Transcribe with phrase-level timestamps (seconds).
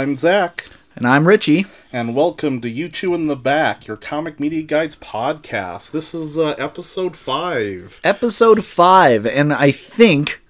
[0.00, 0.64] I'm Zach,
[0.96, 1.66] And I'm Richie.
[1.92, 5.90] and welcome to You Two in the Back, your Comic Media Guides podcast.
[5.90, 8.00] This is uh, episode five.
[8.02, 9.26] Episode 5.
[9.26, 10.40] And I think,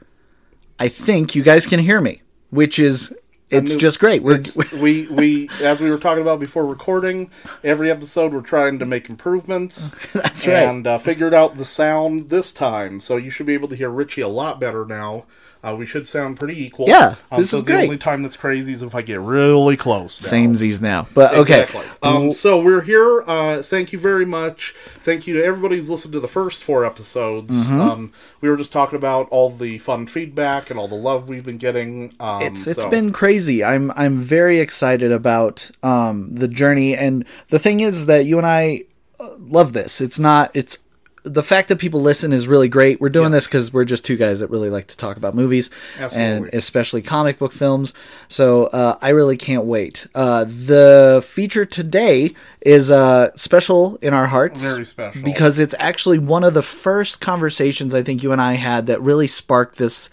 [0.79, 3.13] I think you guys can hear me, which is,
[3.51, 4.23] it's new- just great.
[4.23, 4.45] We're,
[4.81, 7.29] we we as we were talking about before recording,
[7.65, 9.97] every episode we're trying to make improvements.
[10.13, 10.59] That's right.
[10.69, 13.91] And uh, figured out the sound this time, so you should be able to hear
[13.91, 15.25] Richie a lot better now.
[15.63, 16.89] Uh, we should sound pretty equal.
[16.89, 17.85] Yeah, Um, this so is the great.
[17.85, 20.23] only time that's crazy is if I get really close.
[20.23, 20.29] now.
[20.39, 21.07] Samesies now.
[21.13, 21.65] But okay.
[21.65, 21.85] Exactly.
[22.03, 23.23] Um, so we're here.
[23.27, 24.75] Uh, thank you very much.
[25.05, 27.55] Thank you to everybody who's listened to the first four episodes.
[27.55, 27.79] Mm-hmm.
[27.81, 31.45] Um, we were just talking about all the fun feedback and all the love we've
[31.45, 32.15] been getting.
[32.19, 33.63] Um, it's it's so- been crazy.
[33.63, 38.47] I'm I'm very excited about um the journey and the thing is that you and
[38.47, 38.85] I
[39.19, 40.01] uh, love this.
[40.01, 40.79] It's not it's
[41.23, 43.01] the fact that people listen is really great.
[43.01, 45.69] We're doing this because we're just two guys that really like to talk about movies
[45.99, 47.93] and especially comic book films.
[48.29, 50.07] So uh, I really can't wait.
[50.15, 55.23] Uh, the feature today is uh, special in our hearts, Very special.
[55.23, 59.01] because it's actually one of the first conversations I think you and I had that
[59.03, 60.09] really sparked this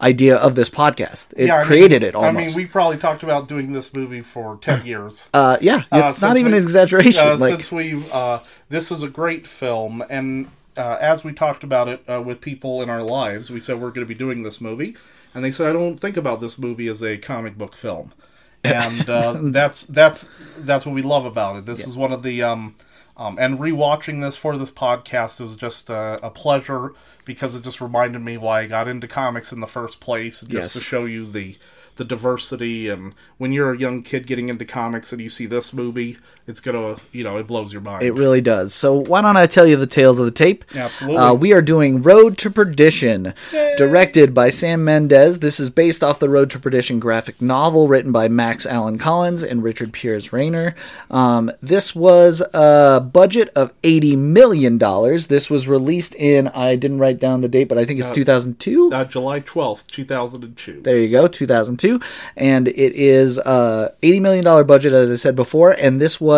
[0.00, 1.32] idea of this podcast.
[1.36, 2.34] It Yeah, I mean- created it almost.
[2.34, 5.28] I mean, we probably talked about doing this movie for ten years.
[5.32, 7.24] uh, yeah, Uh, it's not even we- an exaggeration.
[7.24, 8.40] Uh, like, since we've, uh,
[8.72, 12.80] this is a great film, and uh, as we talked about it uh, with people
[12.80, 14.96] in our lives, we said we're going to be doing this movie,
[15.34, 18.12] and they said I don't think about this movie as a comic book film,
[18.64, 21.66] and uh, that's that's that's what we love about it.
[21.66, 22.74] This is one of the um,
[23.18, 26.94] um, and rewatching this for this podcast was just uh, a pleasure
[27.26, 30.50] because it just reminded me why I got into comics in the first place, just
[30.50, 30.72] Yes.
[30.72, 31.58] to show you the
[31.96, 35.72] the diversity and when you're a young kid getting into comics and you see this
[35.74, 36.16] movie
[36.46, 38.74] it's gonna you know it blows your mind It really does.
[38.74, 40.64] So why don't I tell you the tales of the tape?
[40.74, 41.16] Absolutely.
[41.18, 43.32] Uh, we are doing Road to Perdition,
[43.76, 45.38] directed by Sam Mendes.
[45.38, 49.42] This is based off the Road to Perdition graphic novel written by Max Allan Collins
[49.42, 50.74] and Richard Piers Rayner.
[51.10, 55.28] Um, this was a budget of eighty million dollars.
[55.28, 58.24] This was released in I didn't write down the date, but I think it's two
[58.24, 58.90] thousand two.
[58.92, 62.00] uh, july 12th 2002 There you go, 2002,
[62.36, 66.31] and it is uh, 80 million dollar budget, as I said before, and this was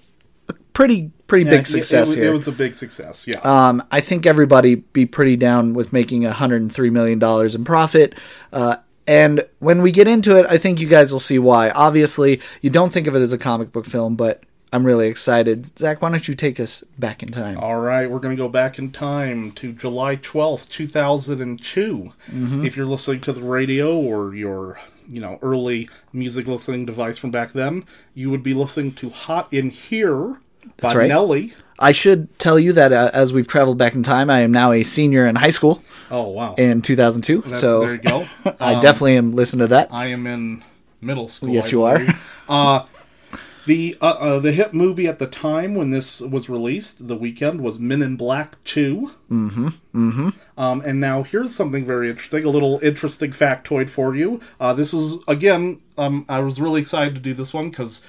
[0.49, 2.29] a pretty pretty Yeah, big it- success it, here.
[2.33, 6.23] it was a big success yeah um, I think everybody be pretty down with making
[6.23, 8.15] 103 million dollars in profit.
[8.53, 8.77] Uh,
[9.09, 11.71] and when we get into it, I think you guys will see why.
[11.71, 14.43] Obviously, you don't think of it as a comic book film, but
[14.77, 15.79] I'm really excited.
[15.79, 17.57] Zach, why don't you take us back in time?
[17.59, 22.65] all right we're gonna go back in time to july 12th 2002 Mm-hmm.
[22.67, 24.79] if you're listening to the radio or your
[25.09, 29.49] you know early music listening device from back then you would be listening to hot
[29.53, 30.41] in here
[30.81, 31.09] by right.
[31.09, 34.51] nelly I should tell you that uh, as we've traveled back in time, I am
[34.51, 37.43] now a senior in high school oh wow in 2002.
[37.43, 38.27] That- so there you go
[38.61, 39.89] I definitely am listening to that.
[39.93, 40.65] I am in
[41.03, 41.51] middle school.
[41.51, 41.99] Yes, I you are.
[41.99, 42.45] believe.
[42.49, 42.85] uh,
[43.67, 47.61] the uh, uh, the hit movie at the time when this was released, the weekend,
[47.61, 49.13] was Men in Black Two.
[49.31, 49.69] Mm-hmm.
[49.95, 50.29] Mm-hmm.
[50.57, 54.41] Um, and now here's something very interesting, a little interesting factoid for you.
[54.61, 58.03] Uh, this is again, um, I was really excited to do this one because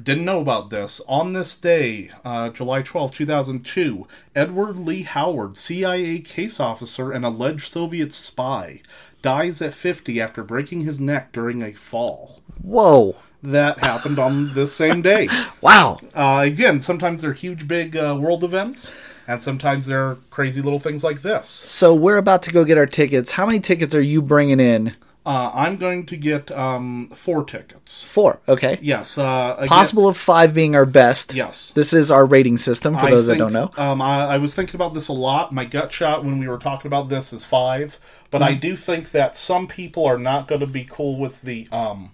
[0.00, 1.00] didn't know about this.
[1.08, 7.72] On this day, uh, July twelfth, 2002, Edward Lee Howard, CIA case officer and alleged
[7.72, 8.82] Soviet spy,
[9.22, 12.40] dies at 50 after breaking his neck during a fall.
[12.62, 13.16] Whoa.
[13.42, 15.28] That happened on this same day.
[15.60, 15.98] Wow.
[16.14, 18.92] Uh, again, sometimes they're huge, big uh, world events,
[19.26, 21.46] and sometimes they're crazy little things like this.
[21.48, 23.32] So we're about to go get our tickets.
[23.32, 24.94] How many tickets are you bringing in?
[25.26, 28.02] Uh, I'm going to get um, four tickets.
[28.04, 28.38] Four.
[28.48, 28.78] Okay.
[28.80, 29.18] Yes.
[29.18, 31.34] Uh, again- Possible of five being our best.
[31.34, 31.70] Yes.
[31.72, 33.82] This is our rating system for I those think, that don't know.
[33.84, 35.52] Um, I, I was thinking about this a lot.
[35.52, 37.98] My gut shot when we were talking about this is five,
[38.30, 38.50] but Mm-hmm.
[38.50, 42.12] I do think that some people are not going to be cool with the um,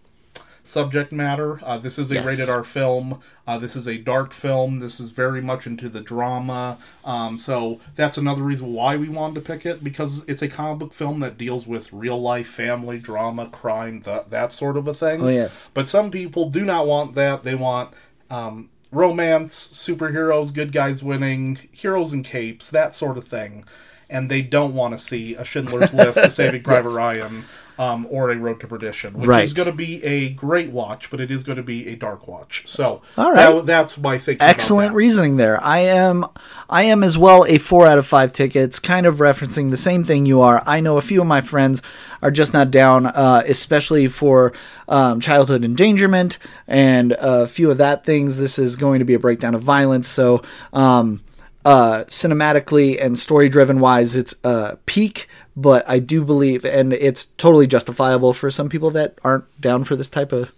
[0.64, 1.60] subject matter.
[1.62, 2.26] Uh, this is a Yes.
[2.26, 3.20] rated R film.
[3.46, 4.78] Uh, this is a dark film.
[4.80, 6.78] This is very much into the drama.
[7.04, 10.78] Um, so that's another reason why we wanted to pick it because it's a comic
[10.78, 14.94] book film that deals with real life family drama, crime, that that sort of a
[14.94, 15.22] thing.
[15.22, 15.68] Oh, yes.
[15.74, 17.42] But some people do not want that.
[17.44, 17.90] They want
[18.30, 23.64] um, romance, superheroes, good guys winning, heroes in capes, that sort of thing.
[24.08, 27.44] And they don't want to see a Schindler's List, a Saving Private Ryan,
[27.78, 29.44] um, or a Road to Perdition, which Right.
[29.44, 32.28] is going to be a great watch, but it is going to be a dark
[32.28, 32.64] watch.
[32.66, 33.52] So All right.
[33.52, 34.46] that- that's my thinking.
[34.46, 35.62] Excellent reasoning there.
[35.62, 36.26] I am
[36.70, 40.04] I am as well a 4 out of 5 tickets, kind of referencing the same
[40.04, 40.62] thing you are.
[40.66, 41.82] I know a few of my friends
[42.22, 44.52] are just not down uh, especially for
[44.88, 46.38] um, childhood endangerment
[46.68, 48.38] and a few of that things.
[48.38, 50.42] This is going to be a breakdown of violence, so
[50.72, 51.20] um,
[51.64, 55.28] uh, cinematically and story driven wise, it's uh, peak.
[55.56, 59.94] But I do believe, and it's totally justifiable for some people that aren't down for
[59.94, 60.52] this type of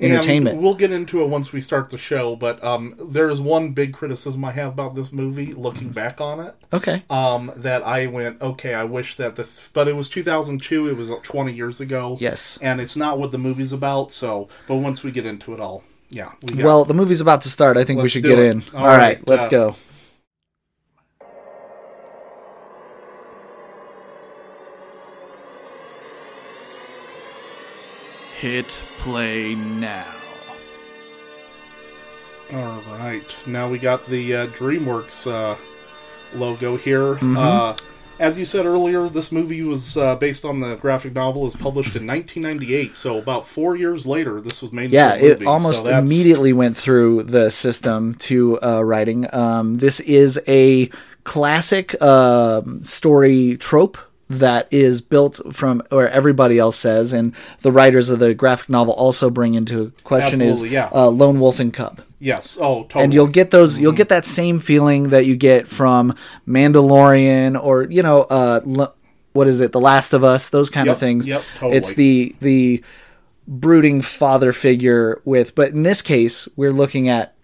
[0.00, 0.56] entertainment.
[0.56, 3.70] And we'll get into it once we start the show, but um, there is one
[3.70, 5.52] big criticism I have about this movie.
[5.54, 7.04] Looking back on it, Okay.
[7.08, 10.88] um, that I went, okay, I wish that this, but it was 2002.
[10.88, 12.16] It was 20 years ago.
[12.20, 12.58] Yes.
[12.60, 14.12] and it's not what the movie's about.
[14.12, 17.42] So, but once we get into it all, yeah, we got Well, the movie's about
[17.42, 17.76] to start.
[17.76, 18.50] I think we Let's should get it.
[18.50, 18.62] in.
[18.74, 19.76] All All right, right, let's uh, go.
[28.42, 28.66] Hit
[28.98, 30.04] play now.
[32.52, 35.56] All right, now we got the uh, DreamWorks uh,
[36.36, 37.14] logo here.
[37.14, 37.36] Mm-hmm.
[37.38, 37.76] Uh,
[38.18, 41.46] as you said earlier, this movie was uh, based on the graphic novel.
[41.46, 44.90] is published in 1998, so about four years later, this was made.
[44.90, 45.44] Yeah, into a movie.
[45.44, 49.32] it almost so immediately went through the system to uh, writing.
[49.32, 50.90] Um, this is a
[51.22, 53.98] classic um story trope
[54.38, 58.94] that is built from where everybody else says, and the writers of the graphic novel
[58.94, 60.88] also bring into question is yeah.
[60.92, 62.00] uh, lone wolf and cub.
[62.18, 62.56] Yes.
[62.60, 63.04] Oh, totally.
[63.04, 66.14] and you'll get those you'll get that same feeling that you get from
[66.46, 68.94] mandalorian or you know uh L-
[69.32, 71.76] what is it the last of us those kind Yep, of things yep, totally.
[71.78, 72.82] it's the the
[73.48, 77.34] brooding father figure with but in this case we're looking at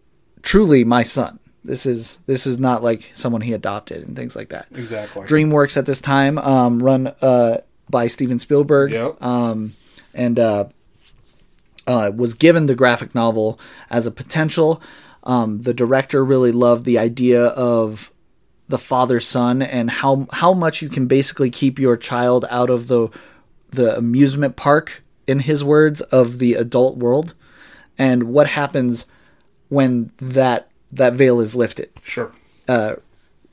[0.42, 1.37] truly my son
[1.68, 5.26] this is this is not like someone he adopted and things like that exactly.
[5.26, 9.22] dreamworks at this time um run uh by steven spielberg Yep.
[9.22, 9.74] um
[10.14, 10.64] and uh
[11.88, 13.58] uh, was given the graphic novel
[13.90, 14.80] as a potential.
[15.24, 18.12] Um, the director really loved the idea of
[18.68, 22.88] the father son and how how much you can basically keep your child out of
[22.88, 23.08] the
[23.70, 27.32] the amusement park in his words of the adult world
[27.96, 29.06] and what happens
[29.70, 32.32] when that that veil is lifted Sure.
[32.66, 32.96] Uh,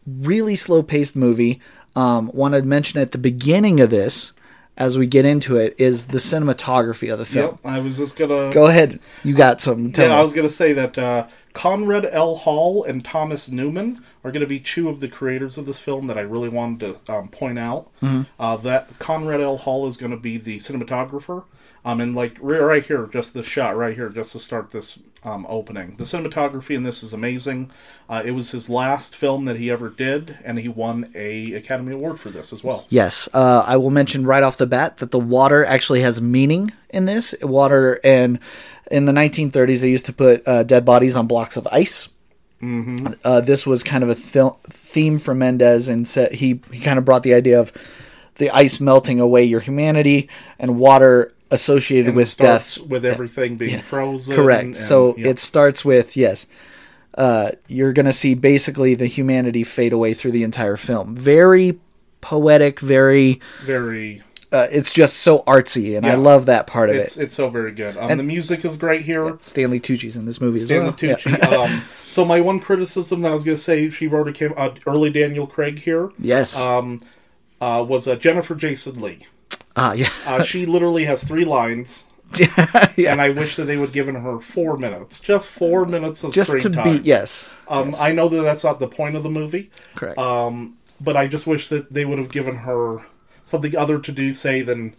[0.06, 1.60] really slow paced movie.
[1.96, 4.34] Um, want to mention at the beginning of this,
[4.78, 7.60] as we get into it, is the cinematography of the film.
[7.64, 7.74] Yep.
[7.74, 8.52] I was just gonna.
[8.52, 9.94] Go ahead, you got some.
[9.96, 10.14] Yeah, me.
[10.14, 12.36] I was gonna say that uh, Conrad L.
[12.36, 16.18] Hall and Thomas Newman are gonna be two of the creators of this film that
[16.18, 17.90] I really wanted to um, point out.
[18.02, 18.24] Mm-hmm.
[18.38, 19.58] Uh, that Conrad L.
[19.58, 21.46] Hall is gonna be the cinematographer.
[21.86, 25.46] Um, and like right here, just the shot right here, just to start this um,
[25.50, 25.96] opening.
[25.98, 27.72] The cinematography in this is amazing.
[28.08, 31.94] Uh, it was his last film that he ever did, and he won a Academy
[31.94, 32.86] Award for this as well.
[32.90, 36.72] Yes, uh, I will mention right off the bat that the water actually has meaning
[36.90, 37.34] in this.
[37.42, 38.40] Water, and
[38.92, 42.10] in the 1930s, they used to put uh, dead bodies on blocks of ice.
[42.62, 43.08] Mm-hmm.
[43.24, 47.00] Uh, this was kind of a th- theme for Mendes, and said he he kind
[47.00, 47.74] of brought the idea of
[48.36, 50.30] the ice melting away your humanity
[50.60, 52.78] and water associated And with death.
[52.80, 54.36] with everything being frozen.
[54.36, 54.64] Correct.
[54.64, 55.30] and- so yeah.
[55.30, 56.46] it starts with yes.
[57.18, 61.16] Uh, you're going to see basically the humanity fade away through the entire film.
[61.16, 61.80] Very
[62.22, 63.40] poetic, very.
[63.64, 64.22] very
[64.52, 67.24] Uh, it's just so artsy, and I love that part of It's it.
[67.24, 67.98] it's so very good.
[67.98, 69.36] Um, And- the music is great here.
[69.40, 71.18] Stanley Tucci's in this movie Stanley as well.
[71.18, 71.54] Stanley Tucci.
[71.76, 74.70] um, so my one criticism that I was going to say, she already came uh,
[74.86, 75.10] early.
[75.10, 76.58] Daniel Craig here Yes.
[76.60, 77.02] um,
[77.62, 79.26] uh, was uh, Jennifer Jason Lee.
[79.76, 80.10] Ah, yeah.
[80.26, 82.06] Uh, she literally has three lines,
[82.40, 83.12] yeah.
[83.12, 86.34] and I wish that they would have given her four minutes, just four minutes of
[86.34, 86.98] Just screen to time.
[86.98, 87.50] be yes.
[87.68, 88.02] Um, yes.
[88.02, 90.18] I know that that's not the point of the movie, Correct.
[90.18, 93.06] um, but I just wish that they would have given her
[93.46, 94.96] something other to do, say, than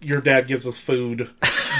[0.00, 1.30] your dad gives us food.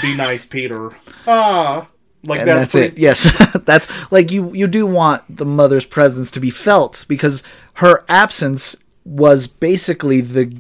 [0.02, 0.90] Be nice, Peter.
[1.26, 1.88] Ah,
[2.22, 2.98] like and that's, that's, it.
[2.98, 3.30] Yes,
[3.64, 4.52] that's like you.
[4.54, 7.42] You do want the mother's presence to be felt because
[7.74, 10.56] her absence was basically the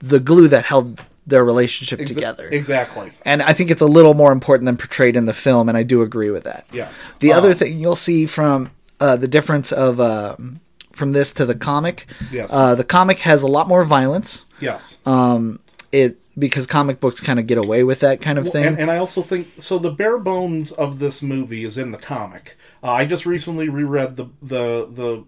[0.00, 2.48] the glue that held their relationship Exa- together.
[2.50, 3.12] Exactly.
[3.24, 5.82] And I think it's a little more important than portrayed in the film, and I
[5.84, 6.66] do agree with that.
[6.72, 7.12] Yes.
[7.20, 10.60] The Um, other thing you'll see from uh, the difference of um
[10.92, 12.50] from this to the comic, Yes.
[12.52, 14.44] uh, the comic has a lot more violence.
[14.60, 14.98] Yes.
[15.06, 15.58] Um,
[15.90, 18.64] it because comic books kind of get away with that kind of thing.
[18.66, 19.78] And, and I also think so.
[19.78, 22.56] The bare bones of this movie is in the comic.
[22.82, 25.24] Uh, I just recently reread the the the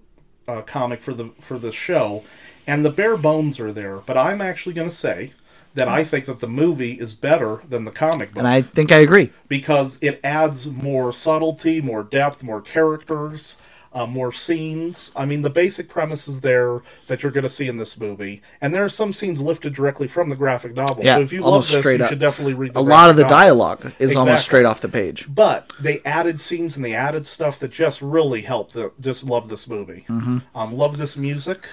[0.53, 2.25] uh, comic for the for the show,
[2.67, 3.97] and the bare bones are there.
[3.99, 5.33] But I'm actually going to say
[5.75, 8.93] that I think that the movie is better than the comic book and I think
[8.93, 9.31] I agree.
[9.49, 13.57] because it adds more subtlety, more depth, more characters.
[13.97, 15.13] Uh, more scenes.
[15.15, 18.43] I mean, the basic premise is there that you're going to see in this movie,
[18.61, 21.05] and there are some scenes lifted directly from the graphic novel.
[21.05, 22.09] Yeah, so if you love this, you up.
[22.09, 22.75] should definitely read.
[22.75, 23.37] The A lot of the novel.
[23.37, 25.33] dialogue is almost straight off the page.
[25.33, 28.73] But they added scenes and they added stuff that just really helped.
[28.73, 30.05] The, just love this movie.
[30.09, 30.39] Mm-hmm.
[30.57, 31.69] Um, love this music.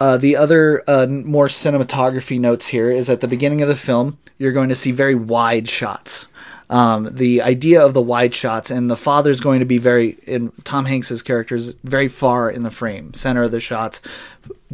[0.00, 4.16] Uh, the other uh, more cinematography notes here is at the beginning of the film,
[4.38, 6.26] you're going to see very wide shots.
[6.70, 10.52] Um, the idea of the wide shots and the father's going to be very in
[10.64, 14.00] Tom Hanks's character is very far in the frame, center of the shots,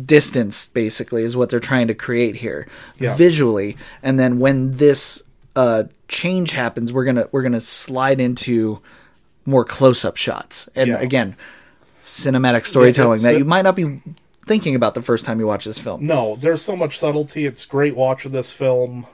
[0.05, 2.69] distance basically is what they're trying to create here
[3.01, 3.17] Yeah.
[3.17, 3.77] visually.
[4.03, 5.23] And then when this
[5.57, 8.81] uh, change happens, we're gonna we're gonna slide into
[9.47, 10.69] more close up shots.
[10.77, 11.01] And Yeah.
[11.01, 11.35] again,
[12.03, 14.03] cinematic storytelling that you might not be
[14.47, 16.07] thinking about the first time you watch this film.
[16.07, 17.45] No, there's so much subtlety.
[17.45, 19.07] It's great watching this film.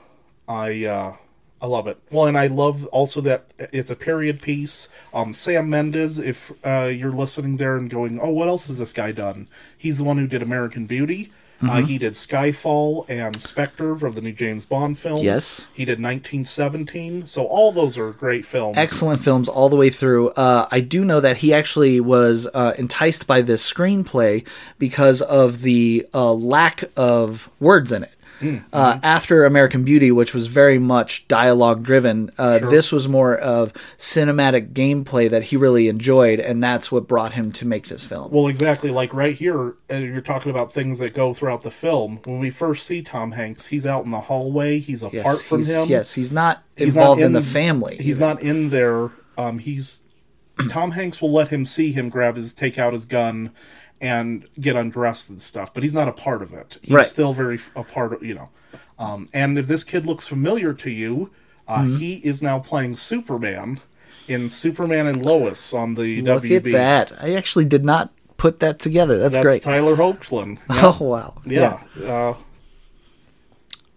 [0.47, 1.15] I uh,
[1.61, 1.97] I love it.
[2.11, 4.89] Well, and I love also that it's a period piece.
[5.13, 8.93] Um, Sam Mendes, if uh, you're listening there and going, oh, what else has this
[8.93, 9.47] guy done?
[9.77, 11.31] He's the one who did American Beauty.
[11.63, 11.85] Uh, Mm-hmm.
[11.85, 15.23] he did Skyfall and Spectre of the new James Bond films.
[15.23, 15.65] Yes.
[15.73, 17.25] He did 1917.
[17.25, 18.77] So all those are great films.
[18.77, 20.29] Excellent films all the way through.
[20.31, 24.45] Uh, I do know that he actually was uh, enticed by this screenplay
[24.77, 28.11] because of the uh, lack of words in it.
[28.71, 33.73] Uh, after American Beauty, which was very much dialogue driven, uh, this was more of
[33.97, 38.31] cinematic gameplay that he really enjoyed, and that's what brought him to make this film.
[38.31, 38.89] Well, exactly.
[38.89, 42.19] Like right here, uh, you're talking about things that go throughout the film.
[42.25, 44.79] When we first see Tom Hanks, he's out in the hallway.
[44.79, 45.87] He's apart yes, from he's, him.
[45.89, 47.97] yes, he's not He's not involved in, the family.
[47.97, 49.11] He's not in there.
[49.37, 50.01] Um, he's
[50.69, 53.51] Tom Hanks will let him see him grab his, take out his gun,
[54.03, 55.73] and get undressed and stuff.
[55.73, 56.77] But he's not a part of it.
[56.81, 57.05] He's Right.
[57.07, 58.49] still very a part of you know.
[58.99, 61.31] Um, and if this kid looks familiar to you,
[61.67, 61.95] uh, Mm-hmm.
[61.97, 63.79] he is now playing Superman
[64.27, 66.55] in Superman and Lois on the Look WB.
[66.57, 66.63] at
[67.09, 67.23] that!
[67.23, 69.17] I actually did not put that together.
[69.17, 69.63] That's, That's great.
[69.63, 70.59] Tyler Hoechlin.
[70.69, 71.35] Oh wow!
[71.45, 71.79] Yeah.
[72.05, 72.33] Uh,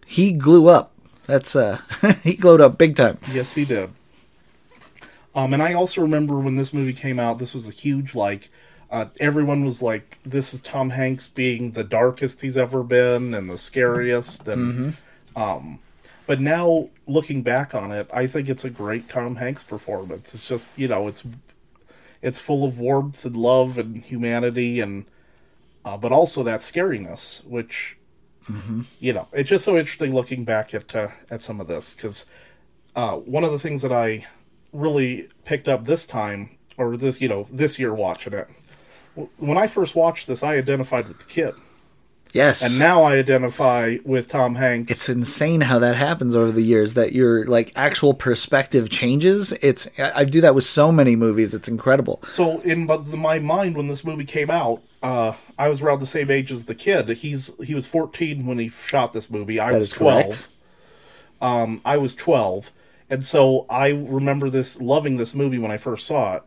[0.07, 0.93] he glue up.
[1.25, 1.81] That's uh,
[2.23, 3.19] he glowed up big time.
[3.33, 3.91] yes, he did.
[5.35, 8.49] Um, and I also remember when this movie came out, this was a huge like.
[8.91, 13.51] Uh, everyone was like, "This is Tom Hanks being the darkest he's ever been and
[13.51, 14.97] the scariest." And
[15.37, 15.79] um,
[16.27, 20.35] but now looking back on it, I think it's a great Tom Hanks performance.
[20.35, 21.25] It's just you know, it's
[22.23, 25.05] it's full of warmth and love and humanity and
[25.85, 27.97] uh, but also that scariness, which
[29.01, 32.27] you know, it's just so interesting looking back at uh, at some of this because
[32.95, 34.27] uh, one of the things that I
[34.73, 38.49] really picked up this time or this you know this year watching it
[39.39, 41.55] when I first watched this, I identified with the kid,
[42.33, 44.93] Yes, and now I identify with Tom Hanks.
[44.93, 46.95] it's insane how that happens over the years.
[46.95, 49.53] That your like actual perspective changes.
[49.63, 51.55] It's I I do that with so many movies.
[51.55, 52.23] It's incredible.
[52.29, 56.31] So in my mind when this movie came out, uh, I was around the same
[56.31, 57.09] age as the kid.
[57.09, 59.59] He's he was 14 when he shot this movie.
[59.59, 60.49] I That was is 12.
[61.41, 62.71] Um, I was 12,
[63.11, 66.43] and so I remember this loving this movie when I first saw it,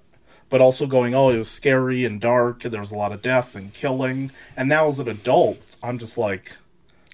[0.49, 3.21] but also going, oh, it was scary and dark, and there was a lot of
[3.21, 4.31] death and killing.
[4.57, 6.57] And now as an adult, I'm just like.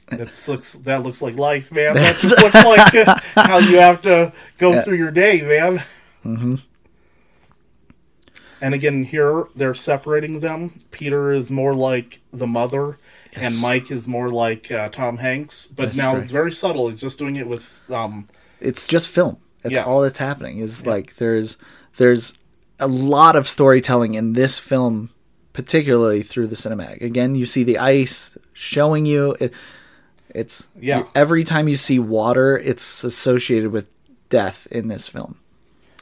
[0.09, 1.95] That looks that looks like life, man.
[1.95, 5.83] That just looks like how you have to go through your day, man.
[6.23, 6.55] Mm-hmm.
[8.61, 10.79] And again, here they're separating them.
[10.91, 12.99] Peter is more like the mother,
[13.33, 15.67] and Mike is more like uh, Tom Hanks.
[15.67, 16.87] But That's now it's very subtle.
[16.89, 18.27] It's just doing it with um,
[18.59, 19.37] It's just film.
[19.63, 19.83] That's Yeah.
[19.85, 20.59] all that's happening.
[20.59, 21.57] Is like there's
[21.97, 22.35] there's
[22.79, 25.09] a lot of storytelling in this film,
[25.53, 27.01] particularly through the cinematic.
[27.01, 29.35] Again, you see the ice showing you.
[29.39, 29.53] It,
[30.29, 31.03] it's Yeah.
[31.15, 33.87] Every time you see water, it's associated with
[34.29, 35.37] death in this film.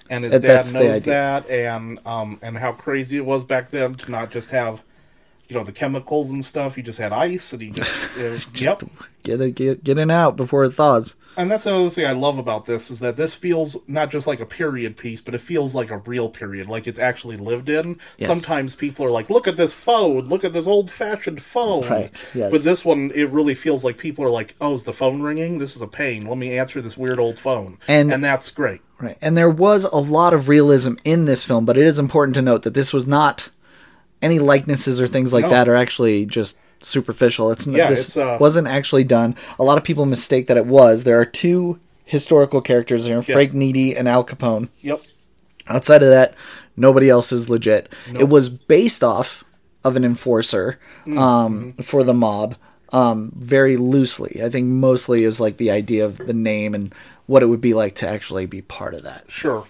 [0.10, 3.70] and his Uh, dad that's knows that, and um, and how crazy it was back
[3.72, 4.82] then to not just have,
[5.48, 6.77] you know, the chemicals and stuff.
[6.77, 8.82] You just had ice, and he just, was, yep.
[9.24, 11.15] Get it, get get in out before it thaws.
[11.36, 14.39] And that's another thing I love about this is that this feels not just like
[14.39, 17.98] a period piece, but it feels like a real period, like it's actually lived in.
[18.20, 18.27] Yes.
[18.30, 20.25] Sometimes people are like, "Look at this phone!
[20.25, 22.51] Look at this old-fashioned phone!" Right, yes.
[22.51, 25.58] But this one, it really feels like people are like, "Oh, is the phone ringing?
[25.58, 26.27] This is a pain.
[26.27, 28.82] Let me answer this weird old phone." And- and that's great.
[29.00, 29.18] Right.
[29.22, 32.42] And there was a lot of realism in this film, but it is important to
[32.44, 33.50] note that this was not
[34.22, 35.50] any likenesses or things like No.
[35.50, 37.51] that are actually just superficial.
[37.51, 39.35] It's Yeah, this it's, uh, wasn't actually done.
[39.59, 41.03] A lot of people mistake that it was.
[41.03, 44.69] There are two historical characters here, Frank Nitti and Al Capone.
[44.81, 45.01] Yep.
[45.67, 46.35] Outside of that,
[46.75, 47.87] nobody else is legit.
[48.13, 49.43] It was based off
[49.83, 51.17] of an enforcer Mm-hmm.
[51.17, 52.55] um, for the mob,
[52.93, 54.41] um, very loosely.
[54.43, 56.93] I think mostly is like the idea of the name and
[57.25, 59.25] what it would be like to actually be part of that.
[59.29, 59.65] Sure.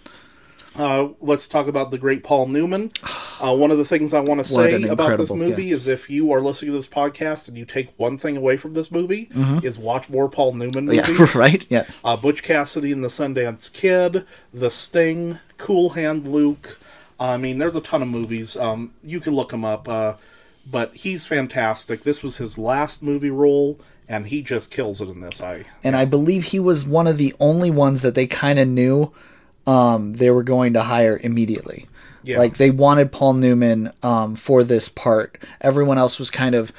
[0.75, 2.91] Uh, let's talk about the great Paul Newman.
[3.39, 5.75] Uh, one of the things I want to say about this movie yeah.
[5.75, 8.73] is if you are listening to this podcast and you take one thing away from
[8.73, 9.29] this movie,
[9.63, 11.01] is watch more Paul Newman movies.
[11.01, 11.37] Mm-hmm.
[11.37, 11.65] Yeah, right?
[11.69, 11.85] Yeah.
[12.03, 16.79] Uh, Butch Cassidy and the Sundance Kid, The Sting, Cool Hand Luke.
[17.19, 18.57] I mean, there's a ton of movies.
[18.57, 19.87] Um, you can look them up.
[19.87, 20.15] Uh,
[20.69, 22.03] but he's fantastic.
[22.03, 25.41] This was his last movie role, and he just kills it in this.
[25.41, 28.67] I And I believe he was one of the only ones that they kind of
[28.67, 29.11] knew
[29.65, 31.87] um, they were going to hire immediately.
[32.23, 32.37] Yeah.
[32.37, 35.37] Like they wanted Paul Newman um, for this part.
[35.61, 36.71] Everyone else was kind of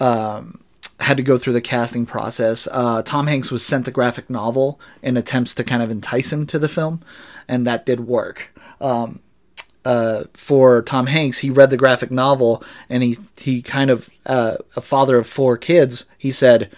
[0.00, 0.62] um,
[1.00, 2.66] had to go through the casting process.
[2.70, 6.46] Uh, Tom Hanks was sent the graphic novel in attempts to kind of entice him
[6.46, 7.02] to the film,
[7.46, 8.52] and that did work.
[8.80, 9.20] Um,
[9.84, 14.56] uh, for Tom Hanks, he read the graphic novel and he he kind of uh,
[14.76, 16.04] a father of four kids.
[16.18, 16.70] He said,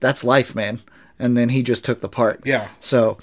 [0.00, 0.80] "That's life, man,"
[1.18, 2.40] and then he just took the part.
[2.44, 2.68] Yeah.
[2.80, 3.18] So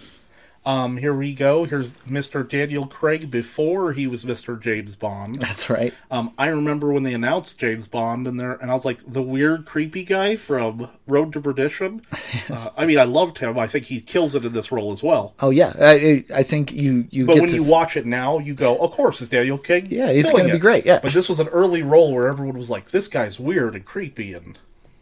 [0.65, 1.65] Um, here we go.
[1.65, 2.47] Here's Mr.
[2.49, 4.59] Daniel Craig before he was Mr.
[4.59, 5.35] James Bond.
[5.35, 5.93] that's right.
[6.09, 9.21] Um, I remember when they announced James Bond, and there, and I was like, the
[9.21, 12.01] weird, creepy guy from Road to Perdition.
[12.47, 13.57] Uh, I mean, I loved him.
[13.57, 15.33] I think he kills it in this role as well.
[15.39, 18.53] Oh yeah, I I think you you But when to you watch it now, you
[18.53, 19.87] go, of course, it's Daniel King.
[19.89, 20.99] Yeah, he's gonna be great, yeah.
[21.01, 24.33] But this was an early role where everyone was like, this guy's weird and creepy,
[24.33, 24.59] and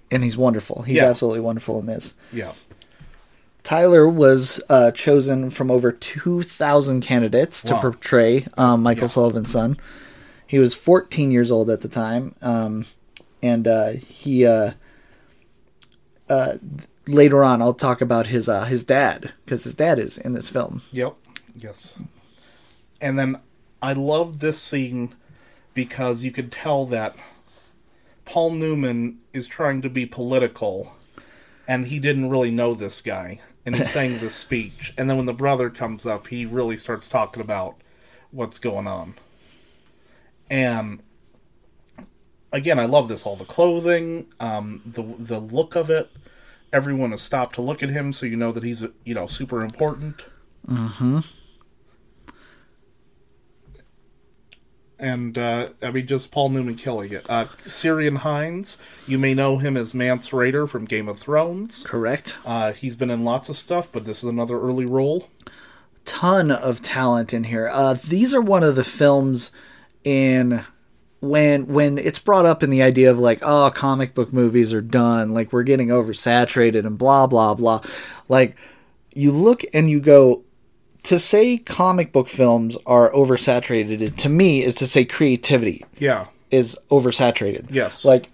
[0.09, 0.83] and he's wonderful.
[0.83, 1.09] He's Yeah.
[1.09, 2.13] absolutely wonderful in this.
[2.31, 2.65] yes,
[3.63, 9.07] Tyler was uh, chosen from over 2,000 candidates to portray um, Michael Yeah.
[9.07, 9.77] Sullivan's son.
[10.45, 12.85] He was 14 years old at the time, um,
[13.41, 14.71] and uh, he uh,
[16.29, 16.57] uh,
[17.07, 20.49] later on I'll talk about his uh, his dad because his dad is in this
[20.49, 20.81] film.
[20.91, 21.15] yep,
[21.55, 21.97] yes.
[23.01, 23.37] And then
[23.81, 25.15] I love this scene
[25.73, 27.15] because you could tell that
[28.25, 30.93] Paul Newman is trying to be political,
[31.67, 35.25] and he didn't really know this guy, and he's saying this speech, and then when
[35.25, 37.75] the brother comes up, he really starts talking about
[38.31, 39.15] what's going on.
[40.49, 41.01] And
[42.51, 46.09] again, I love this all the clothing, um, the the look of it.
[46.71, 49.63] Everyone has stopped to look at him, so you know that he's you know super
[49.63, 50.21] important.
[50.67, 51.19] Mm-hmm.
[55.03, 57.25] And uh, I mean, just Paul Newman killing it.
[57.29, 61.83] Uh, Ciarán Hinds, you may know him as Mance Rayder from Game of Thrones.
[61.85, 62.37] Correct.
[62.45, 65.27] Uh, he's been in lots of stuff, but this is another early role.
[66.05, 67.67] ton of talent in here.
[67.67, 69.51] Uh, these are one of the films
[70.05, 70.63] in
[71.19, 74.81] when when it's brought up in the idea of like oh comic book movies are
[74.81, 77.81] done like we're getting oversaturated and blah blah blah
[78.27, 78.57] like
[79.13, 80.43] you look and you go
[81.03, 86.25] to say comic book films are oversaturated to me is to say creativity Yeah.
[86.51, 87.65] is oversaturated.
[87.69, 88.05] Yes.
[88.05, 88.29] Like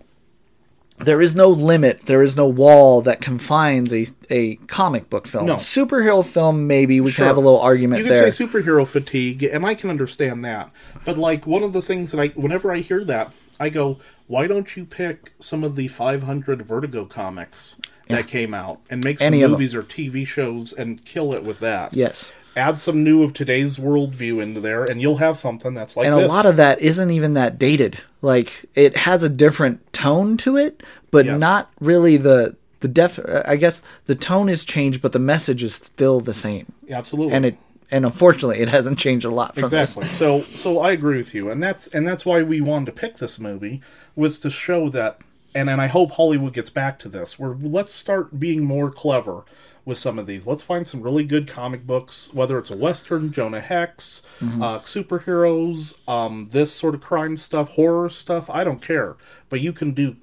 [0.97, 5.45] there is no limit, there is no wall that confines a a comic book film.
[5.45, 5.55] No.
[5.55, 7.23] Superhero film maybe we Sure.
[7.23, 8.29] can have a little argument You can there.
[8.32, 10.69] say superhero fatigue, and I can understand that.
[11.05, 14.45] But like one of the things that I, whenever I hear that, I go, "Why
[14.45, 17.77] don't you pick some of the 500 Vertigo comics
[18.10, 21.60] that came out and make some Any movies or TV shows and kill it with
[21.62, 21.93] that?
[21.93, 22.32] yes.
[22.60, 26.15] Add some new of today's worldview into there, and you'll have something that's like And
[26.17, 26.26] this.
[26.26, 28.00] a lot of that isn't even that dated.
[28.22, 31.39] Like it has a different tone to it, but Yes.
[31.39, 35.74] not really the the def I guess the tone has changed but the message is
[35.76, 36.72] still the same.
[36.91, 37.58] absolutely, And it
[37.91, 39.74] and unfortunately it hasn't changed a lot from this.
[39.98, 40.08] exactly.
[40.10, 43.17] So, so I agree with you, and that's and that's why we wanted to pick
[43.17, 43.82] this movie
[44.15, 45.17] was to show that,
[45.56, 47.39] and and I hope Hollywood gets back to this.
[47.39, 49.43] Where let's start being more clever
[49.89, 50.47] with some of these.
[50.47, 55.97] Let's find some really good comic books, whether it's a western, Jonah Hex, uh, superheroes,
[56.08, 58.49] um, this sort of crime stuff, horror stuff.
[58.49, 59.17] I don't care,
[59.49, 60.15] but you can do,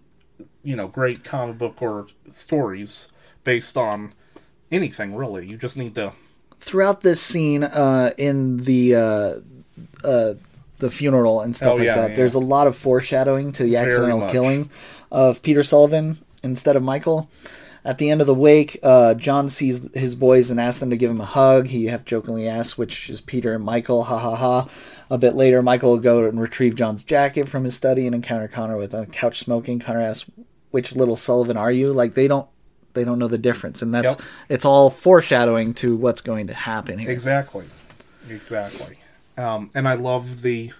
[0.63, 3.09] you know, great comic book or stories
[3.45, 4.15] based on
[4.73, 5.47] anything really.
[5.47, 6.13] You just need to.
[6.61, 9.35] throughout this scene uh, in the uh,
[10.03, 10.35] uh,
[10.79, 12.17] the funeral and stuff Oh, like yeah, that, yeah.
[12.17, 14.71] there's a lot of foreshadowing to the accidental killing
[15.11, 17.29] of Peter Sullivan instead of Michael.
[17.87, 20.97] At the end of the wake, uh, John sees his boys and asks them to
[20.97, 21.69] give him a hug.
[21.69, 24.03] He half jokingly asks which is Peter and Michael.
[24.05, 24.69] Ha ha ha.
[25.09, 28.49] A bit later, Michael will go and retrieve John's jacket from his study and encounter
[28.49, 29.79] Connor with a couch smoking.
[29.79, 30.29] Connor asks,
[30.73, 32.49] "Which little Sullivan are you?" Like they don't
[32.95, 34.23] they don't know the difference, and that's Yep.
[34.49, 37.11] it's all foreshadowing to what's going to happen here.
[37.11, 37.67] Exactly.
[38.29, 38.99] Exactly.
[39.39, 40.73] Um, and I love the,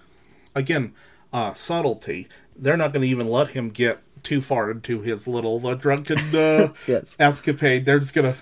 [0.55, 0.93] again,
[1.31, 2.27] uh, subtlety.
[2.55, 6.17] They're not going to even let him get too far into his little uh, drunken
[6.35, 7.15] uh, Yes.
[7.19, 7.85] escapade.
[7.85, 8.39] They're just going to,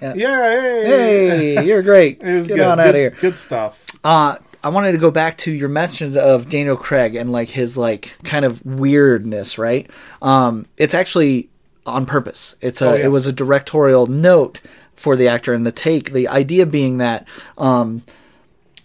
[0.00, 0.14] Yeah.
[0.14, 2.20] hey, Hey, you're great.
[2.22, 2.66] It was Get good.
[2.66, 3.10] on out of here.
[3.20, 3.84] Good stuff.
[4.04, 7.76] Uh, I wanted to go back to your mentions of Daniel Craig and like his
[7.76, 9.88] like kind of weirdness, right?
[10.20, 11.48] Um, it's actually
[11.86, 12.56] on purpose.
[12.60, 13.04] It's a Oh, yeah.
[13.06, 14.60] it was a directorial note
[14.96, 16.12] for the actor and the take.
[16.12, 18.02] The idea being that um,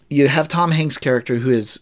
[0.09, 1.77] you have Tom Hanks' character who is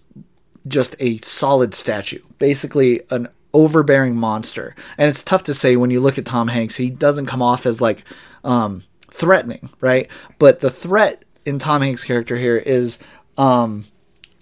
[0.67, 4.75] just a solid statue, basically an overbearing monster.
[4.97, 7.65] And it's tough to say when you look at Tom Hanks, he doesn't come off
[7.65, 8.03] as like
[8.43, 10.07] um, threatening, right?
[10.39, 12.99] But the threat in Tom Hanks' character here is
[13.37, 13.85] um,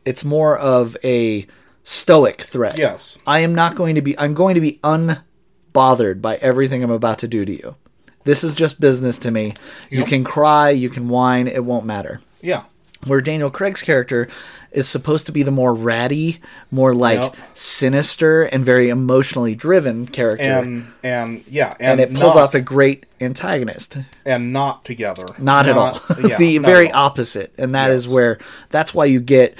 [0.05, 1.45] it's more of a
[1.83, 2.77] stoic threat.
[2.77, 3.17] Yes.
[3.25, 7.19] I am not going to be I'm going to be unbothered by everything I'm about
[7.19, 7.75] to do to you.
[8.23, 9.55] This is just business to me.
[9.89, 12.21] You can cry, you can whine, it won't matter.
[12.39, 12.63] Yeah.
[13.07, 14.27] where Daniel Craig's character
[14.71, 16.39] is supposed to be the more ratty,
[16.71, 17.35] more like Yep.
[17.53, 20.43] sinister and very emotionally driven character.
[20.43, 23.97] and and yeah, and and, it pulls not, off a great antagonist.
[24.25, 25.25] and not together.
[25.37, 25.99] Not, at all.
[26.23, 27.07] yeah, the very all.
[27.07, 27.53] opposite.
[27.57, 28.13] And that is Yes.
[28.13, 29.55] where that's why you get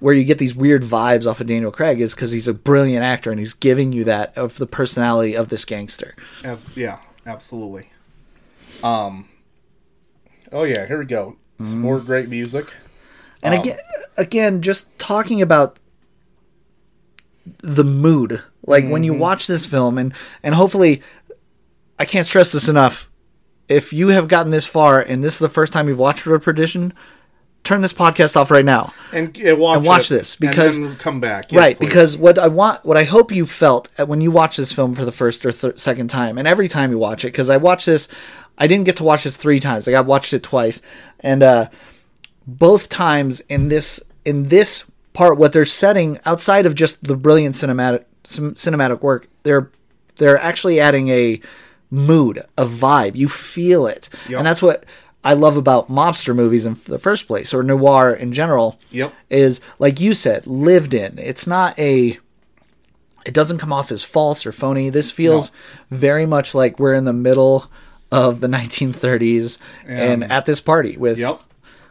[0.00, 3.02] where you get these weird vibes off of Daniel Craig is because he's a brilliant
[3.02, 6.14] actor and he's giving you that of the personality of this gangster.
[6.74, 7.90] Yeah, absolutely.
[8.82, 9.28] Um.
[10.52, 11.36] Oh yeah, here we go.
[11.62, 12.74] Some more great music.
[13.46, 13.78] And Um, again,
[14.16, 15.78] again, just talking about
[17.62, 21.00] the mood, like when you watch this film, and and hopefully,
[21.98, 23.10] I can't stress this enough.
[23.68, 26.42] If you have gotten this far and this is the first time you've watched Road
[26.42, 26.92] Perdition,
[27.64, 28.92] turn this podcast off right now.
[29.12, 31.50] And, and watch And watch it, this, because- and then come back.
[31.50, 31.86] Yes, right please.
[31.86, 34.94] because what i want what i hope you felt at- when you watch this film
[34.94, 37.56] for the first or th- second time and every time you watch it because i
[37.56, 38.06] watched this
[38.56, 40.80] i didn't get to watch this three times like i watched it twice
[41.20, 41.66] and uh
[42.46, 47.54] both times in this in this part what they're setting outside of just the brilliant
[47.54, 49.70] cinematic cinematic work they're
[50.16, 51.40] they're actually adding a
[51.90, 54.38] mood a vibe you feel it Yep.
[54.38, 54.84] and that's what
[55.24, 59.12] i love about mobster movies in the first place or noir in general Yep.
[59.30, 62.18] is like you said lived in it's not a
[63.24, 65.50] it doesn't come off as false or phony this feels
[65.90, 67.70] very much like we're in the middle
[68.12, 71.40] of the 1930s and, And- at this party with Yep.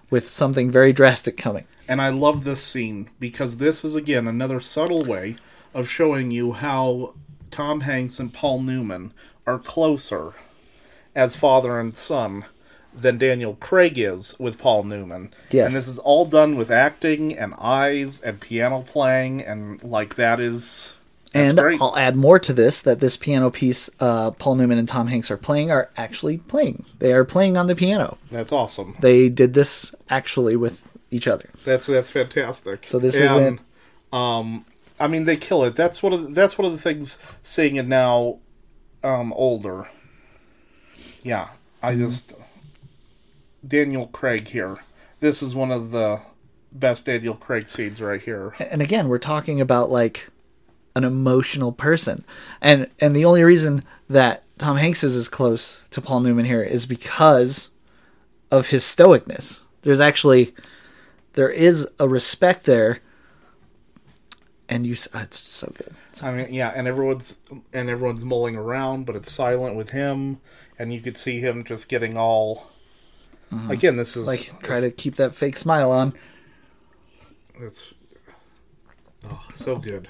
[0.10, 4.60] With something very drastic coming And I love this scene because this is again another
[4.60, 5.38] subtle way
[5.74, 7.14] of showing you how
[7.52, 9.14] Tom Hanks and Paul Newman
[9.46, 10.34] are closer
[11.16, 12.46] as father and son
[12.94, 15.34] than Daniel Craig is with Paul Newman.
[15.52, 15.68] Yes.
[15.68, 20.40] And this is all done with acting and eyes and piano playing and like that
[20.40, 20.95] is
[21.36, 21.60] and.
[21.60, 25.30] I'll add more to this that this piano piece uh, Paul Newman and Tom Hanks
[25.30, 26.86] are playing are actually playing.
[27.00, 28.18] They are playing on the piano.
[28.32, 28.96] That's awesome.
[29.00, 31.50] They did this actually with each other.
[31.64, 32.86] That's that's fantastic.
[32.88, 33.60] So this And, isn't
[34.14, 34.66] Um,
[35.00, 35.76] I mean, they kill it.
[35.76, 37.20] That's one of the, that's one of the things.
[37.44, 38.40] Seeing it now,
[39.04, 39.90] um, older.
[41.24, 41.50] Yeah,
[41.84, 42.06] I Mm-hmm.
[42.08, 42.34] just
[43.68, 44.78] Daniel Craig here.
[45.20, 46.22] This is one of the
[46.72, 48.54] best Daniel Craig scenes right here.
[48.60, 50.30] and again we're talking about like
[50.96, 52.24] an emotional person
[52.62, 56.64] and and the only reason that tom hanks is as close to paul newman here
[56.64, 57.70] is because
[58.52, 60.54] of his stoicness there's actually
[61.34, 63.00] there is a respect there
[64.70, 67.36] and you uh, it's so good I mean, yeah, and everyone's
[67.74, 70.40] and everyone's mulling around, but it's silent with him,
[70.80, 72.72] and you could see him just getting all.
[73.70, 74.56] Again, this is Mm-hmm.
[74.56, 76.14] like try to keep that fake smile on
[77.60, 77.94] That's
[79.30, 80.10] oh, so good.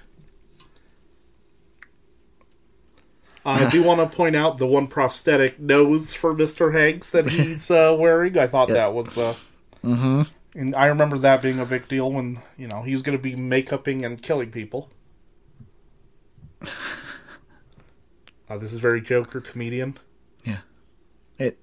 [3.29, 7.29] Uh, I do want to point out the one prosthetic nose for Mister Hanks that
[7.31, 8.37] he's uh, wearing.
[8.37, 8.77] I thought Yes.
[8.87, 9.35] that was, uh,
[9.83, 10.23] mm-hmm.
[10.59, 13.21] and I remember that being a big deal when you know he was going to
[13.21, 14.89] be makeuping and killing people.
[18.47, 19.97] Uh, this is very Joker comedian.
[20.43, 20.59] yeah
[21.39, 21.57] it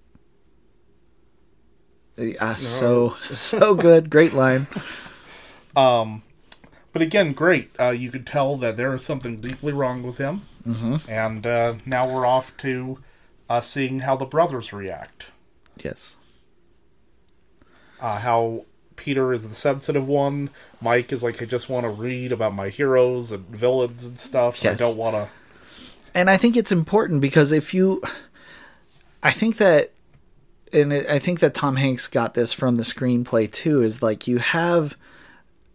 [2.57, 4.67] so so good great line
[5.77, 6.23] Um,
[6.93, 7.71] but again, great.
[7.81, 10.97] Uh, you could tell that there is something deeply wrong with him, mm-hmm.
[11.11, 12.99] and uh, now we're off to
[13.49, 15.27] uh, seeing how the brothers react.
[15.83, 16.17] yes
[18.01, 18.65] Uh, how
[18.97, 20.51] Peter is the sensitive one.
[20.81, 24.63] Mike is like, I just want to read about my heroes and villains and stuff.
[24.63, 24.75] Yes.
[24.81, 25.29] I don't want to.
[26.15, 28.01] and I think it's important because if you,
[29.23, 29.91] I think that,
[30.73, 33.83] and it, I think that Tom Hanks got this from the screenplay too.
[33.83, 34.97] Is like you have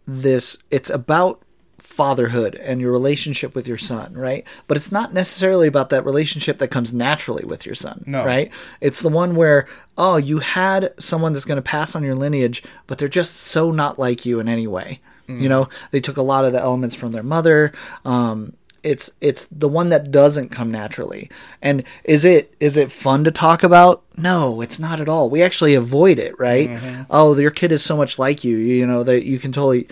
[0.06, 0.56] this.
[0.70, 1.42] It's about
[1.78, 4.44] fatherhood and your relationship with your son, right?
[4.66, 8.24] But it's not necessarily about that relationship that comes naturally with your son, No.
[8.24, 8.50] right?
[8.80, 12.62] It's the one where oh, you had someone that's going to pass on your lineage,
[12.86, 15.00] but they're just so not like you in any way.
[15.26, 17.70] You know, they took a lot of the elements from their mother.
[18.02, 21.28] Um, it's it's the one that doesn't come naturally.
[21.60, 24.02] And is it is it fun to talk about?
[24.16, 25.28] No, it's not at all.
[25.28, 27.04] We actually avoid it, right?
[27.10, 29.86] Oh, your kid is so much like you, you know, that you can totally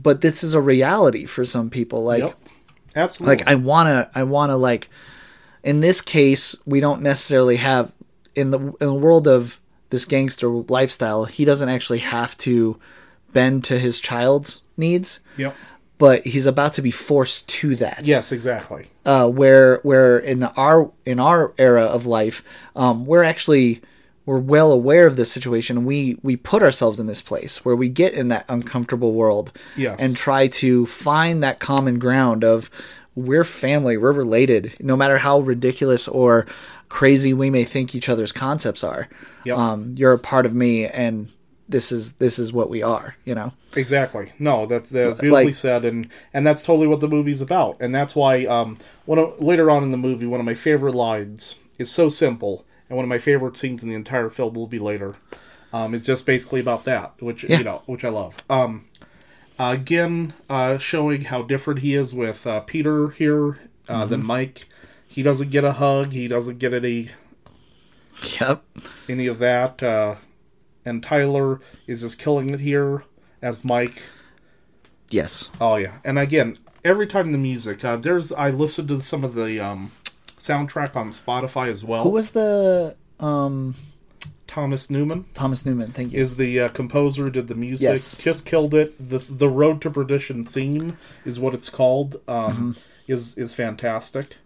[0.00, 2.38] but this is a reality for some people like Yep.
[2.96, 3.36] Absolutely.
[3.36, 4.88] like I want to I want to like
[5.62, 7.92] in this case we don't necessarily have
[8.34, 12.78] in the in the world of this gangster lifestyle he doesn't actually have to
[13.32, 15.54] bend to his child's needs yep.
[15.98, 18.88] but he's about to be forced to that Yes, exactly.
[19.04, 22.42] uh, where where in our in our era of life,
[22.74, 23.82] um, we're actually
[24.28, 25.84] we're well aware of this situation.
[25.86, 29.96] We we put ourselves in this place where we get in that uncomfortable world Yes.
[29.98, 32.70] and try to find that common ground of
[33.14, 36.46] we're family, we're related, no matter how ridiculous or
[36.90, 39.08] crazy we may think each other's concepts are.
[39.44, 39.56] Yep.
[39.58, 41.28] Um, you're a part of me, and
[41.68, 43.16] this is this is what we are.
[43.24, 43.52] You know.
[43.76, 44.32] Exactly.
[44.38, 47.94] No, that's, that's beautifully Like- said, and and that's totally what the movie's about, and
[47.94, 51.54] that's why um one of, later on in the movie, one of my favorite lines
[51.78, 54.78] is so simple, and one of my favorite scenes in the entire film will be
[54.78, 55.16] later.
[55.72, 57.58] Um, it's just basically about that, which Yeah.
[57.58, 58.36] you know, which I love.
[58.48, 58.86] Um,
[59.58, 64.68] uh, again, uh, showing how different he is with uh, Peter here uh, than Mike.
[65.06, 66.12] He doesn't get a hug.
[66.12, 67.10] He doesn't get any
[68.40, 68.64] Yep.
[69.08, 69.82] any of that.
[69.82, 70.16] Uh,
[70.84, 73.04] and Tyler is just killing it here
[73.42, 74.02] as Mike.
[75.10, 75.50] Yes.
[75.60, 79.34] Oh yeah, and again, every time the music, uh, there's I listened to some of
[79.34, 79.92] the um,
[80.48, 82.04] soundtrack on Spotify as well.
[82.04, 83.74] Who was the um
[84.46, 85.92] Thomas Newman Thomas Newman?
[85.92, 86.20] Thank you.
[86.20, 87.82] is the uh, composer who did the music.
[87.84, 88.16] Yes.
[88.16, 89.10] Just killed it.
[89.10, 92.20] the The Road to Perdition theme is what it's called.
[92.26, 94.36] Um, is is fantastic.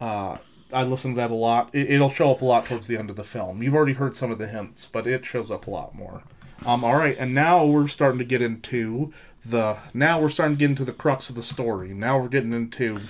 [0.00, 0.38] Uh,
[0.72, 1.70] I listen to that a lot.
[1.72, 3.62] It, it'll show up a lot towards the end of the film.
[3.62, 6.22] You've already heard some of the hints, but it shows up a lot more.
[6.66, 9.12] Um, all right, and now we're starting to get into
[9.44, 9.76] the.
[9.94, 11.94] Now we're starting to get into the crux of the story.
[11.94, 13.00] Now we're getting into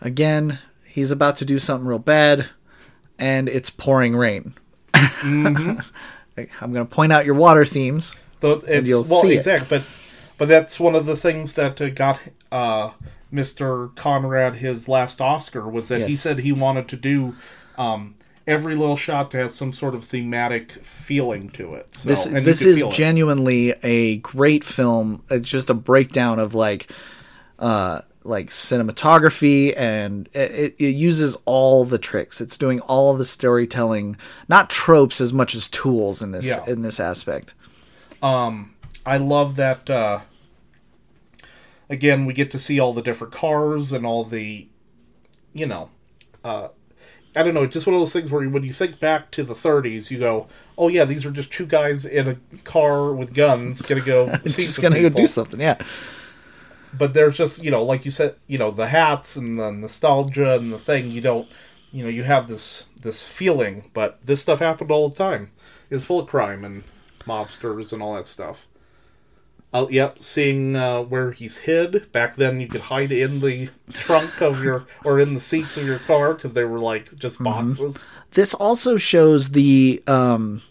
[0.00, 0.58] Again,
[0.94, 2.46] he's about to do something real bad,
[3.18, 4.54] and it's pouring rain.
[4.92, 5.80] Mm-hmm.
[6.60, 8.14] I'm going to point out your water themes.
[8.38, 9.38] The, it's, you'll well, see it.
[9.38, 9.86] exactly, but
[10.38, 12.20] but that's one of the things that uh, got
[12.52, 12.92] uh,
[13.32, 13.94] Mr.
[13.96, 17.34] Conrad his last Oscar was that he said he wanted to do
[17.76, 18.14] um,
[18.46, 21.96] every little shot to have some sort of thematic feeling to it.
[21.96, 22.94] So, this and this is feel it.
[22.94, 25.24] genuinely a great film.
[25.28, 26.88] It's just a breakdown of like
[27.58, 32.40] uh like cinematography and it, it uses all the tricks.
[32.40, 34.16] It's doing all the storytelling,
[34.48, 36.64] not tropes as much as tools in this Yeah.
[36.66, 37.54] in this aspect.
[38.22, 39.90] I love that.
[39.90, 40.20] Uh,
[41.90, 44.66] again, we get to see all the different cars and all the,
[45.52, 45.90] you know,
[46.42, 46.68] uh,
[47.36, 49.54] I don't know, just one of those things where when you think back to the
[49.54, 50.46] 30s, you go,
[50.78, 54.64] "Oh yeah, these are just two guys in a car with guns gonna go see
[54.66, 55.76] Just gonna go do something, yeah.
[56.96, 60.54] But there's just you know, like you said, you know, the hats and the nostalgia
[60.54, 61.10] and the thing.
[61.10, 61.48] You don't,
[61.92, 65.50] you know, you have this this feeling, but this stuff happened all the time.
[65.90, 66.84] It's full of crime and
[67.26, 68.66] mobsters and all that stuff.
[69.72, 72.10] Uh, yep, seeing uh, where he's hid.
[72.12, 75.84] Back then, you could hide in the trunk of your or in the seats of
[75.84, 78.06] your car because they were like just boxes.
[78.30, 80.62] This also shows the um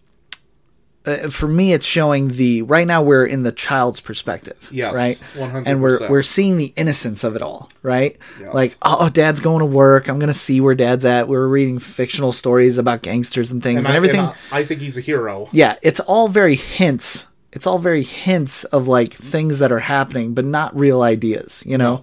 [1.05, 5.23] uh, for me it's showing the right now we're in the child's perspective Yes, right?
[5.35, 5.63] 100%.
[5.65, 8.17] and we're we're seeing the innocence of it all right?
[8.39, 8.53] Yes.
[8.53, 10.07] like oh dad's going to work.
[10.07, 11.27] I'm gonna see where dad's at.
[11.27, 14.21] We're reading fictional stories about gangsters and things and, I, everything.
[14.21, 15.49] I, I think he's a hero.
[15.51, 17.27] yeah it's all very hints.
[17.51, 21.77] It's all very hints of like things that are happening but not real ideas you
[21.77, 22.01] know?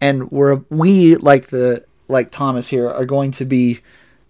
[0.00, 3.80] And we're we like the like thomas here are going to be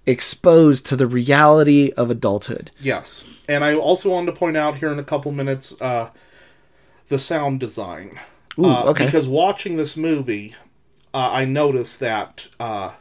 [0.06, 4.92] exposed to the reality of adulthood Yes, and I also wanted to point out here
[4.92, 6.10] in a couple minutes uh,
[7.08, 8.18] the sound design.
[8.58, 9.06] Ooh, uh, okay.
[9.06, 10.54] Because watching this movie,
[11.12, 12.92] uh, I noticed that uh,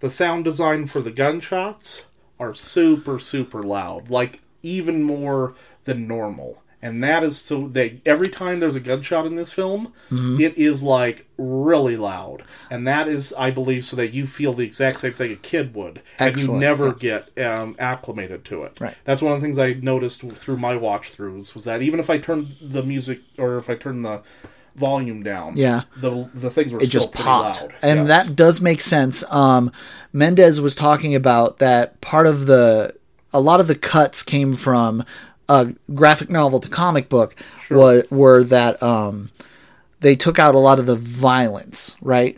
[0.00, 2.04] the sound design for the gunshots
[2.38, 5.54] are super super loud, like even more
[5.84, 6.62] than normal.
[6.84, 10.38] And that is so that every time there's a gunshot in this film, Mm-hmm.
[10.40, 14.64] it is like really loud, and that is, I believe, so that you feel the
[14.66, 18.78] exact same thing a kid would, and you never get um, acclimated to it.
[18.78, 18.96] Right.
[19.04, 22.10] That's one of the things I noticed through my watch throughs was that even if
[22.10, 24.20] I turned the music or if I turned the
[24.76, 25.82] volume down, Yeah.
[25.96, 27.74] the the things were it still just popped loud.
[27.80, 28.26] and Yes.
[28.26, 29.70] that does make sense um
[30.12, 32.92] mendes was talking about that part of the
[33.32, 35.04] a lot of the cuts came from
[35.48, 37.36] a graphic novel to comic book
[37.70, 39.30] were, were that um
[40.00, 42.36] they took out a lot of the violence right?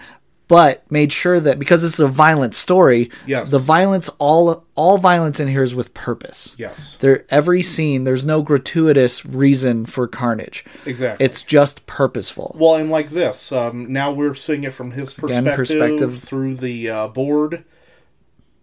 [0.48, 3.50] But made sure that because this is a violent story Yes.
[3.50, 6.54] the violence all all violence in here is with purpose.
[6.56, 10.64] Yes, there every scene there's no gratuitous reason for carnage.
[10.84, 11.24] Exactly.
[11.26, 12.54] it's just purposeful.
[12.56, 16.22] Well, and like this, um, now we're seeing it from his Again, perspective, perspective.
[16.22, 17.64] through the uh, board,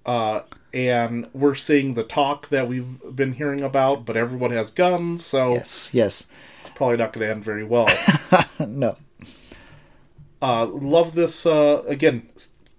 [0.05, 0.41] uh,
[0.73, 4.05] and we're seeing the talk that we've been hearing about.
[4.05, 6.27] But everyone has guns, so yes yes
[6.61, 7.87] it's probably not going to end very well.
[8.59, 8.97] no
[10.43, 12.27] uh, love this uh, again.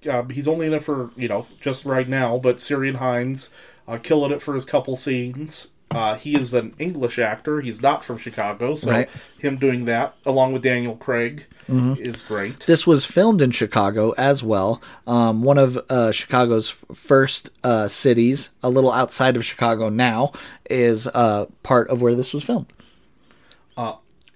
[0.09, 3.48] Uh, he's only in it for you know just right now, but Ciarán Hinds
[3.88, 5.68] uh, killing it for his couple scenes.
[5.94, 7.61] Uh, he is an English actor.
[7.61, 9.09] He's not from Chicago, so Right.
[9.38, 12.61] him doing that along with Daniel Craig is great.
[12.66, 14.83] This was filmed in Chicago as well.
[15.07, 20.33] Um, one of uh, Chicago's first uh, cities, a little outside of Chicago now,
[20.68, 22.66] is uh, part of where this was filmed.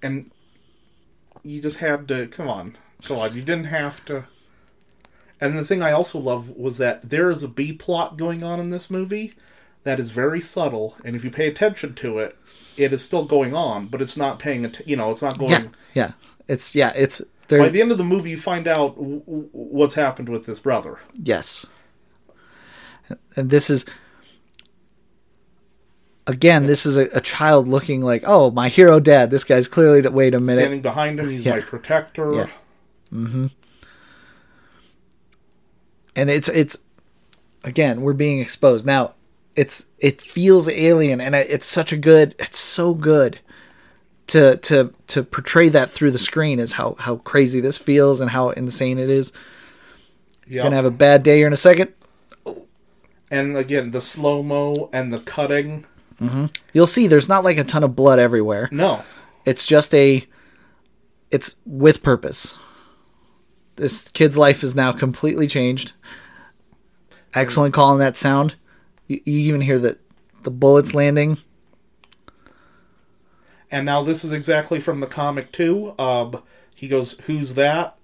[0.01, 0.31] and
[1.43, 4.25] you just had to come on come on you didn't have to
[5.39, 8.59] and the thing i also love was that there is a b plot going on
[8.59, 9.33] in this movie
[9.83, 12.37] that is very subtle, and if you pay attention to it,
[12.77, 14.65] it is still going on, but it's not paying.
[14.65, 15.51] Att- you know, it's not going.
[15.51, 15.63] Yeah,
[15.93, 16.11] yeah.
[16.47, 16.91] It's yeah.
[16.95, 17.59] It's there.
[17.59, 20.59] By the end of the movie, you find out w- w- what's happened with this
[20.59, 20.99] brother.
[21.15, 21.65] Yes.
[23.35, 23.85] And this is
[26.27, 29.31] again, this is a, a child looking like, oh, my hero dad.
[29.31, 30.13] This guy's clearly that.
[30.13, 30.61] Wait a minute.
[30.61, 31.55] Standing behind him, he's Yeah.
[31.55, 32.33] my protector.
[32.33, 32.47] Yeah.
[33.13, 33.47] Mm-hmm.
[36.15, 36.77] And it's it's
[37.63, 39.13] again we're being exposed now
[39.55, 43.39] it's it feels alien and it's such a good it's so good
[44.27, 48.31] to to to portray that through the screen is how how crazy this feels and
[48.31, 49.33] how insane it is.
[50.47, 50.63] Yep.
[50.63, 51.93] gonna have a bad day here in a second.
[53.31, 55.85] And again, the slow mo and the cutting.
[56.19, 56.47] Mm-hmm.
[56.73, 58.67] you'll see there's not like a ton of blood everywhere.
[58.71, 59.03] No,
[59.45, 60.27] it's just a
[61.31, 62.57] it's with purpose.
[63.77, 65.93] This kid's life is now completely changed.
[67.33, 68.55] Excellent call on that sound
[69.09, 69.99] you, you even hear that
[70.43, 71.37] the bullets landing
[73.71, 75.93] and now this is exactly from the comic too.
[75.99, 76.41] Um,
[76.75, 77.95] he goes, "Who's that?"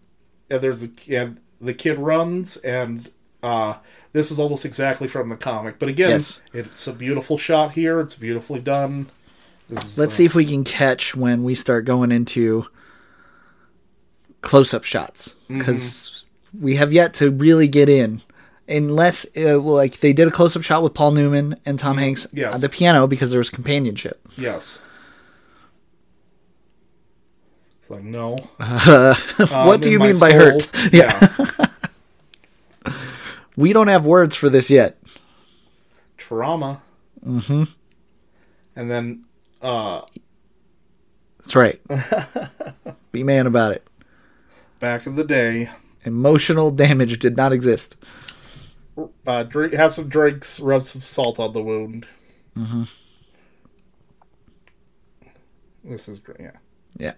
[0.49, 3.09] And there's a and the kid runs, and
[3.41, 3.75] uh,
[4.13, 5.79] this is almost exactly from the comic.
[5.79, 6.41] But again, Yes.
[6.53, 7.99] it's a beautiful shot here.
[7.99, 9.07] It's beautifully done.
[9.69, 12.67] This is, let's uh, see if we can catch when we start going into
[14.41, 16.23] close-up shots because
[16.59, 18.21] we have yet to really get in
[18.67, 22.54] unless uh, like they did a close-up shot with paul newman and tom hanks Yes.
[22.54, 24.80] on the piano because there was companionship Yes.
[27.82, 28.38] It's like no.
[29.49, 30.39] what do you mean by soul.
[30.39, 31.49] hurt Yeah.
[33.56, 34.97] we don't have words for this yet
[36.17, 36.82] Trauma.
[37.23, 37.63] Mm-hmm.
[38.75, 39.25] And then
[39.62, 40.01] uh
[41.39, 41.80] That's right.
[43.12, 43.86] Be man about it.
[44.80, 45.69] back in the day,
[46.04, 47.95] Emotional damage did not exist.
[49.27, 52.05] Uh drink, have some drinks, rub some salt on the wound.
[52.58, 52.84] Mm-hmm.
[55.84, 56.39] This is great.
[56.39, 56.51] Yeah.
[56.97, 57.13] Yeah.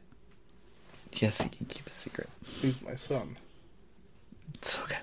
[1.14, 2.30] Yes, he can keep a secret.
[2.62, 3.38] He's my son.
[4.56, 4.98] It's so good.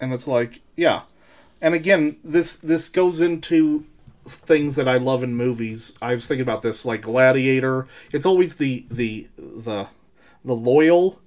[0.00, 1.02] and it's like yeah
[1.60, 3.84] and again this this goes into
[4.26, 8.56] things that i love in movies i was thinking about this like gladiator it's always
[8.56, 9.88] the the the
[10.44, 11.20] the loyal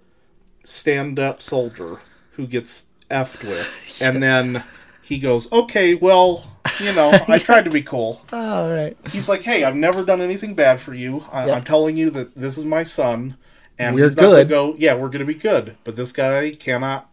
[0.63, 1.99] stand-up soldier
[2.33, 3.67] who gets effed with.
[4.01, 4.63] And then
[5.03, 6.47] he goes okay well
[6.79, 8.25] you know i tried to be cool.
[8.33, 8.97] All right.
[9.11, 11.25] he's like hey i've never done anything bad for you.
[11.31, 11.55] I, Yep.
[11.57, 13.35] i'm telling you that this is my son
[13.77, 14.49] and We're good.
[14.49, 15.75] go yeah we're gonna be good.
[15.83, 17.09] But this guy cannot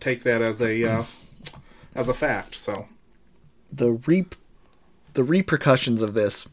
[0.00, 1.04] take that as a uh,
[1.94, 2.86] as a fact so.
[3.72, 4.34] The reap
[5.14, 6.48] the repercussions of this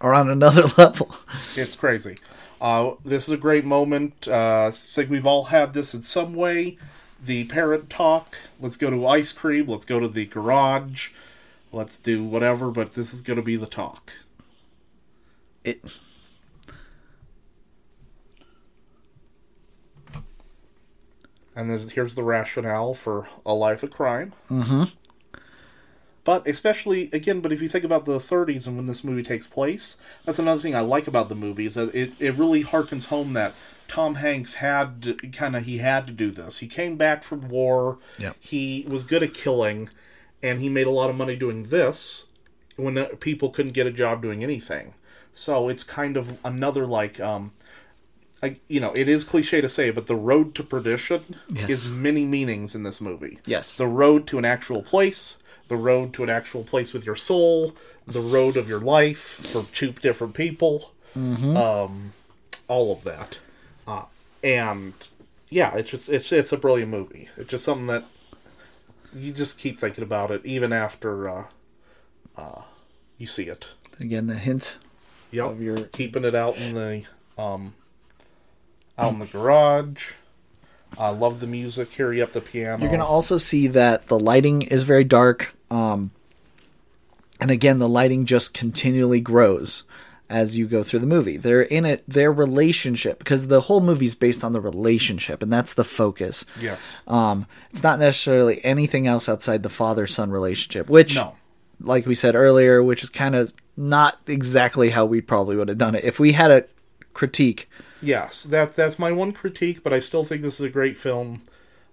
[0.00, 1.16] are on another level.
[1.56, 2.18] it's crazy.
[2.60, 4.28] Uh, this is a great moment.
[4.28, 6.76] Uh, i think we've all had this in some way
[7.24, 11.10] the parent talk let's go to ice cream let's go to the garage
[11.72, 14.12] let's do whatever but this is going to be the talk
[15.64, 15.82] It
[21.56, 24.32] And then here's the rationale for a life of crime.
[24.50, 24.84] Mm-hmm.
[26.24, 29.46] But especially again, but if you think about the 30s and when this movie takes
[29.46, 33.06] place, that's another thing I like about the movie is that it, it really harkens
[33.06, 33.54] home that
[33.94, 36.58] Tom Hanks had kind of he had to do this.
[36.58, 37.98] He came back from war.
[38.18, 38.34] Yep.
[38.40, 39.88] He was good at killing,
[40.42, 42.26] and he made a lot of money doing this
[42.74, 44.94] when uh, people couldn't get a job doing anything.
[45.32, 47.52] So it's kind of another like um,
[48.42, 51.70] I, you know, it is cliche to say, but the road to perdition Yes.
[51.70, 53.38] is many meanings in this movie.
[53.46, 53.76] Yes.
[53.76, 57.76] The road to an actual place, the road to an actual place with your soul,
[58.08, 62.12] the road of your life for two different people, um,
[62.66, 63.38] all of that.
[63.86, 64.04] Uh,
[64.42, 64.94] and
[65.50, 67.28] yeah, it's just it's it's a brilliant movie.
[67.36, 68.04] It's just something that
[69.14, 71.44] you just keep thinking about it even after uh,
[72.36, 72.62] uh,
[73.18, 73.66] you see it.
[74.00, 74.76] again the hint
[75.30, 75.46] Yep.
[75.46, 77.04] Of your- keeping it out in the
[77.40, 77.74] um
[78.98, 80.10] out in the garage.
[80.96, 81.90] I love the music.
[81.90, 82.80] Carry up the piano.
[82.82, 86.12] You're gonna also see that the lighting is very dark, um,
[87.40, 89.82] and again, the lighting just continually grows
[90.30, 91.36] as you go through the movie.
[91.36, 95.74] They're in it, their relationship, because the whole movie's based on the relationship, and that's
[95.74, 96.44] the focus.
[96.60, 96.80] yes.
[97.06, 101.36] Um, it's not necessarily anything else outside the father-son relationship, which, No.
[101.80, 105.78] like we said earlier, which is kind of not exactly how we probably would have
[105.78, 106.64] done it if we had a
[107.12, 107.68] critique.
[108.00, 108.42] Yes.
[108.44, 111.42] That that's my one critique, but I still think this is a great film.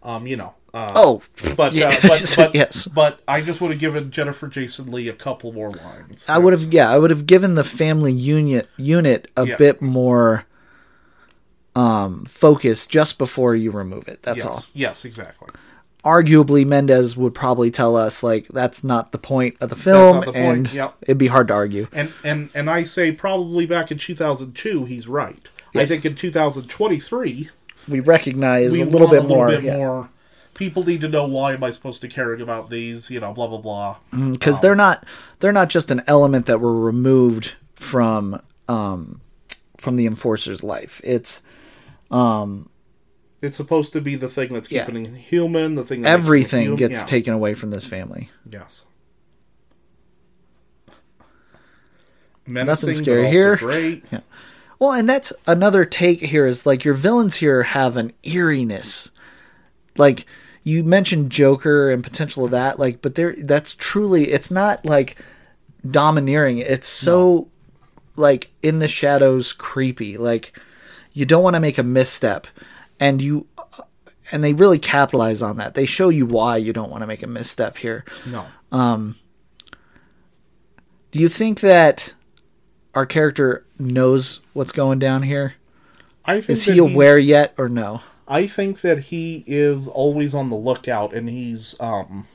[0.04, 0.56] Um, you know.
[0.74, 1.22] Uh, Oh,
[1.58, 1.90] but, yeah.
[1.90, 2.88] uh, but but Yes.
[2.88, 6.26] But I just would have given Jennifer Jason Lee a couple more lines.
[6.30, 9.58] I would have, yeah, I would have given the family unit unit a Yeah.
[9.58, 10.46] bit more
[11.76, 14.22] um focus just before you remove it.
[14.24, 14.46] That's Yes.
[14.46, 14.64] all.
[14.74, 15.06] Yes.
[15.06, 15.50] Exactly.
[16.04, 20.26] arguably Mendes would probably tell us like that's not the point of the film, not
[20.26, 20.96] the point, and yep.
[21.04, 21.88] it'd be hard to argue.
[21.94, 25.48] And and and I say probably back in 2002 he's right.
[25.76, 27.50] I think in 2023
[27.88, 29.78] We recognize we a little bit a little more bit yeah.
[29.78, 30.10] more.
[30.62, 33.10] People need to know why am I supposed to caring about these?
[33.10, 33.98] You know, blah blah blah.
[34.32, 35.04] because they're not
[35.40, 38.40] they're not just an element that were removed from
[38.70, 39.22] um
[39.78, 41.02] from the enforcer's life.
[41.04, 41.42] It's
[42.12, 42.70] um,
[43.42, 44.86] It's supposed to be the thing that's Yeah.
[44.86, 45.74] keeping him human.
[45.74, 46.78] The thing that everything human.
[46.78, 47.06] gets Yeah.
[47.06, 48.30] taken away from this family.
[48.48, 48.86] Yes.
[52.46, 53.56] Menacing, but scary here.
[53.58, 54.04] Great.
[54.12, 54.20] Yeah.
[54.78, 59.10] Well, and that's another take here is like your villains here have an eeriness.
[59.98, 60.26] Like
[60.64, 65.18] you mentioned Joker and potential of that, like, but there that's truly it's not like
[65.90, 66.60] domineering.
[66.60, 67.48] It's so
[68.16, 70.18] like in the shadows creepy.
[70.18, 70.58] Like
[71.14, 72.48] you don't want to make a misstep
[73.00, 73.48] and you
[74.32, 75.74] and they really capitalize on that.
[75.74, 78.06] They show you why you don't want to make a misstep here.
[78.26, 78.46] No.
[78.72, 79.16] Um.
[81.12, 82.14] Do you think that
[82.94, 85.56] our character knows what's going down here?
[86.24, 88.02] I think Is he aware yet or no?
[88.32, 92.28] I think that he is always on the lookout and he's um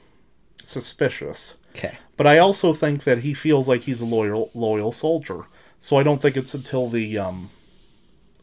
[0.63, 1.57] suspicious.
[1.75, 1.97] Okay.
[2.19, 5.47] But I also think that he feels like he's a loyal loyal soldier.
[5.81, 7.49] So I don't think it's until the um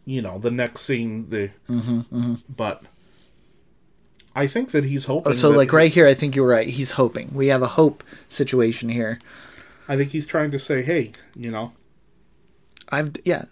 [0.03, 2.83] you know, the next scene the Mm-hmm, but
[4.35, 6.67] I think that he's hoping Oh, so like right here, I think you're right.
[6.67, 7.29] He's hoping.
[7.35, 9.19] We have a hope situation here.
[9.87, 11.73] I think he's trying to say, "Hey, you know,
[12.89, 13.45] I've yeah.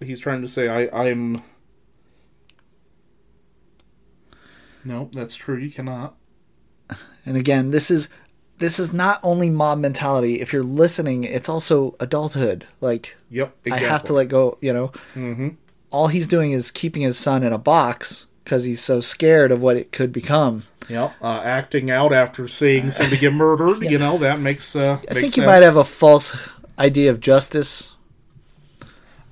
[0.00, 1.42] he's trying to say I I'm
[4.84, 5.56] No, that's true.
[5.56, 6.16] You cannot.
[7.26, 8.08] And again, this is
[8.58, 10.40] this is not only mob mentality.
[10.40, 12.66] If you're listening, it's also adulthood.
[12.80, 13.86] Like Yep, exactly.
[13.86, 14.58] I have to let go.
[14.60, 15.48] You know, mm-hmm.
[15.90, 19.62] all he's doing is keeping his son in a box because he's so scared of
[19.62, 20.64] what it could become.
[20.88, 23.82] Yep, uh, acting out after seeing somebody get murdered.
[23.90, 24.76] You know that makes.
[24.76, 26.36] Uh, I think you might have a false
[26.78, 27.93] idea of justice.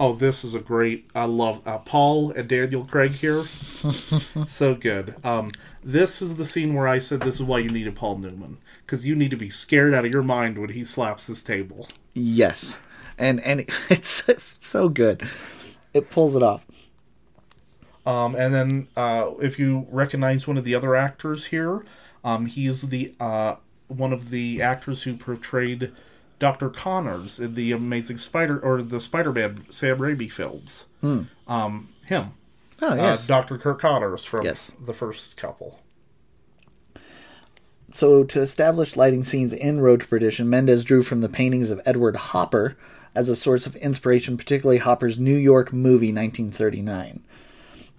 [0.00, 1.08] Oh, this is a great.
[1.14, 3.44] I love uh, Paul and Daniel Craig here.
[4.48, 5.14] so good.
[5.24, 5.52] Um,
[5.84, 9.06] this is the scene where I said this is why you needed Paul Newman because
[9.06, 11.88] you need to be scared out of your mind when he slaps this table.
[12.14, 12.78] Yes,
[13.16, 14.28] and and it's
[14.60, 15.26] so good.
[15.94, 16.64] It pulls it off.
[18.04, 21.84] Um, and then uh, if you recognize one of the other actors here,
[22.24, 23.56] um, he's the uh,
[23.88, 25.92] one of the actors who portrayed
[26.42, 30.86] Doctor Connors in the Amazing Spider or the Spider-Man Sam Raimi films.
[31.00, 32.30] Um, him.
[32.82, 33.28] Oh Uh, yes.
[33.28, 33.56] Dr.
[33.58, 34.72] Curt Connors from Yes.
[34.84, 35.78] the first couple.
[37.92, 41.80] So, to establish lighting scenes in Road to Perdition, Mendes drew from the paintings of
[41.84, 42.76] Edward Hopper
[43.14, 47.22] as a source of inspiration, particularly Hopper's New York movie 1939.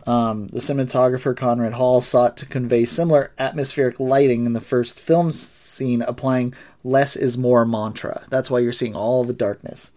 [0.05, 5.31] Um, the cinematographer Conrad Hall sought to convey similar atmospheric lighting in the first film
[5.31, 8.25] scene, applying less is more mantra.
[8.29, 9.93] That's why you're seeing all the darkness.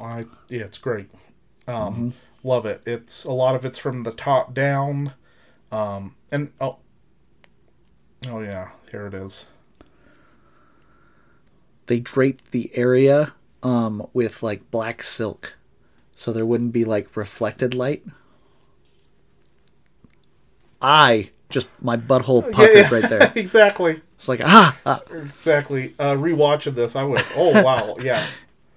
[0.00, 1.08] I yeah, it's great.
[1.66, 2.14] Um,
[2.44, 2.82] Love it.
[2.84, 5.12] It's a lot of it's from the top down,
[5.70, 6.78] um, and oh,
[8.28, 9.46] oh yeah, here it is.
[11.86, 15.54] They draped the area um, with like black silk,
[16.14, 18.04] so there wouldn't be like reflected light.
[20.82, 23.32] I just my butthole puckered right there.
[23.36, 25.94] exactly, It's like ah, ah exactly.
[25.98, 28.26] Uh, rewatching this, I went, oh wow, yeah.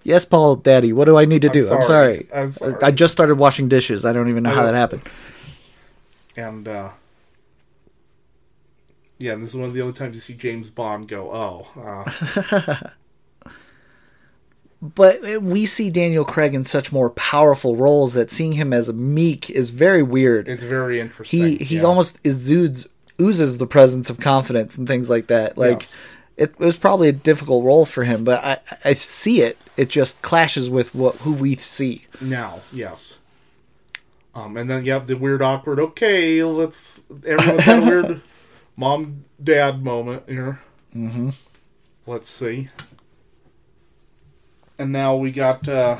[0.04, 0.94] yes, Paul, Daddy.
[0.94, 1.72] What do I need to do?
[1.72, 2.28] I'm sorry.
[2.30, 2.44] sorry.
[2.44, 2.76] I'm sorry.
[2.82, 4.06] I just started washing dishes.
[4.06, 5.02] I don't even know how that happened.
[6.38, 6.90] And uh,
[9.18, 11.68] yeah, and this is one of the only times you see James Bond go, oh,
[11.82, 12.90] uh,
[14.82, 19.50] But we see Daniel Craig in such more powerful roles that seeing him as meek
[19.50, 20.48] is very weird.
[20.48, 21.58] it's very interesting.
[21.58, 21.84] he he yeah.
[21.84, 22.88] almost exudes
[23.20, 25.58] oozes the presence of confidence and things like that.
[25.58, 25.96] Like Yes.
[26.38, 29.58] it, it was probably a difficult role for him, but I I see it.
[29.78, 32.06] It just clashes with what who we see.
[32.22, 33.20] now, yes.
[34.36, 35.80] Um, and then you have the weird, awkward.
[35.80, 37.02] Okay, let's.
[37.26, 38.22] Everyone's had a weird
[38.76, 40.60] mom dad moment here.
[40.94, 41.30] Mm-hmm.
[42.06, 42.68] Let's see.
[44.78, 46.00] And now we got uh,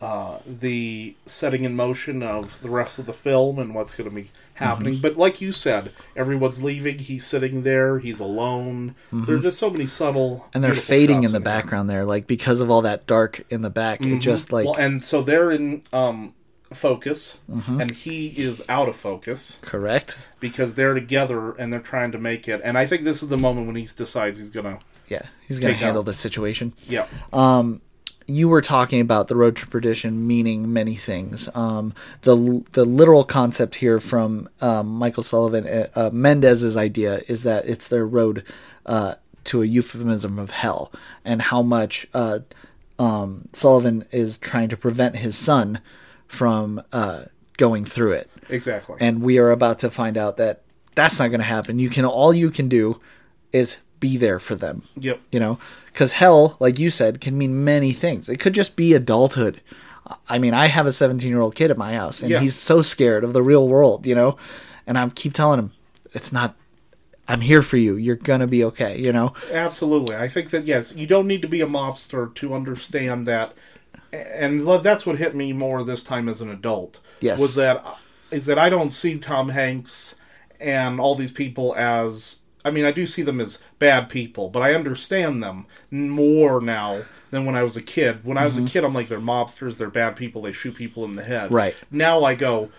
[0.00, 4.14] uh, the setting in motion of the rest of the film and what's going to
[4.14, 4.98] be happening.
[5.00, 6.98] But like you said, everyone's leaving.
[6.98, 7.98] He's sitting there.
[7.98, 8.94] He's alone.
[9.12, 12.70] There's just so many subtle And they're fading in the background there, like because of
[12.70, 14.00] all that dark in the back.
[14.04, 16.34] It just like well, and so they're in um,
[16.72, 17.80] focus, Mm-hmm.
[17.80, 20.16] and he is out of focus correct.
[20.38, 22.60] because they're together and they're trying to make it.
[22.62, 24.78] And I think this is the moment when he decides he's gonna.
[25.08, 26.06] Yeah, he's gonna handle out.
[26.06, 26.72] this situation.
[26.86, 27.80] Yeah, Um,
[28.26, 31.48] you were talking about the road to perdition meaning many things.
[31.54, 37.42] Um, the the literal concept here from um, Michael Sullivan uh, uh, Mendes's idea is
[37.44, 38.44] that it's their road
[38.84, 40.92] uh, to a euphemism of hell,
[41.24, 42.40] and how much uh,
[42.98, 45.80] um, Sullivan is trying to prevent his son
[46.26, 47.24] from uh,
[47.56, 48.30] going through it.
[48.50, 48.96] Exactly.
[49.00, 50.62] And we are about to find out that
[50.94, 51.78] that's not going to happen.
[51.78, 53.00] You can all you can do
[53.52, 55.20] is be there for them yep.
[55.30, 55.58] you know
[55.92, 59.60] because hell like you said can mean many things it could just be adulthood
[60.28, 62.40] i mean i have a 17 year old kid at my house and Yeah.
[62.40, 64.36] he's so scared of the real world you know
[64.86, 65.72] and i keep telling him
[66.14, 66.54] it's not
[67.26, 70.16] i'm here for you you're gonna be okay you know Absolutely.
[70.16, 73.52] I think that yes, you don't need to be a mobster to understand that,
[74.12, 77.00] and that's what hit me more this time as an adult.
[77.20, 77.38] Yes.
[77.38, 77.84] was that
[78.30, 80.14] is that I don't see Tom Hanks
[80.58, 82.40] and all these people as.
[82.64, 87.04] I mean, I do see them as bad people, but I understand them more now
[87.30, 88.24] than when I was a kid.
[88.24, 91.04] When I was a kid, I'm like, they're mobsters, they're bad people, they shoot people
[91.04, 91.46] in the head.
[91.46, 91.54] Mm-hmm.
[91.54, 91.76] Right.
[91.90, 92.70] Now I go,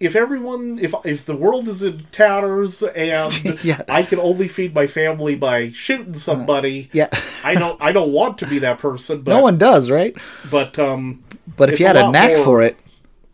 [0.00, 3.82] if everyone, if if the world is in tatters and Yeah.
[3.88, 7.08] I can only feed my family by shooting somebody, yeah
[7.44, 9.22] I don't I don't want to be that person.
[9.22, 10.16] But no one does right
[10.50, 11.24] but um,
[11.56, 12.76] but if you had a lot knack more- for it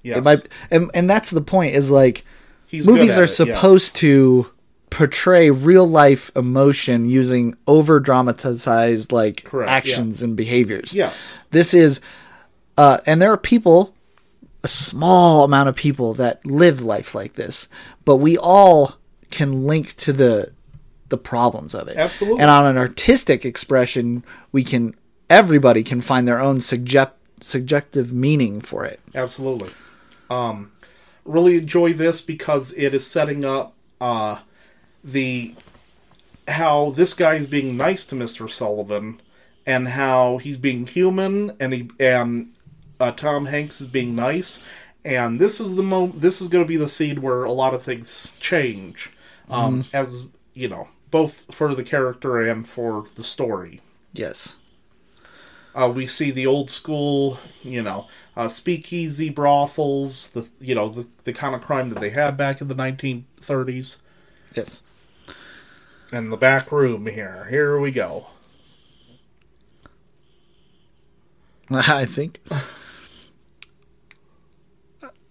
[0.02, 2.24] yes, it might and, and that's the point is like
[2.66, 3.36] he's movies are it, yes.
[3.36, 4.50] supposed to
[4.94, 10.94] portray real life emotion using over dramatized like Correct, actions and behaviors.
[10.94, 12.00] Yes, this is
[12.78, 13.92] uh and there are people
[14.62, 17.68] a small amount of people that live life like this
[18.04, 18.94] but we all
[19.32, 20.52] can link to the
[21.08, 21.96] the problems of it.
[21.96, 22.40] Absolutely.
[22.40, 24.94] and on an artistic expression we can
[25.28, 29.00] everybody can find their own subject subjective meaning for it.
[29.12, 29.70] Absolutely.
[30.30, 30.70] Um,
[31.24, 34.38] really enjoy this because it is setting up uh
[35.04, 35.54] the
[36.48, 39.20] how this guy is being nice to Mister Sullivan,
[39.66, 42.52] and how he's being human, and he and
[42.98, 44.64] uh, Tom Hanks is being nice.
[45.04, 46.06] And this is the mo.
[46.08, 49.12] This is going to be the scene where a lot of things change,
[49.50, 53.82] um, as you know, both for the character and for the story.
[54.14, 54.58] yes
[55.74, 61.06] Uh, we see the old school, you know, uh, speakeasy brothels, the you know the
[61.24, 63.98] the kind of crime that they had back in the 1930s,
[64.54, 64.82] yes
[66.12, 67.46] and the back room here.
[67.50, 68.26] Here we go.
[71.70, 72.40] I think.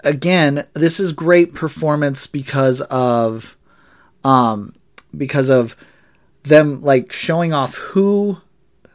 [0.03, 3.55] Again, this is great performance because of
[4.23, 4.75] um
[5.15, 5.75] because of
[6.43, 8.39] them like showing off who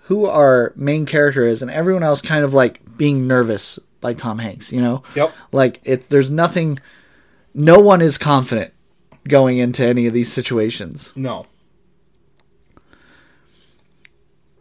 [0.02, 4.38] who our main character is and everyone else kind of like being nervous by Tom
[4.38, 5.02] Hanks, you know?
[5.14, 5.32] Yep.
[5.52, 6.78] Like it's there's nothing
[7.54, 8.72] no one is confident
[9.26, 11.12] going into any of these situations.
[11.16, 11.46] No.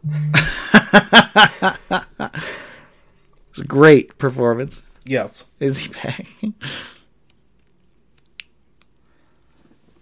[3.50, 4.82] It's a great performance.
[5.04, 5.46] Yes.
[5.58, 6.26] Is he back?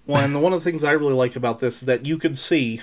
[0.07, 2.35] Well, and one of the things I really like about this is that you can
[2.35, 2.83] see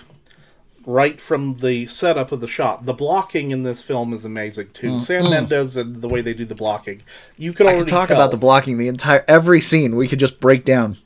[0.86, 2.86] right from the setup of the shot.
[2.86, 4.99] The blocking in this film is amazing too.
[4.99, 7.03] Sam Mendes and the way they do the blocking.
[7.38, 7.61] You Mm.
[7.61, 8.17] I already could talk tell.
[8.17, 10.97] about the blocking the entire every scene we could just break down.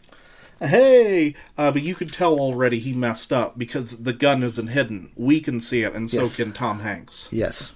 [0.60, 5.12] Hey, uh, but you can tell already he messed up because the gun isn't hidden.
[5.16, 6.36] We can see it, and so Yes.
[6.36, 7.28] can Tom Hanks.
[7.32, 7.74] Yes.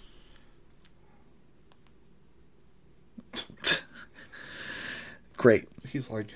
[5.38, 5.68] Great.
[5.88, 6.28] He's like,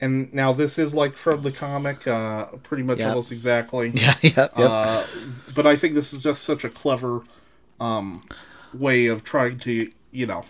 [0.00, 3.08] and now this is like from the comic, uh, pretty much Yeah.
[3.08, 3.90] almost exactly.
[3.94, 4.52] Yeah, yeah, yep.
[4.56, 5.04] Uh,
[5.54, 7.22] but I think this is just such a clever
[7.80, 8.24] um,
[8.74, 10.44] way of trying to, you know.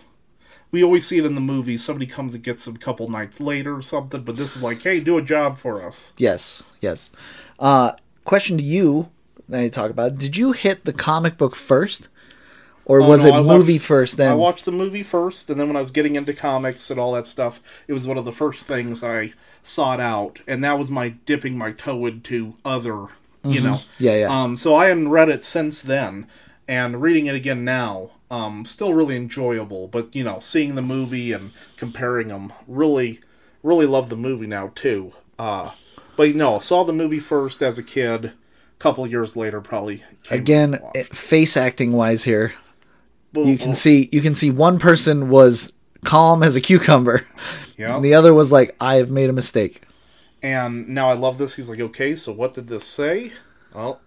[0.71, 1.83] We always see it in the movies.
[1.83, 4.81] Somebody comes and gets them a couple nights later or something, but this is like,
[4.83, 6.13] hey, do a job for us.
[6.17, 7.09] yes, yes.
[7.57, 7.93] Uh,
[8.23, 9.09] question to you.
[9.47, 10.13] Now you talk about.
[10.13, 10.19] it.
[10.19, 12.07] Did you hit the comic book first,
[12.85, 14.17] or Oh, was no, it I movie watched- first?
[14.17, 16.99] Then I watched the movie first, and then when I was getting into comics and
[16.99, 20.77] all that stuff, it was one of the first things I sought out, and that
[20.77, 23.07] was my dipping my toe into other,
[23.43, 23.73] you know.
[23.77, 24.03] Mm-hmm.
[24.03, 24.43] Yeah, yeah.
[24.43, 26.27] Um, so I hadn't read it since then,
[26.67, 29.87] and reading it again now, um, still really enjoyable.
[29.87, 33.19] But you know, seeing the movie and comparing them, really,
[33.63, 35.13] really love the movie now too.
[35.37, 35.71] Uh,
[36.15, 38.25] but no, saw the movie first as a kid.
[38.25, 38.33] A
[38.79, 42.53] couple years later, probably came again, it- face acting wise here,
[43.33, 45.73] you can see you can see one person was
[46.05, 47.25] calm as a cucumber,
[47.77, 47.95] yeah.
[47.95, 49.81] and the other was like, "I have made a mistake."
[50.41, 51.55] And now I love this.
[51.55, 53.33] He's like, okay, so what did this say?
[53.73, 54.01] Well,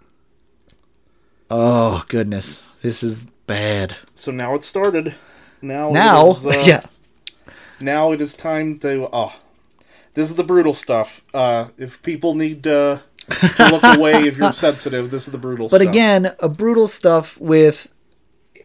[1.50, 3.96] Oh goodness, this is bad.
[4.14, 5.14] so now it started.
[5.60, 6.80] Now, Now, is, uh, yeah,
[7.80, 9.08] Now it is time to.
[9.12, 9.36] Oh,
[10.14, 11.22] this is the brutal stuff.
[11.32, 15.10] Uh, if people need uh, to look away if you're sensitive.
[15.10, 15.78] This is the brutal stuff.
[15.78, 15.94] But stuff.
[15.94, 17.92] again, a brutal stuff with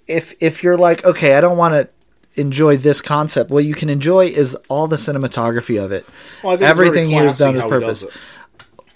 [0.08, 1.90] if if you're like, okay, I don't want to
[2.42, 3.50] enjoy this concept.
[3.52, 6.06] What you can enjoy is all the cinematography of it.
[6.44, 8.18] Well, Everything very here is done with how he does purpose.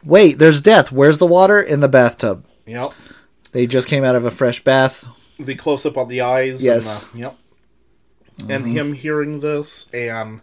[0.04, 0.92] Wait, there's death.
[0.92, 1.62] Where's the water?
[1.62, 2.46] In the bathtub.
[2.66, 2.94] Yep.
[3.52, 5.06] They just came out of a fresh bath.
[5.38, 6.64] The close up on the eyes.
[6.64, 7.04] Yes.
[7.04, 7.38] And the, yep.
[8.50, 10.42] And him hearing this, and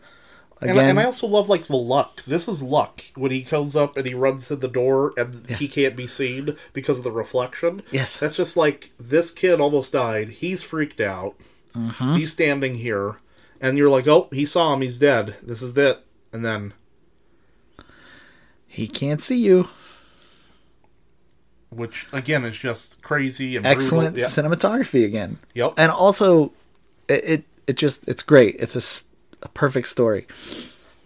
[0.61, 2.25] and, Again, and I also love like the luck.
[2.25, 5.69] This is luck when he comes up and he runs to the door and he
[5.69, 7.83] can't be seen because of the reflection.
[7.93, 8.19] Yes.
[8.19, 10.31] that's just like this kid almost died.
[10.31, 11.37] He's freaked out.
[11.77, 12.15] Mm-hmm.
[12.15, 13.21] He's standing here,
[13.61, 14.81] and you're like, oh, he saw him.
[14.81, 15.37] He's dead.
[15.43, 16.05] This is it.
[16.33, 16.75] And then
[18.67, 19.69] he can't see you.
[21.79, 24.17] Which again is just crazy and Excellent.
[24.17, 24.25] Yeah.
[24.27, 25.39] cinematography again.
[25.55, 25.75] Yep.
[25.79, 26.53] And also,
[27.09, 28.57] it, it it just it's great.
[28.59, 29.05] It's
[29.43, 30.27] a perfect story.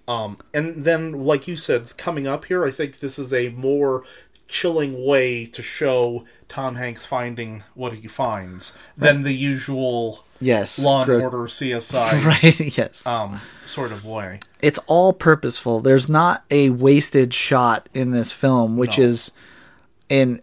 [0.08, 4.02] Um, and then, like you said, coming up here, I think this is a more
[4.48, 10.78] chilling way to show Tom Hanks finding what he finds than the usual Yes.
[10.78, 12.76] Law and Gro- Order CSI Right.
[12.76, 13.06] Yes.
[13.06, 14.40] um, sort of way.
[14.60, 15.80] it's all purposeful.
[15.80, 19.04] There's not a wasted shot in this film, which No.
[19.04, 19.30] is
[20.10, 20.42] in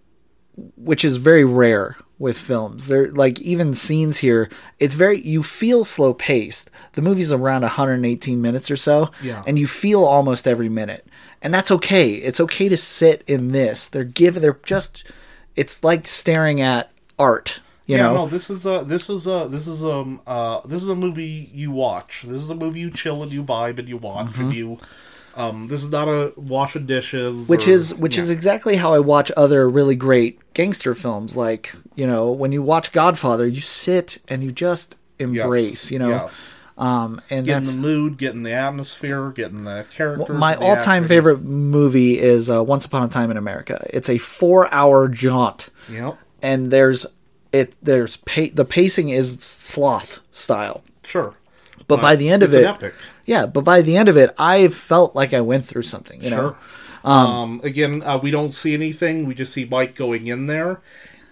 [0.78, 2.88] which is very rare with films.
[2.88, 4.50] There like even scenes here,
[4.80, 6.70] it's very you feel slow paced.
[6.94, 9.44] The movie's around 118 minutes or so, Yeah.
[9.48, 11.06] and you feel almost every minute.
[11.42, 12.16] And that's okay.
[12.16, 13.88] It's okay to sit in this.
[13.88, 15.04] They're given they're just
[15.56, 18.14] it's like staring at art, you yeah, know.
[18.14, 21.50] no, this is a this is a this is um uh this is a movie
[21.54, 22.24] you watch.
[22.28, 24.78] This is a movie you chill and you vibe and you watch and you
[25.40, 28.24] um this is not a wash of dishes which or- is which yeah.
[28.24, 31.36] is exactly how I watch other really great gangster films.
[31.38, 35.28] Like you know, when you watch Godfather, you sit and you just Yes.
[35.44, 35.92] embrace.
[35.92, 36.42] You know, Yes.
[36.78, 40.30] um, and getting that's the mood, getting the atmosphere, getting the characters.
[40.38, 43.86] my the all-time favorite movie is uh, Once Upon a Time in America.
[43.90, 46.18] It's a four-hour jaunt, Yep.
[46.42, 47.06] and there's
[47.52, 50.84] it there's pa- the pacing is sloth style.
[51.04, 51.34] Sure.
[51.90, 52.94] But by the end of it,
[53.26, 53.46] yeah.
[53.46, 56.24] But by the end of it, I felt like I went through something.
[56.24, 56.58] You know, Sure.
[57.12, 59.26] Um, again, uh, we don't see anything.
[59.26, 60.82] We just see Mike going in there,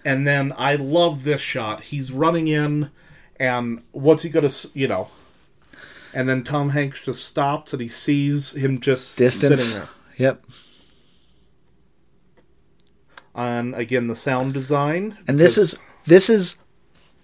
[0.04, 1.84] and then I love this shot.
[1.84, 2.90] He's running in,
[3.38, 5.08] and what's he gonna, s- you know?
[6.14, 9.62] And then Tom Hanks just stops, and he sees him just distance.
[9.62, 9.88] sitting there.
[10.16, 10.44] Yep.
[13.34, 15.18] And again, the sound design.
[15.28, 16.56] And this is this is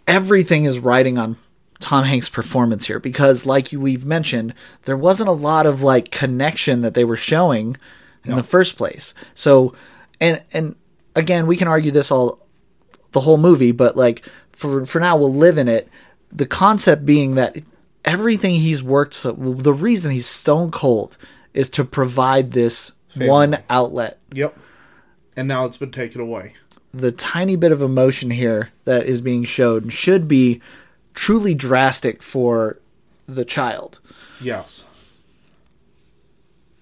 [0.07, 1.37] everything is riding on
[1.85, 4.55] Tom Hanks' performance here because, like we've mentioned,
[4.85, 7.77] there wasn't a lot of like connection that they were showing
[8.25, 9.13] in the first place.
[9.35, 9.75] So,
[10.19, 10.77] and and
[11.15, 12.39] again, we can argue this all
[13.13, 15.89] the whole movie, but like for for now, we'll live in it.
[16.33, 17.57] The concept being that
[18.03, 21.19] everything he's worked, the reason he's stone cold
[21.53, 24.59] is to provide this one outlet Yep.
[25.37, 26.55] And now it's been taken away.
[26.95, 30.61] the tiny bit of emotion here that is being showed should be
[31.15, 32.79] truly drastic for
[33.27, 33.99] the child.
[34.41, 34.85] Yes.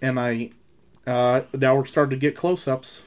[0.00, 0.50] And I,
[1.06, 3.02] uh, now we're starting to get close-ups.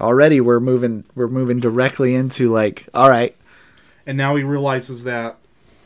[0.00, 3.36] Already we're moving we're moving directly into like all right,
[4.06, 5.36] and now he realizes that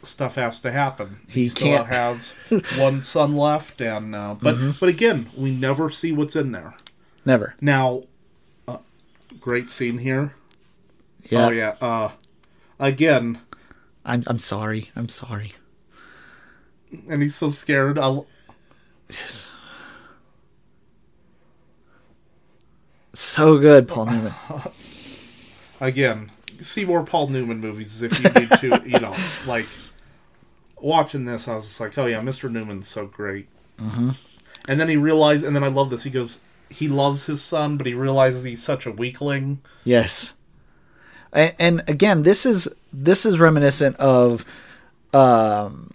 [0.04, 1.18] stuff has to happen.
[1.26, 2.38] He still can't- has
[2.78, 4.70] one son left, and uh, but Mm-hmm.
[4.78, 6.74] but again, we never see what's in there.
[7.24, 7.56] never.
[7.60, 8.04] Now,
[8.68, 8.76] uh,
[9.40, 10.34] great scene here.
[11.28, 11.46] Yeah.
[11.46, 11.74] Oh yeah.
[11.80, 12.10] Uh,
[12.78, 13.40] again,
[14.08, 14.90] I'm I'm sorry.
[14.96, 15.54] I'm sorry.
[17.08, 17.98] and he's so scared.
[17.98, 18.26] I'll,
[19.10, 19.46] Yes.
[23.14, 24.34] So good, Paul Newman.
[25.80, 26.30] again,
[26.62, 28.82] see more Paul Newman movies if you need to.
[28.88, 29.14] you know,
[29.46, 29.66] like
[30.80, 32.50] watching this, I was just like, oh yeah, Mr.
[32.50, 33.48] Newman's so great.
[33.78, 34.10] Mm-hmm.
[34.68, 36.04] And then he realized, and then I love this.
[36.04, 39.60] He goes, he loves his son, but he realizes he's such a weakling.
[39.84, 40.34] Yes.
[41.32, 44.44] And, and again, this is this is reminiscent of
[45.12, 45.90] um,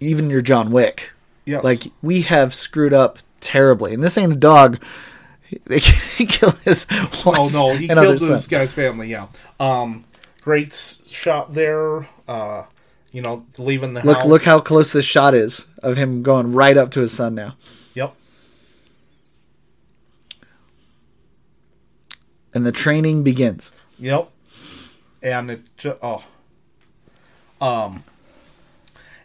[0.00, 1.10] even your John Wick.
[1.44, 1.64] Yes.
[1.64, 4.82] Like we have screwed up terribly, and this ain't a dog.
[5.64, 7.24] They kill his wife.
[7.26, 9.08] Oh no, he killed this guy's family.
[9.08, 9.28] Yeah.
[9.58, 10.04] Um,
[10.42, 10.74] great
[11.06, 12.08] shot there.
[12.26, 12.64] Uh,
[13.12, 14.26] you know, leaving the Look, house.
[14.26, 17.56] look how close this shot is of him going right up to his son now.
[17.94, 18.14] Yep.
[22.52, 23.72] And the training begins.
[23.98, 24.30] Yep.
[25.22, 26.24] And it just oh.
[27.60, 28.04] Um.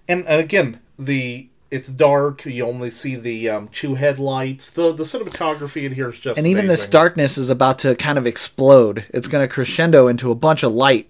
[0.07, 2.45] And, and again, the it's dark.
[2.45, 4.69] You only see the um, two headlights.
[4.71, 8.17] The the cinematography in here is just And even this darkness is about to kind
[8.17, 9.05] of explode.
[9.13, 11.09] It's going to crescendo into a bunch of light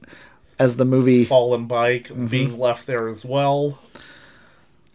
[0.60, 1.26] as the movie.
[1.26, 2.28] fallen bike Mm-hmm.
[2.28, 3.80] being left there as well.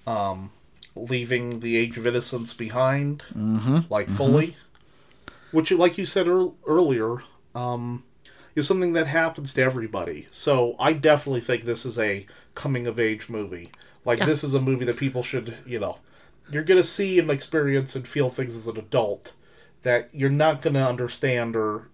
[0.07, 0.51] Um,
[0.97, 3.81] leaving the Age of Innocence behind, Mm-hmm.
[3.93, 4.57] like fully.
[5.51, 7.19] which, like you said ear- earlier,
[7.55, 8.05] um,
[8.59, 10.27] is something that happens to everybody.
[10.31, 13.71] So I definitely think this is a coming of age movie.
[14.05, 15.99] Like this is a movie that people should, you know,
[16.51, 19.33] you're gonna see and experience and feel things as an adult
[19.83, 21.89] that you're not gonna understand or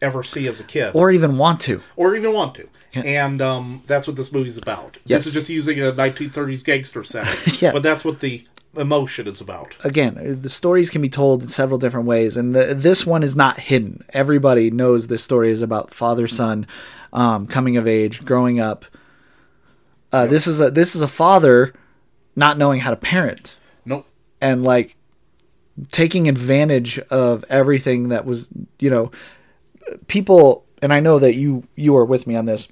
[0.00, 1.80] ever see as a kid or even want to.
[1.96, 2.68] or even want to.
[2.94, 4.98] And um, that's what this movie's about.
[5.06, 5.20] Yes.
[5.20, 7.72] This is just using a 1930s gangster setting, Yeah.
[7.72, 8.44] but that's what the
[8.76, 9.76] emotion is about.
[9.84, 13.36] Again, the stories can be told in several different ways, and the, this one is
[13.36, 14.04] not hidden.
[14.10, 16.66] Everybody knows this story is about father son
[17.12, 18.84] um, coming of age, growing up.
[20.12, 21.72] Uh, This is a this is a father
[22.36, 24.06] not knowing how to parent Nope.
[24.40, 24.96] and like
[25.90, 28.48] taking advantage of everything that was
[28.78, 29.10] you know
[30.06, 32.68] people and I know that you you are with me on this.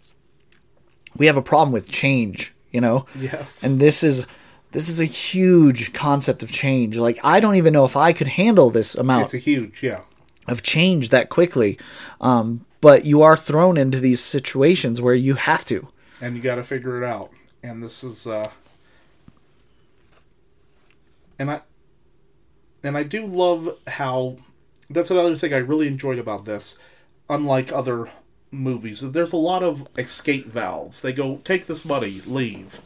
[1.16, 3.06] We have a problem with change, you know.
[3.18, 3.62] Yes.
[3.64, 4.26] and this is
[4.72, 8.28] this is a huge concept of change like i don't even know if i could
[8.28, 10.00] handle this amount it's a huge, yeah.
[10.48, 11.78] of change that quickly
[12.20, 15.88] um, but you are thrown into these situations where you have to
[16.20, 17.30] and you got to figure it out.
[17.62, 18.50] And this is, uh,
[21.38, 21.60] and I,
[22.82, 24.36] and I do love how
[24.88, 26.76] that's another thing I really enjoyed about this.
[27.28, 28.10] Unlike other
[28.50, 31.00] movies, there's a lot of escape valves.
[31.00, 32.80] They go take this money, leave,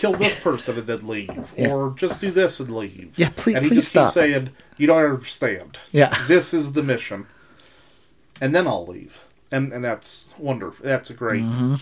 [0.00, 3.12] kill this person, and then leave, or just do this and leave.
[3.16, 4.08] Yeah, please- And he please just stop.
[4.08, 5.78] keeps saying, "You don't understand.
[5.92, 6.26] Yeah.
[6.26, 7.26] this is the mission."
[8.40, 9.20] And then I'll leave,
[9.52, 10.84] and and that's wonderful.
[10.84, 11.42] That's a great.
[11.42, 11.74] Mm-hmm.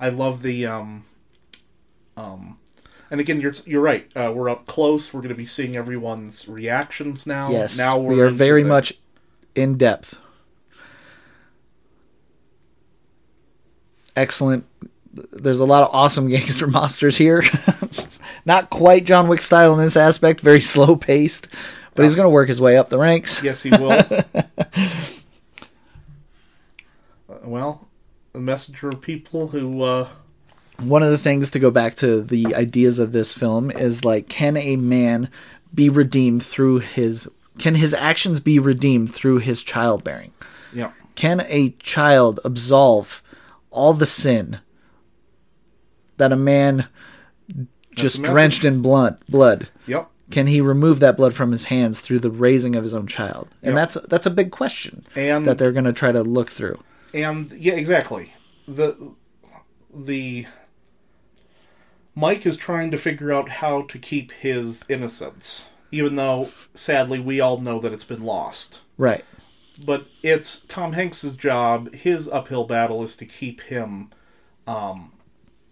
[0.00, 1.04] I love the um
[2.16, 2.58] um
[3.10, 4.10] and again you're you're right.
[4.16, 5.12] Uh, we're up close.
[5.14, 7.50] We're going to be seeing everyone's reactions now.
[7.50, 8.94] yes Now we we're very the- much
[9.54, 10.16] in depth
[14.16, 14.64] excellent
[15.32, 17.42] there's a lot of awesome gangster mobsters here
[18.44, 21.48] not quite john wick style in this aspect very slow paced
[21.94, 24.02] but he's going to work his way up the ranks Yes, he will.
[27.44, 27.88] Well,
[28.34, 30.08] a messenger of people who uh
[30.78, 34.28] one of the things to go back to the ideas of this film is like
[34.28, 35.28] can a man
[35.74, 40.32] be redeemed through his can his actions be redeemed through his childbearing
[40.72, 40.92] yeah.
[41.14, 43.21] can a child absolve
[43.72, 44.60] all the sin
[46.18, 46.86] that a man
[47.94, 50.08] just drenched in blood blood Yep.
[50.30, 53.48] can he remove that blood from his hands through the raising of his own child
[53.62, 53.76] and Yep.
[53.76, 56.82] that's that's a big question And that they're going to try to look through
[57.14, 58.32] and yeah, exactly.
[58.66, 58.96] The
[59.94, 60.46] the
[62.14, 67.40] Mike is trying to figure out how to keep his innocence, even though sadly we
[67.40, 68.80] all know that it's been lost.
[68.98, 69.24] right
[69.84, 71.94] But it's Tom Hanks's job.
[71.94, 74.10] His uphill battle is to keep him
[74.66, 75.12] um,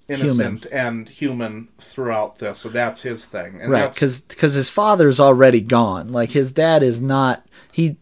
[0.08, 2.58] innocent and human throughout this.
[2.60, 3.60] So that's his thing.
[3.60, 7.96] And right that's- because his father's already gone like his dad is not he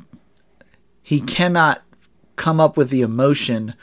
[1.02, 1.82] he cannot
[2.36, 3.74] come up with the emotion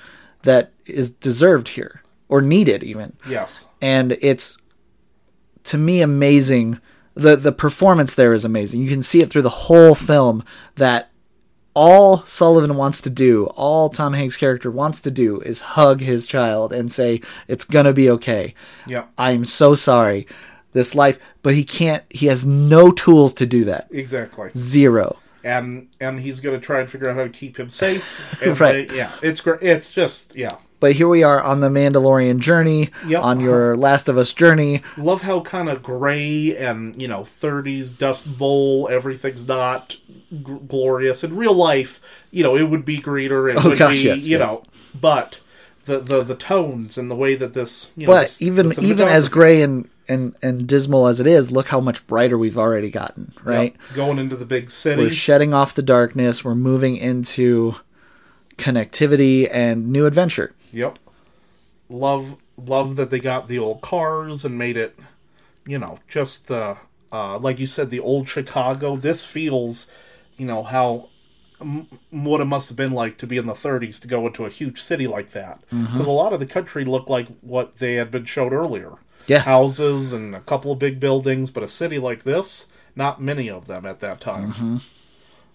[0.44, 4.58] that is deserved here or needed even yes, and it's
[5.64, 6.80] to me amazing
[7.16, 10.44] the the performance there is amazing you can see it through the whole film
[10.76, 11.10] that
[11.76, 16.26] all Sullivan wants to do, all Tom Hanks' character wants to do is hug his
[16.26, 18.56] child and say, It's gonna be okay.
[18.88, 20.26] yeah, I'm so sorry.
[20.74, 23.88] This life, but he can't, he has no tools to do that.
[23.92, 24.50] exactly.
[24.56, 25.20] Zero.
[25.44, 28.20] And and he's going to try and figure out how to keep him safe.
[28.42, 28.90] And Right.
[28.90, 29.62] they- yeah, it's great.
[29.62, 30.58] It's just yeah.
[30.80, 33.24] But here we are on the Mandalorian journey, Yep.
[33.24, 34.82] on your Last of Us journey.
[34.98, 39.90] love how kind of gray and you know 30s dust bowl everything's not
[40.32, 42.02] g- glorious in real life
[42.32, 44.48] you know it would be greener it Oh, would gosh, be yes, you yes.
[44.48, 44.64] know
[45.00, 45.40] but
[45.86, 49.08] the, the the tones and the way that this you know But this- even even
[49.08, 52.90] as gray and, and, and dismal as it is, look how much brighter we've already
[52.92, 53.76] gotten, Yep, right?
[53.96, 56.44] going into the big city We're shedding off the darkness.
[56.44, 57.76] We're moving into
[58.58, 60.54] connectivity and new adventure.
[60.72, 60.98] yep
[61.90, 64.98] love love that they got the old cars and made it
[65.68, 66.78] you know just the
[67.12, 69.86] uh like you said the old chicago this feels
[70.38, 71.10] you know how
[71.62, 74.46] m- what it must have been like to be in the 30s to go into
[74.46, 76.02] a huge city like that because Mm-hmm.
[76.02, 78.94] a lot of the country looked like what they had been showed earlier
[79.28, 79.46] Yes.
[79.46, 83.68] houses and a couple of big buildings but a city like this not many of
[83.68, 84.82] them at that time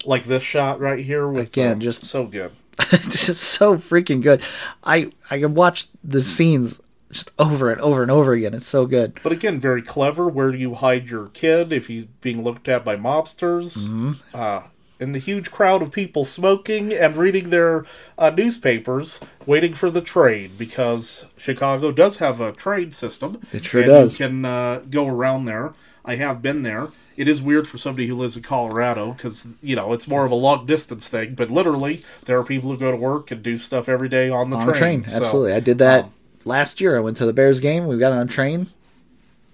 [0.05, 1.61] like this shot right here with Mm-hmm.
[1.61, 2.53] Again, uh, just- so good
[2.93, 4.43] it's just so freaking good.
[4.85, 8.55] I I can watch the scenes just over and over and over again.
[8.55, 9.19] It's so good.
[9.23, 10.29] But again, very clever.
[10.29, 13.79] Where do you hide your kid if he's being looked at by mobsters?
[13.79, 14.13] Mm-hmm.
[14.33, 14.63] Uh,
[15.01, 17.87] in the huge crowd of people smoking and reading their
[18.19, 23.41] uh, newspapers, waiting for the train because Chicago does have a train system.
[23.51, 24.21] It sure and does.
[24.21, 25.73] You can uh, go around there.
[26.05, 26.89] I have been there.
[27.21, 30.33] It is weird for somebody who lives in Colorado because you know it's more of
[30.33, 31.35] a long distance thing.
[31.35, 34.51] But literally, there are people who go to work and do stuff every day on
[34.51, 35.03] the on train.
[35.03, 35.05] train.
[35.09, 36.15] So, Absolutely, I did that um,
[36.45, 36.97] last year.
[36.97, 37.87] I went to the Bears game.
[37.87, 38.69] We got on a train,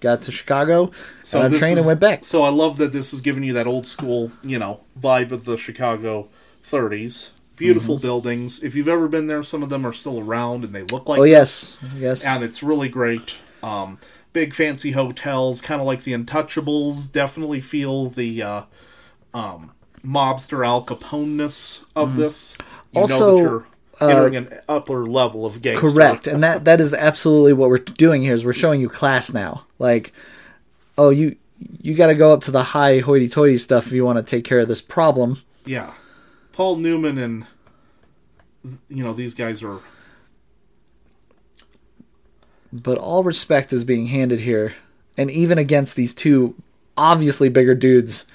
[0.01, 0.91] got to Chicago,
[1.25, 2.25] So got on a train, is- and went back.
[2.25, 5.45] So I love that this is giving you that old school, you know, vibe of
[5.45, 6.29] the Chicago
[6.65, 7.31] 30s.
[7.57, 8.03] Beautiful Mm-hmm.
[8.03, 8.63] buildings.
[8.63, 11.19] If you've ever been there, some of them are still around and they look like
[11.21, 11.79] Oh this.
[11.83, 12.25] yes, yes.
[12.27, 13.35] and it's really great.
[13.63, 13.99] Um,
[14.37, 17.11] big fancy hotels, kind of like the Untouchables.
[17.11, 18.63] Definitely feel the uh,
[19.33, 19.73] um,
[20.05, 22.55] mobster Al Capone-ness of this.
[22.93, 23.01] You.
[23.01, 25.91] Also, uh, know that you're entering an upper level of gangster.
[25.91, 28.35] Correct, and that that is absolutely what we're doing here.
[28.35, 29.65] Is we're showing you class now.
[29.79, 30.13] Like,
[30.99, 31.37] oh, you
[31.81, 34.45] you got to go up to the high hoity-toity stuff if you want to take
[34.45, 35.41] care of this problem.
[35.65, 35.95] Yeah,
[36.53, 37.47] Paul Newman and
[38.91, 39.81] you know these guys are
[42.73, 44.75] But all respect is being handed here,
[45.17, 46.55] and even against these two
[46.97, 48.27] obviously bigger dudes,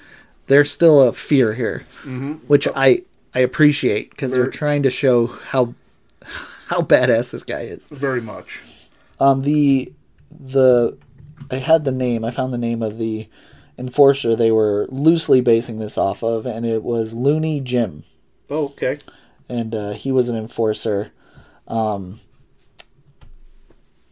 [0.46, 2.32] there's still a fear here, mm-hmm.
[2.46, 3.02] which I
[3.34, 5.74] I appreciate because they're trying to show how
[6.68, 7.88] how badass this guy is.
[7.88, 8.60] very much.
[9.20, 9.92] Um, the
[10.30, 10.96] the
[11.50, 12.24] I had the name.
[12.24, 13.28] I found the name of the
[13.78, 18.04] enforcer they were loosely basing this off of, and it was Looney Jim,
[18.50, 18.98] Oh, okay.
[19.48, 21.10] and uh, he was an enforcer.
[21.68, 22.20] Um,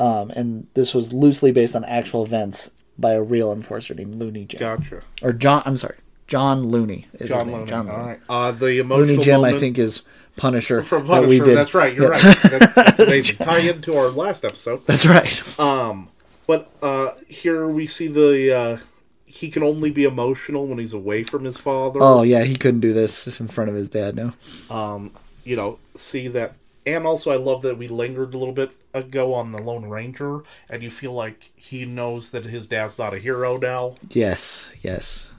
[0.01, 4.45] um, and this was loosely based on actual events by a real enforcer named Looney
[4.47, 5.03] Jim Gotcha.
[5.23, 5.63] or John.
[5.65, 5.97] I'm sorry,
[6.27, 7.55] John Looney is John his name.
[7.57, 7.71] Looney.
[7.71, 8.09] John All Looney.
[8.09, 8.21] right.
[8.29, 10.03] Uh, the emotional Looney Jim, moment I think, is
[10.37, 11.45] Punisher from that we Punisher.
[11.45, 11.57] did.
[11.59, 11.95] That's right.
[11.95, 12.25] You're Yes.
[12.25, 12.51] right.
[12.61, 13.37] That's, that's amazing.
[13.37, 14.87] Tie into our last episode.
[14.87, 15.61] That's right.
[15.61, 16.09] Um,
[16.47, 18.79] but uh, here we see the uh,
[19.27, 22.01] he can only be emotional when he's away from his father.
[22.03, 24.15] Oh yeah, he couldn't do this in front of his dad.
[24.17, 24.33] No.
[24.71, 25.13] Um,
[25.45, 29.33] you know, see that, and also I love that we lingered a little bit ago
[29.35, 33.19] on the Lone Ranger, and you feel like he knows that his dad's not a
[33.19, 33.97] hero now.
[34.11, 34.69] Yes.
[34.83, 35.31] Yes.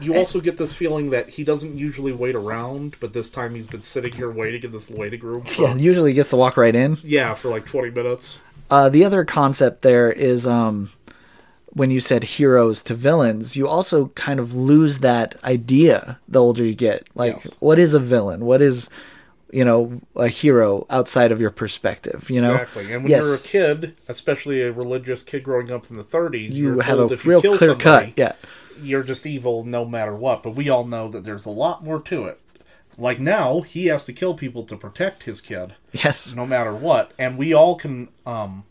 [0.00, 3.68] You also get this feeling that he doesn't usually wait around, but this time he's
[3.68, 5.44] been sitting here waiting in this waiting room.
[5.44, 5.76] For, Yeah.
[5.76, 6.98] Usually he gets to walk right in.
[7.04, 8.40] yeah, for like twenty minutes.
[8.70, 10.90] Uh, the other concept there is um,
[11.68, 16.64] when you said heroes to villains, you also kind of lose that idea the older
[16.64, 17.06] you get.
[17.14, 17.56] Like, Yes.
[17.60, 18.44] what is a villain?
[18.44, 18.88] What is,
[19.54, 22.28] you know, a hero outside of your perspective?
[22.30, 22.92] You know, Exactly.
[22.92, 26.50] And when yes, you're a kid, especially a religious kid growing up in the 30s,
[26.50, 28.12] you you're have told a if real clear somebody, cut.
[28.16, 28.32] Yeah,
[28.82, 30.42] you're just evil no matter what.
[30.42, 32.40] But we all know that there's a lot more to it.
[32.96, 37.10] Like now, he has to kill people to protect his kid, yes, no matter what,
[37.18, 38.62] and we all can um,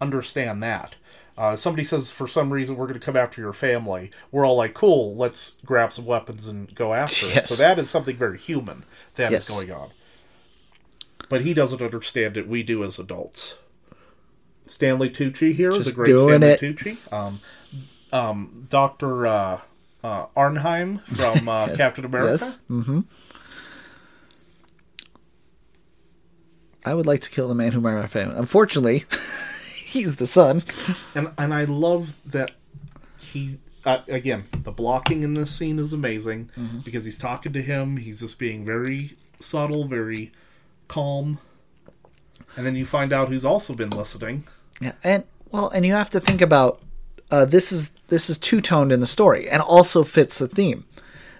[0.00, 0.96] understand that.
[1.38, 4.10] Uh, somebody says for some reason we're going to come after your family.
[4.30, 7.34] We're all like, cool, let's grab some weapons and go after it.
[7.36, 7.48] Yes.
[7.48, 8.84] So that is something very human
[9.14, 9.48] that is Yes.
[9.48, 9.90] going on.
[11.30, 12.46] But he doesn't understand it.
[12.46, 13.56] We do as adults.
[14.66, 16.60] Stanley Tucci here, the great Stanley it.
[16.60, 16.96] Tucci.
[17.12, 17.40] Um,
[18.12, 19.60] um, Doctor uh,
[20.04, 21.76] uh, Arnheim from uh, Yes.
[21.78, 22.30] Captain America.
[22.32, 22.58] Yes.
[22.70, 23.00] Mm-hmm.
[26.84, 28.36] I would like to kill the man who murdered my family.
[28.36, 29.04] Unfortunately,
[29.76, 30.62] he's the son.
[31.14, 32.52] and and I love that
[33.18, 36.78] he uh, again the blocking in this scene is amazing Mm-hmm.
[36.80, 37.98] because he's talking to him.
[37.98, 40.32] He's just being very subtle, very
[40.90, 41.38] calm,
[42.56, 44.44] and then you find out who's also been listening.
[44.80, 46.82] Yeah, and well, and you have to think about
[47.30, 50.84] uh, this is this is two toned in the story, and also fits the theme.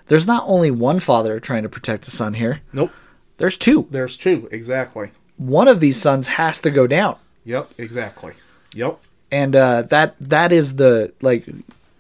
[0.07, 2.61] There's not only one father trying to protect the son here.
[2.73, 2.93] Nope,
[3.39, 3.87] There's two.
[3.91, 5.11] there's two exactly.
[5.37, 8.35] One of these sons has to go down, Yep, exactly.
[8.75, 8.99] Yep.
[9.33, 11.45] and uh, that that is the like.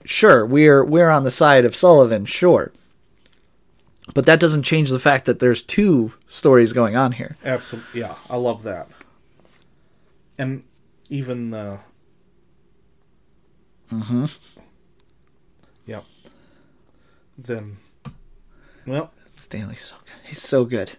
[0.04, 2.72] Sure, we're we're on the side of Sullivan, sure,
[4.14, 7.36] but that doesn't change the fact that there's two stories going on here.
[7.44, 8.00] Absolutely.
[8.00, 8.88] Yeah, I love that.
[10.38, 10.64] And
[11.08, 11.78] even uh
[13.92, 14.26] Mm-hmm.
[15.86, 16.04] Yep.
[17.36, 17.78] Then
[18.86, 20.12] well, Stanley's so good.
[20.28, 20.92] He's so good.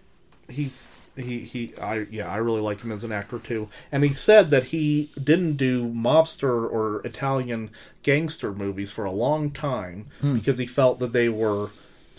[0.48, 3.68] he's he he I yeah, I really like him as an actor too.
[3.90, 7.70] And he said that he didn't do mobster or Italian
[8.02, 10.34] gangster movies for a long time Hmm.
[10.34, 11.70] because he felt that they were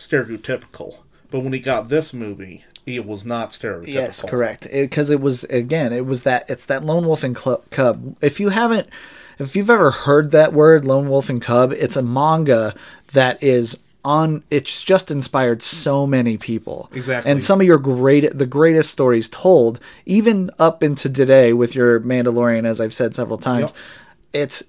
[0.08, 0.98] stereotypical.
[1.32, 3.88] But when he got this movie, it was not stereotypical.
[3.88, 4.68] Yes, correct.
[4.72, 8.16] Because it, was again, it was that it's that lone wolf and Cl- cub.
[8.22, 8.88] If you haven't,
[9.40, 12.76] if you've ever heard that word, lone wolf and cub, it's a manga
[13.14, 14.44] that is on.
[14.52, 16.90] It's just inspired so many people.
[16.94, 17.32] Exactly.
[17.32, 22.00] And some of your great, the greatest stories told, even up into today with your
[22.02, 23.72] Mandalorian, as I've said several times,
[24.34, 24.44] Yep.
[24.44, 24.64] it's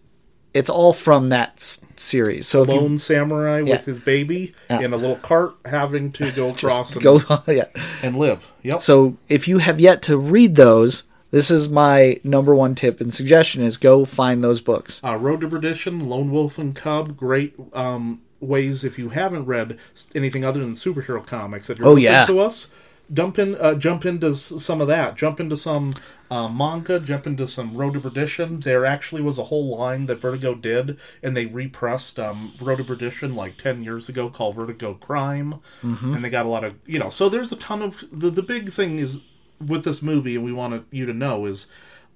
[0.55, 2.47] it's all from that s- series.
[2.49, 3.73] So if you Lone samurai Yeah.
[3.77, 4.81] with his baby Yeah.
[4.81, 7.67] in a little cart having to go across and, go, yeah.
[8.03, 8.53] and live.
[8.63, 8.81] Yep.
[8.81, 13.13] So if you have yet to read those, This is my number one tip and
[13.13, 15.01] suggestion: is go find those books.
[15.03, 19.77] Uh, Road to Perdition, Lone Wolf and Cub, great um, ways if you haven't read
[20.15, 22.27] anything other than superhero comics that you're Oh, listening yeah.
[22.27, 22.71] to us.
[23.13, 25.15] Jump in, uh, jump into some of that.
[25.17, 25.95] Jump into some
[26.31, 26.99] uh, manga.
[26.99, 28.61] Jump into some Road to Perdition.
[28.61, 32.85] There actually was a whole line that Vertigo did, and they repressed um, Road to
[32.85, 36.15] Perdition like ten years ago, called Vertigo Crime, Mm-hmm.
[36.15, 37.11] and they got a lot of you know.
[37.11, 39.21] So there's a ton of the the big thing is
[39.65, 41.67] with this movie, and we wanted you to know is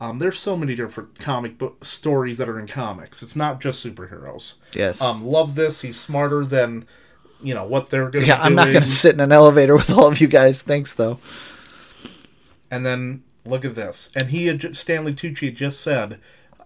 [0.01, 3.22] um, there's so many different comic book stories that are in comics.
[3.22, 4.55] It's not just superheroes.
[4.74, 5.03] Yes.
[5.03, 5.82] Um, love this.
[5.82, 6.86] He's smarter than
[7.43, 8.28] you know what they're going to.
[8.28, 10.62] yeah, I'm not going to sit in an elevator with all of you guys.
[10.62, 11.18] Thanks, though.
[12.70, 14.11] And then look at this.
[14.14, 16.20] And he had Stanley Tucci had just said,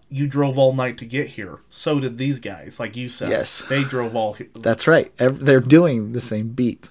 [0.09, 3.31] "You drove all night to get here." So did these guys, like you said.
[3.31, 3.63] Yes.
[3.69, 4.33] they drove all.
[4.35, 5.13] he- That's right.
[5.19, 6.91] They're doing the same beat.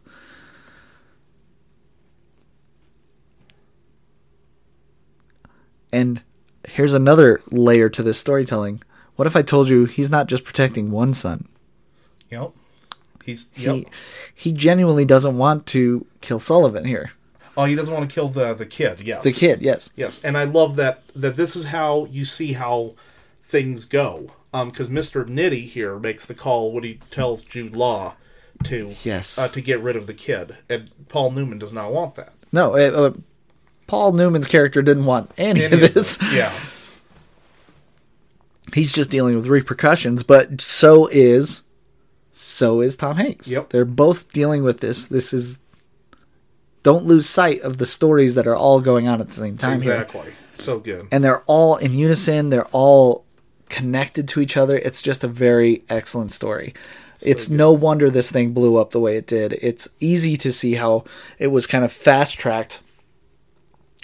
[5.91, 6.21] And
[6.67, 8.81] here's another layer to this storytelling.
[9.15, 11.47] What if I told you he's not just protecting one son?
[12.29, 12.51] Yep.
[13.25, 13.85] He's He yep.
[14.33, 17.11] he genuinely doesn't want to kill Sullivan here.
[17.57, 19.01] Oh, he doesn't want to kill the the kid.
[19.01, 19.23] Yes.
[19.23, 19.91] The kid, yes.
[19.95, 22.93] Yes, and I love that that this is how you see how
[23.43, 24.27] things go.
[24.53, 28.15] Um, because Mister Nitti here makes the call when he tells Jude Law
[28.65, 29.37] to Yes.
[29.37, 32.33] uh, to get rid of the kid, and Paul Newman does not want that.
[32.51, 33.13] No, uh, uh,
[33.87, 36.21] Paul Newman's character didn't want any, Any of of this.
[36.33, 36.53] Yeah,
[38.73, 41.61] He's just dealing with repercussions, but so is
[42.31, 43.47] so is Tom Hanks.
[43.47, 43.69] Yep.
[43.69, 45.05] They're both dealing with this.
[45.05, 45.59] This is
[46.83, 49.81] don't lose sight of the stories that are all going on at the same time
[49.81, 49.93] here.
[49.93, 50.33] exactly.
[50.55, 51.07] So good.
[51.11, 53.25] And they're all in unison, they're all
[53.69, 54.77] connected to each other.
[54.77, 56.73] It's just a very excellent story.
[57.21, 59.53] it's no wonder this thing blew up the way it did.
[59.61, 61.03] It's easy to see how
[61.37, 62.81] it was kind of fast tracked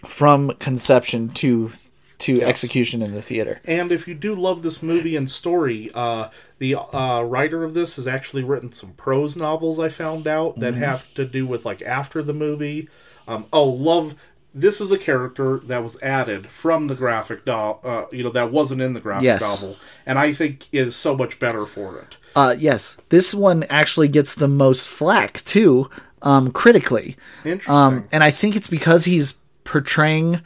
[0.06, 1.72] from conception to
[2.20, 3.62] to execution in the theater.
[3.66, 7.96] And if you do love this movie and story, uh, the uh, writer of this
[7.98, 9.78] has actually written some prose novels.
[9.80, 12.90] I found out that have to do with like after the movie.
[13.28, 14.16] Um, oh, love!
[14.56, 17.82] This is a character that was added from the graphic novel.
[17.84, 19.42] Uh, you know that wasn't in the graphic Yes.
[19.42, 22.16] novel, and I think is so much better for it.
[22.36, 25.90] Uh, yes, this one actually gets the most flack too,
[26.24, 27.16] um, critically.
[27.46, 27.74] Interesting.
[27.74, 30.42] Um, and I think it's because he's portraying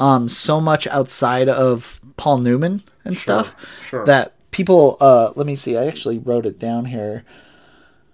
[0.00, 3.54] um, so much outside of Paul Newman and stuff
[3.88, 4.04] sure.
[4.06, 4.96] that people.
[5.00, 5.76] Uh, let me see.
[5.76, 7.24] I actually wrote it down here.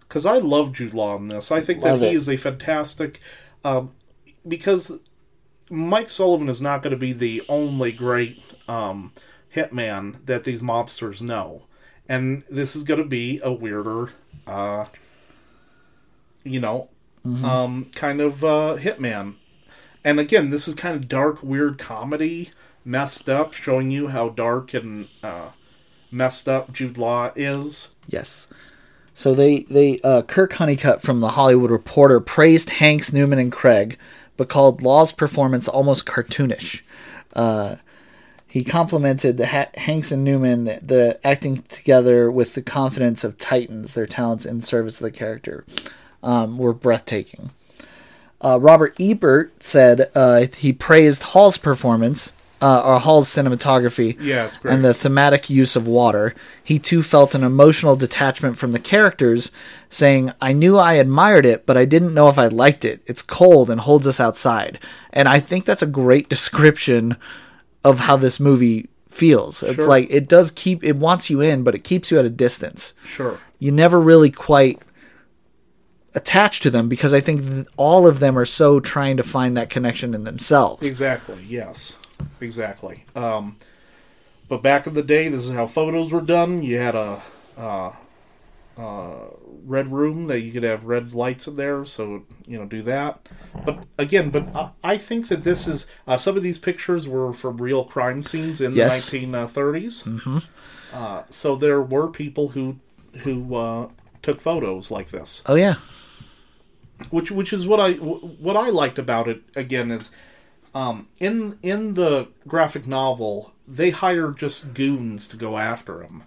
[0.00, 1.50] because I love Jude Law in this.
[1.52, 2.16] I think Love that he it.
[2.18, 3.20] is a fantastic.
[3.64, 3.92] Um,
[4.46, 4.92] because
[5.70, 9.12] Mike Sullivan is not going to be the only great um,
[9.54, 11.62] hitman that these mobsters know,
[12.08, 14.10] and this is going to be a weirder,
[14.46, 14.86] uh,
[16.42, 16.88] you know,
[17.44, 19.34] um, kind of uh, hitman.
[20.04, 22.50] And again, this is kind of dark, weird comedy,
[22.84, 25.50] messed up, showing you how dark and uh,
[26.10, 27.94] messed up Jude Law is.
[28.08, 28.48] Yes.
[29.12, 33.98] So they they uh, Kirk Honeycutt from the Hollywood Reporter praised Hanks, Newman, and Craig,
[34.36, 36.80] but called Law's performance almost cartoonish.
[37.34, 37.76] Uh,
[38.46, 43.92] he complimented the ha- Hanks and Newman the acting together with the confidence of titans.
[43.92, 45.64] Their talents in service of the character
[46.22, 47.50] um, were breathtaking.
[48.42, 52.32] Uh, Robert Ebert said uh, he praised Hall's performance,
[52.62, 54.74] uh, or Hall's cinematography, Yeah, it's great.
[54.74, 56.34] and the thematic use of water.
[56.62, 59.50] He too felt an emotional detachment from the characters,
[59.88, 63.02] saying, I knew I admired it, but I didn't know if I liked it.
[63.06, 64.78] It's cold and holds us outside.
[65.12, 67.16] And I think that's a great description
[67.84, 69.62] of how this movie feels.
[69.62, 69.86] It's Sure.
[69.88, 72.94] like it does keep, it wants you in, but it keeps you at a distance.
[73.06, 73.38] Sure.
[73.58, 74.80] You never really quite
[76.14, 79.70] attach to them because I think all of them are so trying to find that
[79.70, 80.86] connection in themselves.
[80.86, 81.42] Exactly.
[81.46, 81.96] Yes.
[82.40, 83.04] Exactly.
[83.14, 83.56] Um,
[84.48, 86.62] but back in the day, this is how photos were done.
[86.62, 87.22] You had a
[87.56, 87.92] uh,
[88.76, 89.12] uh,
[89.64, 93.20] red room that you could have red lights in there, so you know do that.
[93.64, 97.32] But again, but I, I think that this is uh, some of these pictures were
[97.32, 99.08] from real crime scenes in Yes.
[99.10, 100.02] the 1930s.
[100.04, 100.38] Mm-hmm.
[100.92, 102.76] Uh, so there were people who
[103.18, 103.88] who uh,
[104.22, 105.76] took photos like this Oh yeah.
[107.10, 110.10] Which which is what I what I liked about it again is
[110.74, 116.24] um, in in the graphic novel they hire just goons to go after him,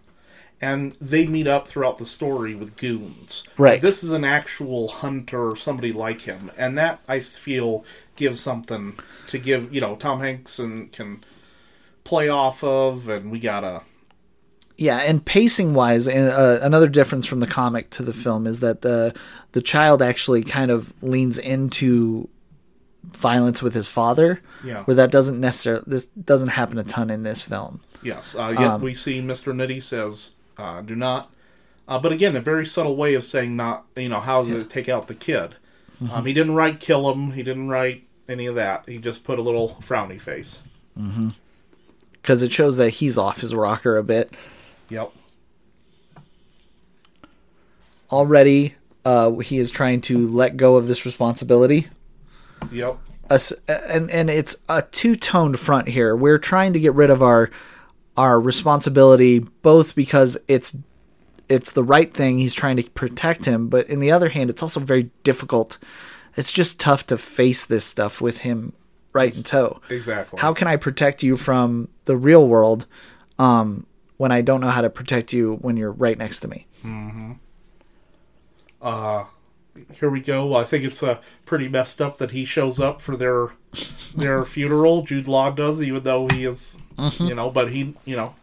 [0.61, 3.43] and they meet up throughout the story with goons.
[3.57, 3.81] Right.
[3.81, 8.97] This is an actual hunter somebody like him, and that I feel gives something
[9.27, 9.73] to give.
[9.73, 11.23] You know, Tom Hanks and can
[12.03, 13.81] play off of, and we gotta.
[14.77, 18.59] Yeah, and pacing wise, and uh, another difference from the comic to the film is
[18.61, 19.13] that the
[19.51, 22.27] the child actually kind of leans into
[23.03, 24.41] violence with his father.
[24.63, 24.83] Yeah.
[24.83, 27.81] Where that doesn't necessarily this doesn't happen a ton in this film.
[28.01, 28.35] Yes.
[28.35, 29.53] Uh, yet Um, we see Mr.
[29.53, 31.31] Nitti says, uh, "Do not."
[31.87, 33.85] Uh, but again, a very subtle way of saying not.
[33.95, 35.55] You know, how to take out the kid.
[36.01, 36.11] Mm-hmm.
[36.11, 37.31] Um, he didn't write kill him.
[37.31, 38.83] He didn't write any of that.
[38.87, 40.63] He just put a little frowny face.
[42.13, 44.33] Because it shows that he's off his rocker a bit.
[44.89, 45.11] Yep.
[48.11, 48.75] Already,
[49.05, 51.87] uh, he is trying to let go of this responsibility.
[52.71, 52.97] Yep.
[53.29, 56.15] us and and it's a two-toned front here.
[56.15, 57.49] We're trying to get rid of our
[58.15, 60.75] our responsibility both because it's
[61.49, 62.37] it's the right thing.
[62.39, 65.77] He's trying to protect him, but in the other hand, it's also very difficult.
[66.35, 68.73] It's just tough to face this stuff with him
[69.11, 69.81] right in tow.
[69.89, 70.39] Exactly.
[70.39, 72.85] How can I protect you from the real world
[73.37, 73.85] um,
[74.23, 76.65] when I don't know how to protect you when you're right next to me?
[78.81, 79.25] Uh,
[79.99, 80.55] here we go.
[80.55, 83.49] I think it's uh, pretty messed up that he shows up for their
[84.15, 85.01] their funeral.
[85.03, 87.25] Jude Law does, even though he is, Mm-hmm.
[87.25, 88.35] you know, but he, you know,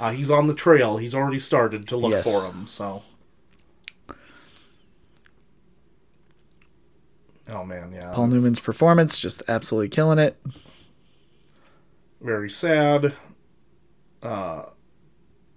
[0.00, 0.96] uh, he's on the trail.
[0.96, 2.24] He's already started to look Yes.
[2.24, 2.66] for him.
[2.66, 3.02] So,
[7.48, 10.36] oh man, yeah, Paul Newman's performance just absolutely killing it.
[12.20, 13.12] very sad.
[14.22, 14.62] Uh,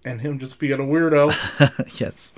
[0.06, 2.00] and him just being a weirdo.
[2.00, 2.36] yes.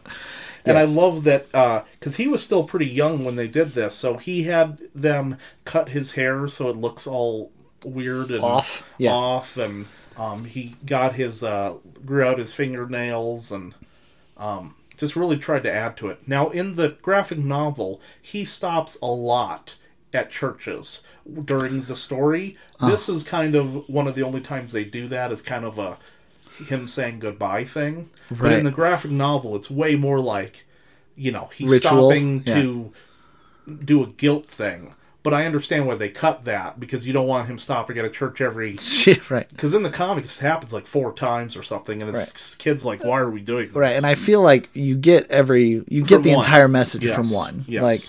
[0.65, 1.51] And I love that
[1.99, 5.89] because he was still pretty young when they did this, so he had them cut
[5.89, 7.51] his hair so it looks all
[7.83, 9.11] weird and Off, yeah.
[9.11, 9.85] off, and
[10.17, 13.75] um, he got his uh, grew out his fingernails and
[14.35, 16.27] um, just really tried to add to it.
[16.27, 19.75] Now in the graphic novel, he stops a lot
[20.13, 21.03] at churches
[21.45, 22.57] during the story.
[22.81, 25.31] This is kind of one of the only times they do that.
[25.31, 25.97] Is kind of a
[26.57, 28.09] him saying goodbye thing.
[28.29, 30.65] But in the graphic novel, it's way more like,
[31.15, 32.91] you know, he's Ritual, stopping to
[33.85, 34.93] do a guilt thing.
[35.23, 38.09] But I understand why they cut that because you don't want him stopping at a
[38.09, 38.77] church every.
[39.29, 39.49] right.
[39.49, 43.03] Because in the comics, it happens like four times or something, and it's kids like,
[43.03, 46.15] "Why are we doing this?" Right, and I feel like you get every you get
[46.17, 46.45] From the one.
[46.45, 47.65] entire message Yes, from one.
[47.67, 47.83] yes.
[47.83, 48.01] Like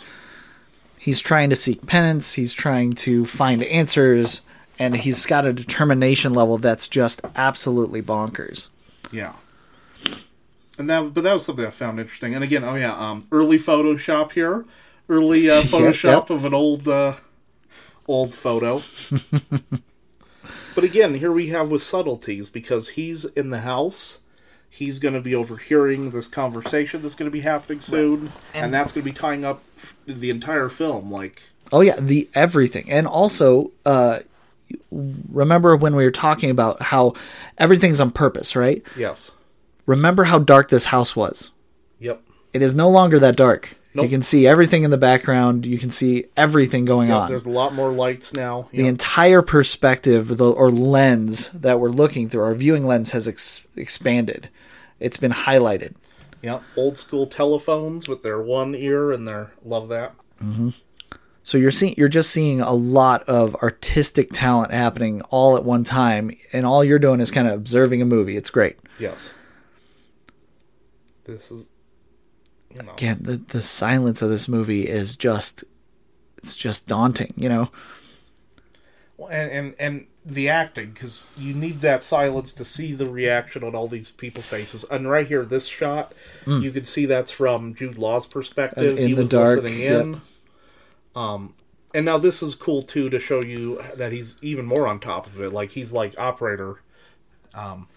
[0.97, 4.43] he's trying to seek penance, he's trying to find answers,
[4.79, 8.69] and he's got a determination level that's just absolutely bonkers.
[9.11, 9.35] Yeah.
[10.79, 12.35] And that, but that was something I found interesting.
[12.35, 14.65] And again, oh yeah, um, early Photoshop here,
[15.09, 16.31] early uh, Photoshop yep.
[16.31, 17.17] of an old, uh,
[18.07, 18.83] old photo.
[20.75, 24.21] but again, here we have with subtleties because he's in the house.
[24.71, 28.93] He's going to be overhearing this conversation that's going to be happening soon, and that's
[28.93, 29.63] going to be tying up
[30.07, 31.11] the entire film.
[31.11, 32.91] Like, Oh yeah, the everything.
[32.91, 34.21] And also uh
[34.91, 37.15] remember when we were talking about how
[37.57, 38.83] everything's on purpose, right?
[38.97, 39.33] yes,
[39.87, 41.51] Remember how dark this house was.
[41.99, 42.21] yep,
[42.53, 43.75] It is no longer that dark.
[43.95, 45.67] You can see everything in the background.
[45.67, 47.17] You can see everything going yep.
[47.17, 47.29] on.
[47.31, 48.69] There's a lot more lights now.
[48.71, 53.67] the entire perspective the, or lens that we're looking through, our viewing lens has ex-
[53.75, 54.51] expanded.
[55.01, 55.95] It's been highlighted.
[56.43, 60.15] Yep, old school telephones with their one ear and their love that.
[60.41, 60.69] Mm-hmm.
[61.49, 65.83] So you're seeing you're just seeing a lot of artistic talent happening all at one
[65.83, 68.37] time, and all you're doing is kind of observing a movie.
[68.37, 68.77] It's great.
[68.99, 69.31] Yes.
[71.25, 71.67] This is,
[72.71, 75.65] you know, Again, the the silence of this movie is just
[76.37, 77.33] it's just daunting.
[77.35, 77.71] You know,
[79.17, 83.65] Well, and and and the acting because you need that silence to see the reaction
[83.65, 84.85] on all these people's faces.
[84.91, 86.13] And right here, this shot,
[86.47, 88.99] you can see that's from Jude Law's perspective.
[88.99, 89.01] Mm.
[89.01, 89.81] In he the was dark, listening
[90.13, 90.21] yep.
[91.19, 91.55] Um,
[91.95, 95.27] and now this is cool too to show you that he's even more on top
[95.27, 95.53] of it.
[95.53, 96.83] Like he's like operator.
[97.55, 97.89] Um,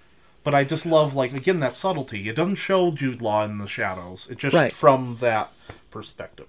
[0.44, 2.28] but I just love like again that subtlety.
[2.30, 4.30] It doesn't show Jude Law in the shadows.
[4.30, 4.74] It just Right.
[4.74, 5.52] from that
[5.92, 6.48] perspective.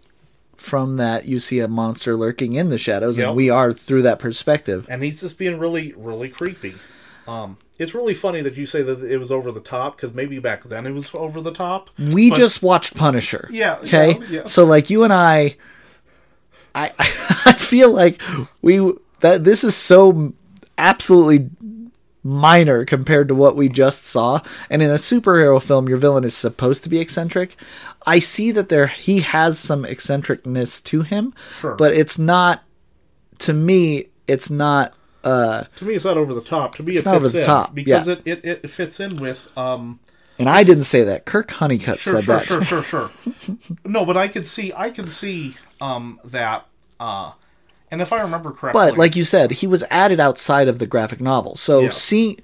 [0.57, 3.27] from that you see a monster lurking in the shadows, Yep.
[3.27, 4.86] and we are through that perspective.
[4.89, 6.77] and he's just being really, really creepy.
[7.27, 10.39] Um, it's really funny that you say that it was over the top because maybe
[10.39, 11.90] back then it was over the top.
[11.99, 13.49] We but- just watched Punisher.
[13.51, 14.12] Yeah, Okay.
[14.20, 14.53] yeah, yes.
[14.53, 15.57] So like you and I,
[16.74, 16.93] I
[17.47, 18.20] I feel like
[18.61, 20.32] we that this is so
[20.78, 21.51] absolutely
[22.24, 24.40] minor compared to what we just saw.
[24.70, 27.57] And in a superhero film, your villain is supposed to be eccentric.
[28.07, 31.74] I see that there he has some eccentricness to him, Sure.
[31.74, 32.62] but it's not.
[33.40, 34.94] To me, it's not.
[35.24, 36.74] Uh, to me, it's not over the top.
[36.77, 38.15] To me, It's it not over the in top, because yeah.
[38.24, 39.49] it, it, it fits in with.
[39.57, 40.01] Um,
[40.39, 41.24] and I didn't say that.
[41.24, 42.47] Kirk Honeycutt sure, said sure, that.
[42.47, 43.11] sure, sure, sure.
[43.85, 46.67] no, but I can see, I can see um, that.
[47.01, 47.33] Uh,
[47.91, 50.87] and if I remember correctly, But like you said, he was added outside of the
[50.87, 51.57] graphic novel.
[51.57, 51.91] So Yeah.
[51.91, 52.41] seeing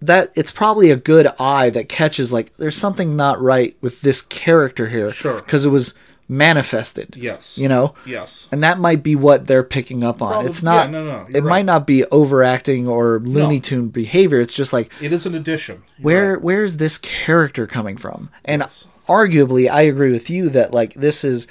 [0.00, 4.22] that it's probably a good eye that catches like there's something not right with this
[4.22, 5.10] character here.
[5.12, 5.36] Sure.
[5.42, 5.94] Because it was
[6.28, 7.14] manifested.
[7.16, 7.56] Yes.
[7.58, 7.94] You know?
[8.04, 8.48] Yes.
[8.52, 10.32] And that might be what they're picking up on.
[10.32, 13.88] Probably- it's not yeah, no, no, it you're might not be overacting or Looney Tune
[13.88, 14.40] behavior.
[14.40, 15.82] It's just like It is an addition.
[15.98, 16.42] You're where right.
[16.42, 18.28] where is this character coming from?
[18.44, 18.86] And Yes.
[19.08, 21.46] arguably, I agree with you that like this is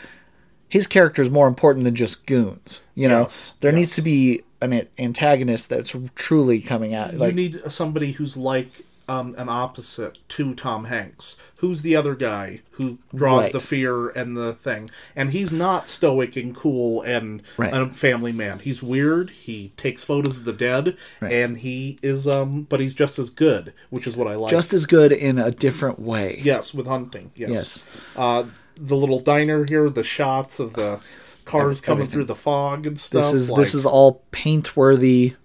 [0.70, 2.82] his character is more important than just goons.
[2.96, 3.76] You know, Yes, there yes.
[3.78, 7.14] needs to be an antagonist that's truly coming out.
[7.14, 8.70] you need somebody who's like
[9.08, 11.38] um, an opposite to Tom Hanks.
[11.58, 13.54] Who's the other guy who draws Right.
[13.54, 14.90] the fear and the thing?
[15.16, 17.72] And he's not stoic and cool and Right.
[17.72, 18.60] a family man.
[18.60, 19.30] He's weird.
[19.30, 21.32] He takes photos of the dead, Right.
[21.32, 22.66] and he is um.
[22.68, 24.50] But he's just as good, which is what I like.
[24.50, 26.42] just as good in a different way.
[26.44, 27.32] yes, with hunting.
[27.36, 27.50] Yes.
[27.52, 27.86] Yes.
[28.16, 28.46] Uh,
[28.76, 31.00] the little diner here, the shots of the
[31.46, 33.24] cars coming through the fog and stuff.
[33.26, 35.36] This is like, this is all paint worthy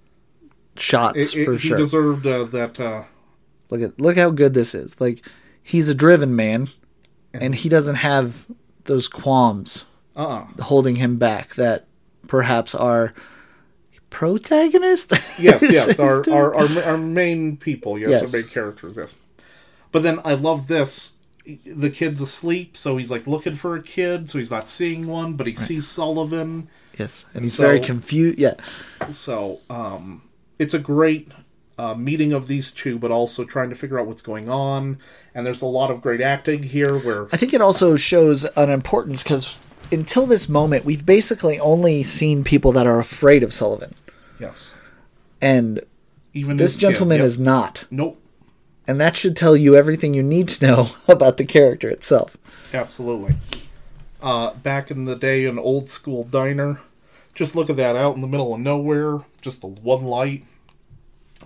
[0.77, 2.78] shots it, it- for he deserved uh, that.
[2.81, 3.05] Uh,
[3.70, 5.01] Look at look how good this is.
[5.01, 5.24] Like
[5.62, 6.70] he's a driven man,
[7.32, 8.47] and he doesn't have
[8.86, 9.85] those qualms
[10.16, 10.47] uh-uh.
[10.62, 11.86] holding him back that
[12.27, 13.15] perhaps our
[14.11, 15.12] protagonist.
[15.39, 18.23] Yes, yes, our, our our our main people, yes, Yes.
[18.35, 19.15] our main characters, yes.
[19.93, 21.16] But then I love this.
[21.64, 25.35] The kid's asleep, so he's like looking for a kid, so he's not seeing one,
[25.35, 26.68] but he sees Sullivan.
[26.98, 28.39] yes, and he's So- very confused.
[28.39, 28.55] Yeah,
[29.10, 30.22] So, um,
[30.59, 31.28] it's a great
[31.78, 34.98] uh, meeting of these two, but also trying to figure out what's going on.
[35.35, 38.68] And there's a lot of great acting here, where I think it also shows an
[38.68, 39.59] importance because
[39.90, 43.94] until this moment, we've basically only seen people that are afraid of Sullivan,
[44.39, 44.74] yes,
[45.40, 45.81] and
[46.35, 47.27] even this his kid, gentleman yep.
[47.27, 47.86] is not.
[47.90, 48.19] nope,
[48.91, 52.37] And that should tell you everything you need to know about the character itself.
[52.75, 53.37] Absolutely.
[54.21, 56.81] Uh, back in the day, an old school diner.
[57.33, 59.21] Just look at that out in the middle of nowhere.
[59.41, 60.43] Just the one light.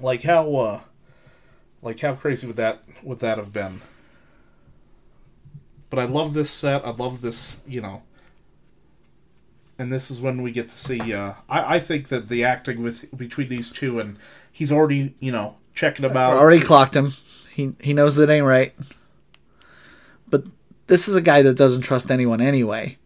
[0.01, 0.81] Like how, uh,
[1.83, 3.83] like how crazy would that would that have been?
[5.91, 6.83] But I love this set.
[6.87, 8.05] I love this, you know.
[9.79, 11.12] And this is when we get to see.
[11.12, 14.16] Uh, I I think that the acting with between these two and
[14.51, 16.39] he's already, you know, checking about.
[16.39, 17.12] Already clocked him.
[17.55, 18.74] He he knows that ain't right.
[20.28, 20.44] But
[20.89, 22.98] this is a guy that doesn't trust anyone anyway.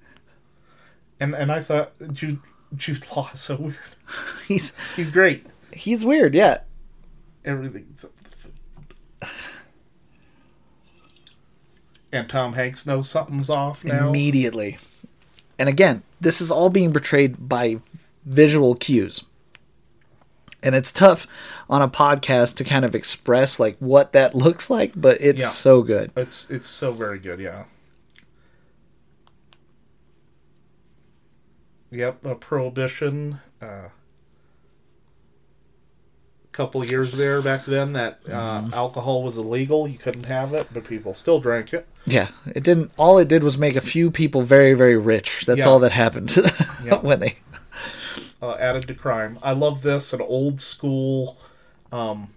[1.20, 2.40] And and I thought Jude
[2.74, 3.76] Jude Law is so weird.
[4.48, 5.46] He's He's great.
[5.72, 6.60] he's weird, yeah.
[7.44, 7.94] everything.
[12.10, 14.08] And Tom Hanks knows something's off now.
[14.08, 14.78] Immediately.
[15.58, 17.80] And again, this is all being portrayed by
[18.24, 19.24] visual cues.
[20.62, 21.26] And it's tough
[21.70, 25.48] on a podcast to kind of express like what that looks like, but it's Yeah.
[25.48, 26.10] so good.
[26.16, 27.64] It's it's so very good, yeah.
[31.90, 33.40] Yep, a prohibition.
[33.62, 33.88] Uh,
[36.52, 38.30] couple years there back then that uh,
[38.62, 38.74] Mm-hmm.
[38.74, 39.86] alcohol was illegal.
[39.86, 41.86] You couldn't have it, but people still drank it.
[42.04, 42.90] Yeah, it didn't.
[42.96, 45.44] All it did was make a few people very, very rich.
[45.46, 45.66] That's Yeah.
[45.66, 46.36] all that happened
[46.84, 46.96] Yeah.
[46.96, 47.36] when they.
[48.42, 49.38] Uh, added to crime.
[49.42, 51.38] I love this an old school
[51.92, 52.28] um,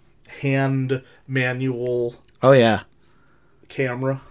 [0.41, 2.84] hand manual Oh yeah,
[3.69, 4.22] camera.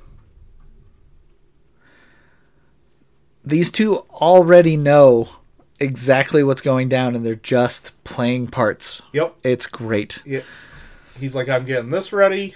[3.44, 5.28] these two already know
[5.78, 9.00] exactly what's going down, and they're just playing parts.
[9.12, 9.36] Yep.
[9.42, 10.22] It's great.
[10.26, 10.42] Yeah.
[11.18, 12.54] He's like, I'm getting this ready,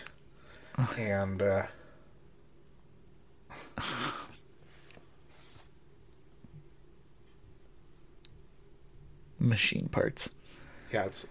[0.98, 1.62] and uh,
[9.48, 10.30] Machine parts.
[10.92, 11.26] yeah, it's.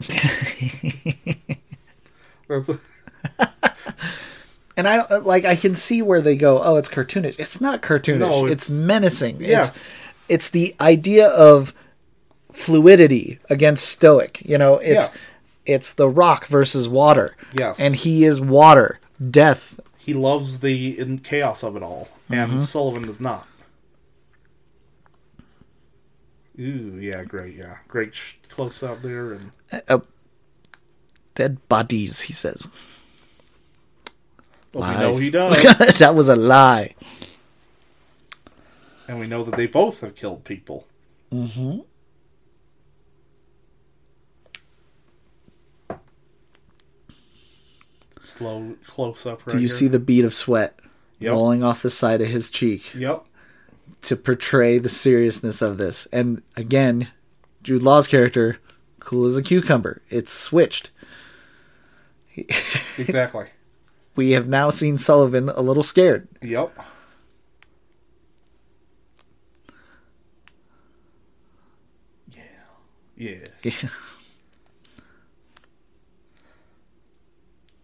[4.74, 5.44] And I don't like.
[5.44, 6.62] I can see where they go.
[6.62, 7.36] Oh, it's cartoonish.
[7.38, 8.18] It's not cartoonish.
[8.18, 9.40] No, it's, it's- menacing.
[9.40, 9.76] Yes.
[9.76, 9.90] It's,
[10.28, 11.74] it's the idea of
[12.52, 14.40] fluidity against stoic.
[14.44, 15.18] You know, it's Yes.
[15.66, 17.36] it's the rock versus water.
[17.52, 17.78] Yes.
[17.78, 18.98] And he is water,
[19.30, 19.78] death.
[19.98, 22.60] he loves the in chaos of it all, and mm-hmm.
[22.60, 23.46] Sullivan does not.
[26.60, 29.52] Ooh, yeah, great, yeah, great sh- close up there, and
[29.88, 30.00] Uh,
[31.34, 32.68] dead bodies, he says.
[34.74, 35.30] well, we know he
[35.78, 36.94] does, that was a lie.
[39.08, 40.86] and we know that they both have killed people.
[41.32, 41.80] Mm-hmm.
[48.20, 49.46] Slow close up.
[49.46, 49.76] Right Do you here.
[49.76, 50.78] see the bead of sweat
[51.18, 51.32] Yep.
[51.32, 53.24] rolling off the side of his cheek Yep.
[54.02, 56.06] To portray the seriousness of this?
[56.12, 57.08] And again,
[57.62, 58.58] Jude Law's character,
[59.00, 60.02] cool as a cucumber.
[60.10, 60.90] It's switched.
[62.98, 63.46] Exactly.
[64.14, 66.28] We have now seen Sullivan a little scared.
[66.42, 66.76] yep.
[72.30, 72.42] Yeah.
[73.16, 73.38] Yeah.
[73.62, 73.88] Yeah.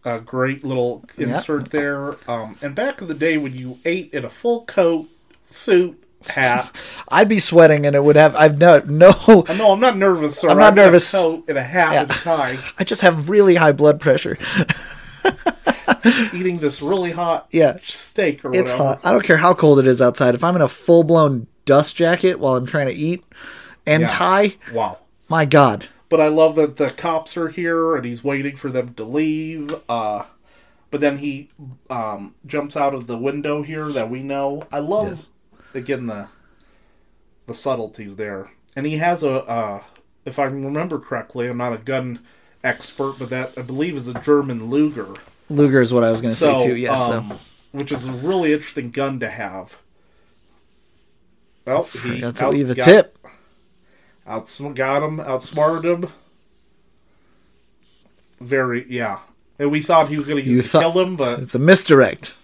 [0.04, 2.14] a great little insert there.
[2.30, 5.08] Um, and back in the day when you ate in a full coat,
[5.44, 6.02] suit,
[6.34, 6.74] hat.
[7.08, 8.34] I'd be sweating, and it would have.
[8.36, 9.12] I've no no.
[9.48, 10.38] no, I'm not nervous.
[10.38, 10.50] Sir.
[10.50, 11.12] I'm not a nervous.
[11.14, 12.02] and a hat Yeah.
[12.02, 14.36] and a tie, I just have really high blood pressure.
[16.32, 17.78] eating this really hot Yeah.
[17.82, 18.76] steak or It's whatever.
[18.94, 19.06] hot.
[19.06, 20.34] I don't care how cold it is outside.
[20.34, 23.24] If I'm in a full blown dust jacket while I'm trying to eat
[23.86, 24.08] and Yeah.
[24.08, 24.98] tie, Wow.
[25.28, 25.88] my God.
[26.08, 29.74] But I love that the cops are here and he's waiting for them to leave.
[29.88, 30.24] Uh,
[30.90, 31.48] but then he
[31.90, 34.64] um, jumps out of the window here that we know.
[34.72, 35.30] I love Yes.
[35.74, 36.28] Again the
[37.46, 39.30] the subtleties there, and he has a.
[39.44, 39.82] Uh,
[40.24, 42.20] if I remember correctly, I'm not a gun
[42.62, 45.14] expert, but that I believe is a German Luger.
[45.48, 46.76] Luger is what I was going to So, say too.
[46.76, 47.08] Yes.
[47.08, 47.38] um, so
[47.72, 49.78] which is a really interesting gun to have.
[51.66, 53.14] Well, he got to leave a got- tip.
[54.26, 56.10] Outs got him, outsmarted him.
[58.40, 59.20] Very, yeah.
[59.58, 61.54] And we thought he was going to use You to thought- kill him, but It's
[61.54, 62.34] a misdirect.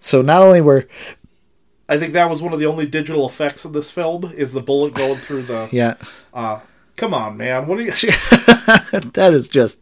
[0.00, 0.86] So not only were
[1.88, 4.60] I think that was one of the only digital effects in this film is the
[4.60, 5.68] bullet going through the.
[5.72, 5.94] yeah,
[6.34, 6.60] Uh,
[6.96, 7.66] come on, man!
[7.66, 7.90] What are you?
[7.92, 9.80] that is just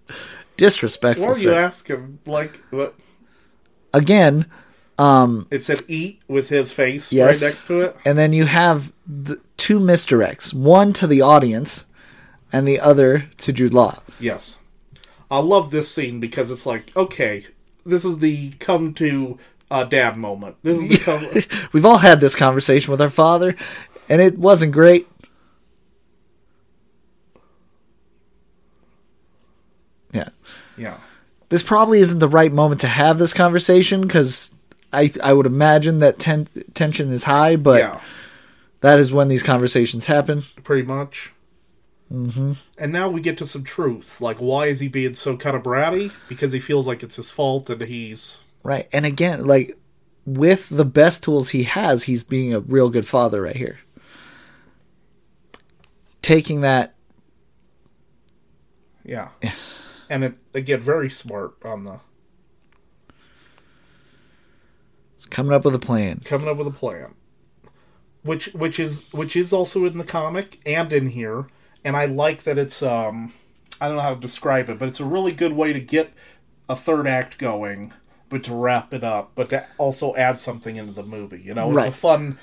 [0.56, 1.26] disrespectful.
[1.26, 2.18] What are you asking?
[2.26, 2.94] Like, what?
[3.92, 4.46] Again,
[4.98, 7.42] It said "eat" with his face Yes.
[7.42, 7.96] right next to it.
[8.04, 11.86] and then you have the two misdirects: one to the audience,
[12.52, 14.00] and the other to Jude Law.
[14.20, 14.58] Yes,
[15.30, 17.46] I love this scene because it's like, okay,
[17.84, 19.38] this is the come to
[19.70, 20.56] uh, dad moment.
[20.62, 21.68] The.
[21.72, 23.56] We've all had this conversation with our father,
[24.08, 25.08] and it wasn't great.
[30.12, 30.28] Yeah.
[30.76, 30.98] yeah.
[31.48, 34.52] This probably isn't the right moment to have this conversation because
[34.92, 38.00] I I would imagine that ten- tension is high, but yeah.
[38.80, 40.44] that is when these conversations happen.
[40.62, 41.32] pretty much.
[42.12, 42.52] Mm-hmm.
[42.78, 44.20] And now we get to some truth.
[44.20, 46.12] Like, why is he being so kind of bratty?
[46.28, 48.88] Because he feels like it's his fault, and he's Right.
[48.92, 49.78] And again, like
[50.24, 53.78] with the best tools he has, he's being a real good father right here.
[56.20, 56.96] Taking that
[59.04, 59.28] yeah.
[60.10, 62.00] And it again very smart on the
[65.16, 66.22] It's coming up with a plan.
[66.24, 67.14] coming up with a plan,
[68.22, 71.46] which which is which is also in the comic and in here.
[71.84, 73.32] And I like that it's um
[73.80, 76.12] I don't know how to describe it, but it's a really good way to get
[76.68, 77.92] a third act going,
[78.28, 81.40] but to wrap it up, but to also add something into the movie.
[81.40, 81.88] You know, it's Right.
[81.88, 82.38] a fun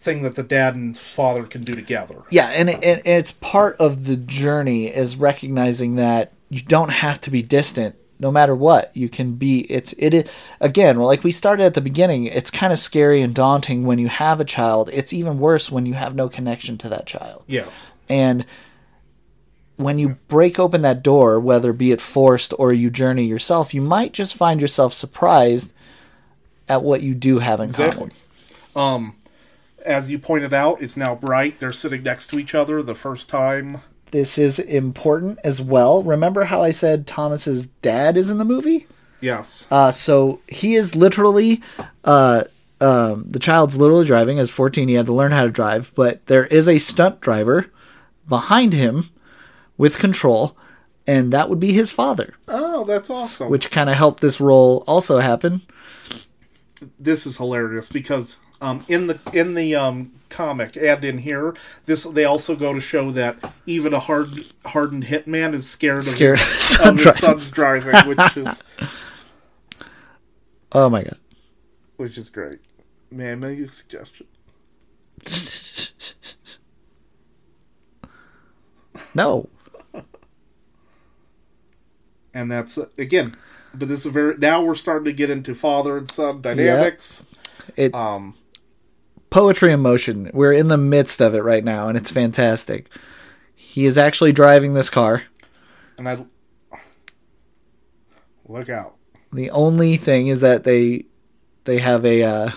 [0.00, 2.16] thing that the dad and father can do together.
[2.30, 7.20] Yeah, and, it, and it's part of the journey is recognizing that you don't have
[7.22, 8.90] to be distant no matter what.
[8.96, 12.72] You can be it's it is again, like we started at the beginning, it's kind
[12.72, 14.90] of scary and daunting when you have a child.
[14.92, 17.42] It's even worse when you have no connection to that child.
[17.46, 17.90] Yes.
[18.08, 18.44] And
[19.78, 23.80] when you break open that door, whether be it forced or you journey yourself, you
[23.80, 25.72] might just find yourself surprised
[26.68, 28.10] at what you do have in Exactly.
[28.74, 29.04] common.
[29.04, 29.14] Um,
[29.86, 31.60] as you pointed out, it's now bright.
[31.60, 33.80] They're sitting next to each other the first time.
[34.10, 36.02] This is important as well.
[36.02, 38.86] Remember how I said Thomas's dad is in the movie?
[39.20, 39.66] Yes.
[39.70, 41.60] Uh, so he is literally,
[42.04, 42.44] uh,
[42.80, 44.38] um, the child's literally driving.
[44.38, 47.70] As 14, he had to learn how to drive, but there is a stunt driver
[48.28, 49.10] behind him
[49.78, 50.54] with control,
[51.06, 53.48] and that would be his father, oh, that's awesome.
[53.48, 55.62] which kind of helped this role also happen.
[56.98, 61.54] this is hilarious because um, in the in the um, comic and in here,
[61.86, 63.36] this they also go to show that
[63.66, 64.28] even a hard
[64.66, 68.62] hardened hitman is scared of Scared his, of his of his son's driving, which is
[70.72, 71.16] Oh my god.
[71.96, 72.58] which is great.
[73.10, 74.26] Man, make a suggestion.
[79.14, 79.48] No.
[82.34, 83.36] And that's again,
[83.74, 87.26] but this is very now we're starting to get into father and son dynamics.
[87.76, 88.34] It Um,
[89.30, 90.30] poetry in motion.
[90.32, 92.88] We're in the midst of it right now, and it's fantastic.
[93.54, 95.24] He is actually driving this car.
[95.96, 96.18] and I
[98.46, 98.94] look out.
[99.32, 101.04] The only thing is that they
[101.64, 102.50] they have a uh,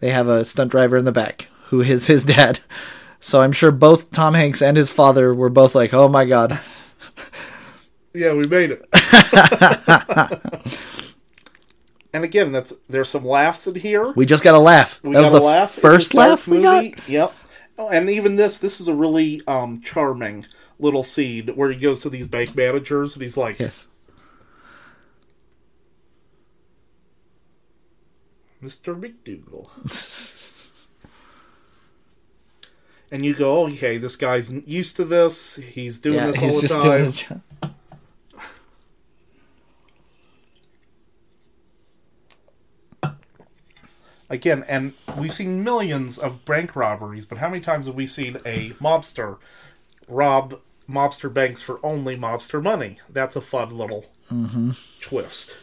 [0.00, 2.60] they have a stunt driver in the back who is his dad.
[3.20, 6.60] So I'm sure both Tom Hanks and his father were both like, "Oh my god."
[8.14, 8.88] Yeah, we made it.
[12.12, 14.12] and again, that's there's some laughs in here.
[14.12, 15.00] We just got to laugh.
[15.02, 15.72] We that was the laugh.
[15.72, 17.08] first laugh we got.
[17.08, 17.34] Yep.
[17.78, 20.46] Oh, and even this, this is a really um, charming
[20.80, 23.86] little scene where he goes to these bank managers and he's like, Yes.
[28.62, 28.98] "Mr.
[28.98, 29.68] McDougal,"
[33.12, 35.56] and you go, "Okay, this guy's used to this.
[35.56, 37.42] He's doing Yeah, this all he's the just time." doing his job.
[44.30, 48.36] Again, and we've seen millions of bank robberies, but how many times have we seen
[48.44, 49.38] a mobster
[50.06, 52.98] rob mobster banks for only mobster money?
[53.08, 54.06] That's a fun little
[55.00, 55.56] twist.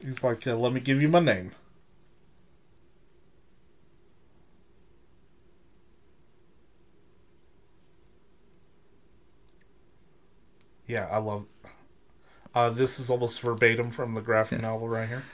[0.00, 1.52] He's like, uh, let me give you my name.
[10.86, 11.46] Yeah, I love.
[12.54, 15.24] Uh, this is almost verbatim from the graphic novel right here.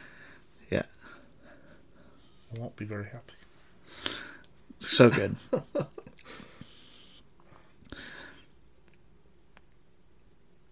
[0.71, 0.83] Yeah.
[2.55, 3.35] I won't be very happy.
[4.79, 5.37] So good.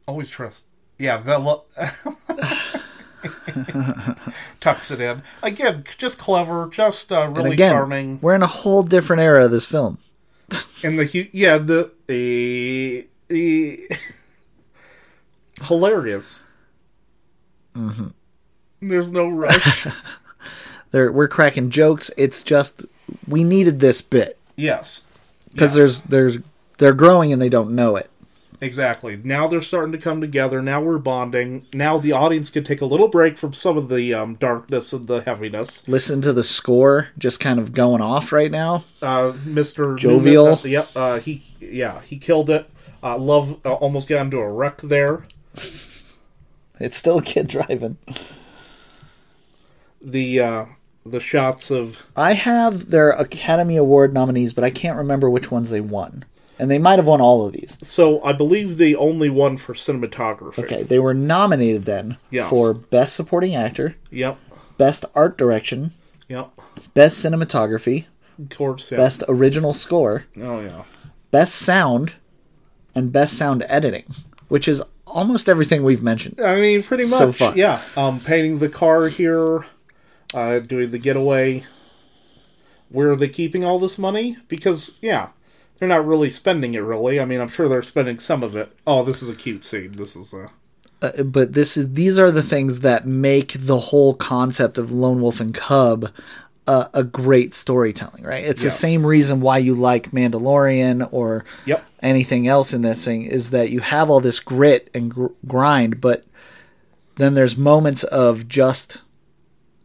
[0.07, 0.66] Always trust.
[0.98, 1.65] Yeah, lo-
[4.61, 5.85] tucks it in again.
[5.98, 8.19] Just clever, just uh, really again, charming.
[8.23, 9.98] we're in a whole different era of this film.
[10.82, 13.03] And the yeah the eh,
[13.35, 13.97] eh,
[15.62, 16.44] hilarious.
[17.74, 18.08] Mm-hmm.
[18.82, 19.86] There's no rush.
[20.90, 22.10] They're, we're cracking jokes.
[22.16, 22.86] It's just
[23.26, 25.06] we needed this bit yes,
[25.52, 25.74] because Yes.
[25.74, 26.38] there's there's
[26.78, 28.08] they're growing and they don't know it.
[28.60, 29.16] exactly.
[29.22, 30.62] Now they're starting to come together.
[30.62, 31.66] Now we're bonding.
[31.74, 35.06] Now the audience can take a little break from some of the um, darkness and
[35.08, 35.86] the heaviness.
[35.88, 38.84] Listen to the score just kind of going off right now.
[39.02, 39.98] uh, Mr.
[39.98, 40.56] Jovial.
[40.56, 40.88] Newman, yep.
[40.94, 42.70] Uh, he yeah he killed it.
[43.02, 45.24] Uh, love uh, almost got into a wreck there.
[46.78, 47.96] It's still a kid driving.
[50.00, 50.64] The uh,
[51.04, 55.70] the shots of I have their Academy Award nominees, but I can't remember which ones
[55.70, 56.24] they won.
[56.58, 57.76] And they might have won all of these.
[57.82, 60.58] so I believe the only one for cinematography.
[60.64, 62.48] Okay, they were nominated then Yes.
[62.48, 64.38] for Best Supporting Actor, Yep.
[64.78, 65.92] Best Art Direction,
[66.28, 66.50] Yep.
[66.94, 68.06] Best Cinematography,
[68.38, 68.90] Of course.
[68.90, 68.96] Yeah.
[68.98, 70.84] Best Original Score, Oh yeah.
[71.30, 72.14] Best Sound,
[72.94, 74.04] and Best Sound Editing,
[74.48, 76.40] which is almost everything we've mentioned.
[76.40, 77.18] I mean, pretty much.
[77.18, 77.56] So fun.
[77.56, 77.82] Yeah.
[77.96, 79.66] Um, painting the car here,
[80.34, 81.64] uh, doing the getaway.
[82.88, 84.38] Where are they keeping all this money?
[84.48, 85.30] Because yeah,
[85.78, 86.80] they're not really spending it.
[86.80, 88.76] Really, I mean, I'm sure they're spending some of it.
[88.86, 89.92] Oh, this is a cute scene.
[89.92, 90.50] This is a.
[91.02, 95.20] Uh, but this is these are the things that make the whole concept of Lone
[95.20, 96.10] Wolf and Cub
[96.66, 98.44] a, a great storytelling, right?
[98.44, 101.84] It's the same reason why you like Mandalorian or Yep.
[102.06, 106.00] Anything else in this thing is that you have all this grit and gr- grind,
[106.00, 106.24] but
[107.16, 109.00] then there's moments of just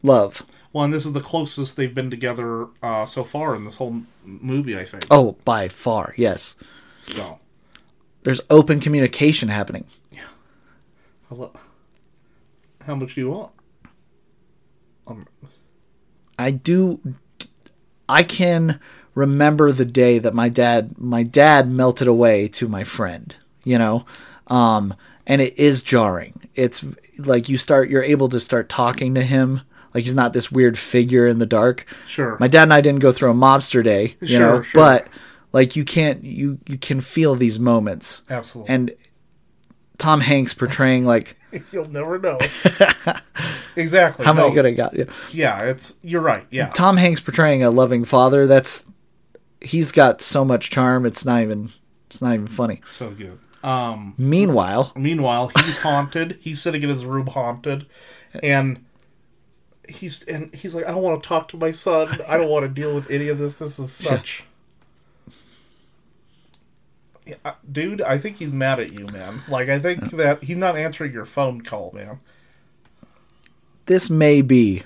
[0.03, 0.43] love.
[0.73, 4.03] Well, and this is the closest they've been together uh, so far in this whole
[4.23, 5.05] movie, I think.
[5.11, 6.55] Oh, by far, yes.
[7.01, 7.39] So,
[8.23, 9.85] There's open communication happening.
[11.29, 11.53] how lo-
[12.85, 13.51] how much do you want?
[15.07, 15.25] Um,
[16.39, 16.99] I do
[18.07, 18.79] I can
[19.15, 24.05] remember the day that my dad my dad melted away to my friend, you know?
[24.47, 24.93] Um
[25.27, 26.49] and it is jarring.
[26.55, 26.83] It's
[27.19, 29.61] like you start you're able to start talking to him
[29.93, 31.85] like he's not this weird figure in the dark.
[32.07, 32.37] Sure.
[32.39, 34.71] My dad and I didn't go through a mobster day, you Sure, know, sure.
[34.73, 35.07] but
[35.51, 38.23] like you can't you you can feel these moments.
[38.29, 38.73] Absolutely.
[38.73, 38.91] And
[39.97, 41.35] Tom Hanks portraying like
[41.71, 42.39] You'll never know.
[43.75, 44.25] exactly.
[44.25, 44.95] how many no, could I got?
[44.95, 45.05] Yeah.
[45.31, 46.45] Yeah, it's you're right.
[46.49, 46.69] Yeah.
[46.69, 48.85] Tom Hanks portraying a loving father, that's
[49.61, 51.71] he's got so much charm, it's not even
[52.07, 52.81] it's not even funny.
[52.89, 53.39] So good.
[53.63, 56.37] Um Meanwhile, meanwhile, he's haunted.
[56.41, 57.85] He's sitting in his room haunted
[58.41, 58.83] and
[59.87, 62.19] he's and he's like I don't want to talk to my son.
[62.27, 63.57] I don't want to deal with any of this.
[63.57, 64.43] This is such
[67.25, 67.35] Yeah,
[67.71, 69.43] Dude, I think he's mad at you, man.
[69.47, 72.19] Like I think that he's not answering your phone call, man.
[73.85, 74.83] this may be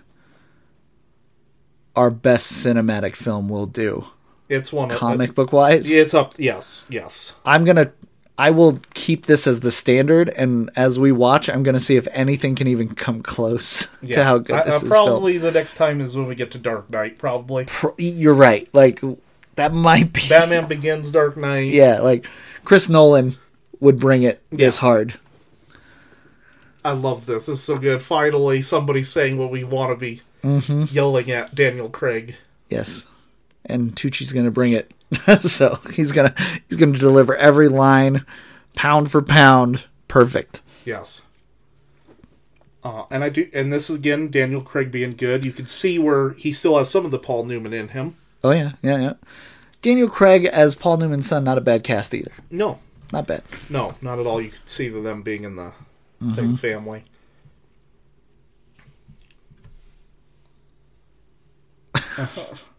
[1.96, 4.08] our best cinematic film we'll do.
[4.50, 5.90] It's one of Comic book wise.
[5.92, 6.34] It's up.
[6.38, 7.36] Yes, yes.
[7.46, 7.92] I'm gonna
[8.38, 12.08] I will keep this as the standard and as we watch I'm gonna see if
[12.12, 14.16] anything can even come close Yeah.
[14.18, 16.52] to how good I- this uh, is probably the next time is when we get
[16.52, 17.18] to Dark Knight.
[17.18, 18.68] Probably Pro- You're right.
[18.74, 19.02] Like
[19.56, 21.72] that might be Batman Begins, Dark Knight.
[21.74, 22.26] Yeah, like
[22.66, 23.38] Chris Nolan
[23.80, 25.18] would bring it this hard.
[26.84, 27.48] I love this.
[27.48, 28.04] This is so good.
[28.04, 30.94] Finally, somebody saying what we want to be Mm-hmm.
[30.94, 32.36] yelling at Daniel Craig.
[32.70, 33.08] Yes.
[33.68, 34.92] And Tucci's gonna bring it.
[35.42, 36.34] so he's gonna
[36.70, 38.26] he's gonna deliver every line,
[38.76, 40.62] pound for pound, perfect.
[40.84, 41.22] Yes.
[42.84, 45.44] Uh, and I do, and this is again Daniel Craig being good.
[45.44, 48.16] You can see where he still has some of the Paul Newman in him.
[48.44, 49.14] Oh yeah, yeah, yeah.
[49.82, 52.32] Daniel Craig as Paul Newman's son, not a bad cast either.
[52.52, 52.80] No,
[53.12, 53.44] Not bad.
[53.70, 54.40] no, not at all.
[54.42, 55.74] You could see them being in the
[56.22, 56.30] Mm-hmm.
[56.34, 57.04] same family.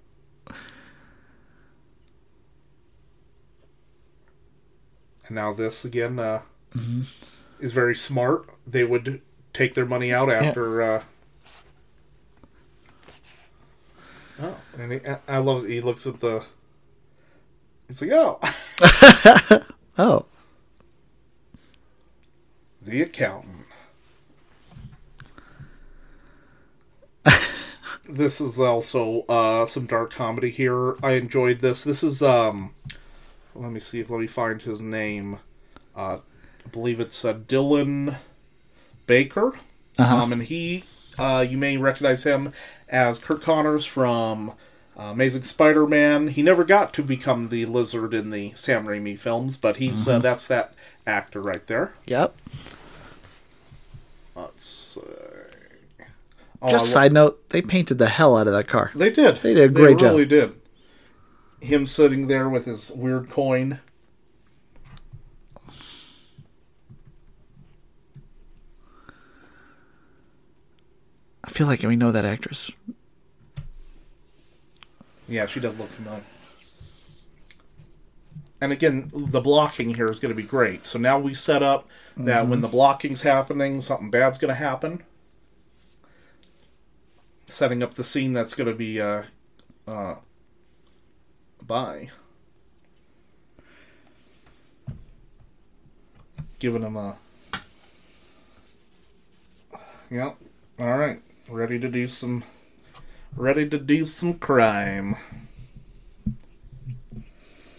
[5.26, 6.42] And now this again uh,
[7.60, 8.46] is very smart.
[8.66, 9.20] They would
[9.52, 10.82] take their money out after.
[10.82, 11.02] Uh,
[14.40, 15.66] oh, and he, I- I love.
[15.66, 16.44] He looks at the.
[17.88, 18.40] He's like, oh,
[19.98, 20.26] Oh,
[22.82, 23.66] the accountant.
[28.08, 30.96] this is also uh, some dark comedy here.
[31.02, 31.84] I enjoyed this.
[31.84, 32.74] This is um,
[33.58, 35.38] let me see if let me find his name.
[35.94, 36.18] Uh,
[36.64, 38.16] I believe it's uh, Dylan
[39.06, 39.54] Baker,
[39.98, 40.84] um, and he
[41.18, 42.52] uh, you may recognize him
[42.88, 44.50] as Curt Connors from
[44.98, 46.28] uh, Amazing Spider-Man.
[46.28, 50.18] He never got to become the Lizard in the Sam Raimi films, but he's uh,
[50.18, 50.74] that's that
[51.06, 51.94] actor right there.
[52.06, 52.34] yep.
[54.34, 55.00] Let's see.
[56.62, 58.90] Oh, Just side note, they painted the hell out of that car.
[58.94, 59.36] They did.
[59.42, 60.12] They did a great job.
[60.12, 60.54] really did.
[61.60, 63.80] Him sitting there with his weird coin.
[71.44, 72.70] I feel like we know that actress.
[75.28, 76.22] Yeah, she does look familiar.
[78.60, 80.86] And again, the blocking here is going to be great.
[80.86, 82.50] So now we set up that Mm-hmm.
[82.50, 85.02] when the blocking's happening, something bad's going to happen.
[87.46, 89.24] Setting up the scene that's going to be uh,
[89.86, 90.16] uh,
[91.66, 92.08] by
[96.58, 97.16] giving him a.
[100.10, 100.36] Yep.
[100.78, 101.20] All right.
[101.48, 102.44] Ready to do some.
[103.34, 105.16] Ready to do some crime.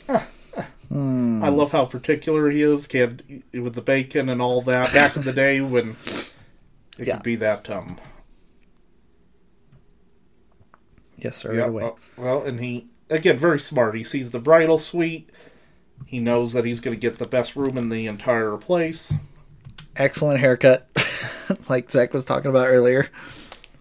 [0.09, 4.93] I love how particular he is, kid, with the bacon and all that.
[4.93, 5.95] Back in the day when
[6.97, 7.15] it Yeah.
[7.15, 7.99] could be that um.
[11.18, 11.53] Yes, sir.
[11.53, 11.61] Yeah.
[11.61, 11.84] right away.
[11.84, 13.95] uh, well, and he again very smart.
[13.95, 15.29] He sees the bridal suite.
[16.05, 19.13] He knows that he's going to get the best room in the entire place.
[19.95, 20.88] Excellent haircut,
[21.69, 23.09] like Zach was talking about earlier.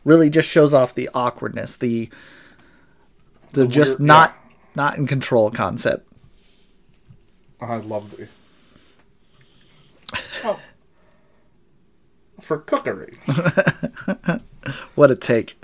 [0.04, 2.08] Really, just shows off the awkwardness, the
[3.52, 4.36] the, The just weird- not
[4.74, 6.06] not in control concept.
[7.60, 8.28] I love the.
[10.44, 10.58] Oh.
[12.40, 13.18] For cookery.
[14.96, 15.60] What a take!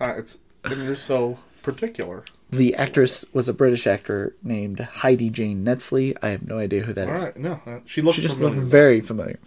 [0.00, 2.24] Uh, it's and you're so particular.
[2.50, 6.16] The actress was a British actor named Heidi Jayne Netzley.
[6.22, 7.22] I have no idea who that All is.
[7.24, 8.56] right, no, uh, she looks She just familiar.
[8.56, 9.38] looked very familiar.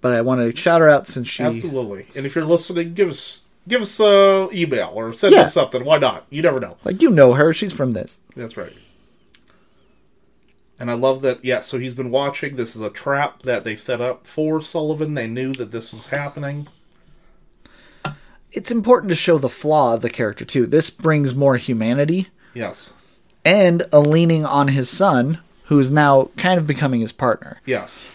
[0.00, 2.06] But I want to shout her out since she Absolutely.
[2.14, 5.42] And if you're listening, give us give us a email or send Yeah.
[5.42, 5.84] us something.
[5.84, 6.26] Why not?
[6.30, 6.76] You never know.
[6.84, 7.52] like you know her.
[7.52, 8.18] She's from this.
[8.36, 8.72] That's right.
[10.78, 11.44] And I love that.
[11.44, 12.56] Yeah, so he's been watching.
[12.56, 15.14] This is a trap that they set up for Sullivan.
[15.14, 16.68] They knew that this was happening.
[18.56, 20.66] It's important to show the flaw of the character too.
[20.66, 22.94] This brings more humanity Yes.
[23.44, 27.60] and a leaning on his son, who is now kind of becoming his partner.
[27.66, 28.06] Yes.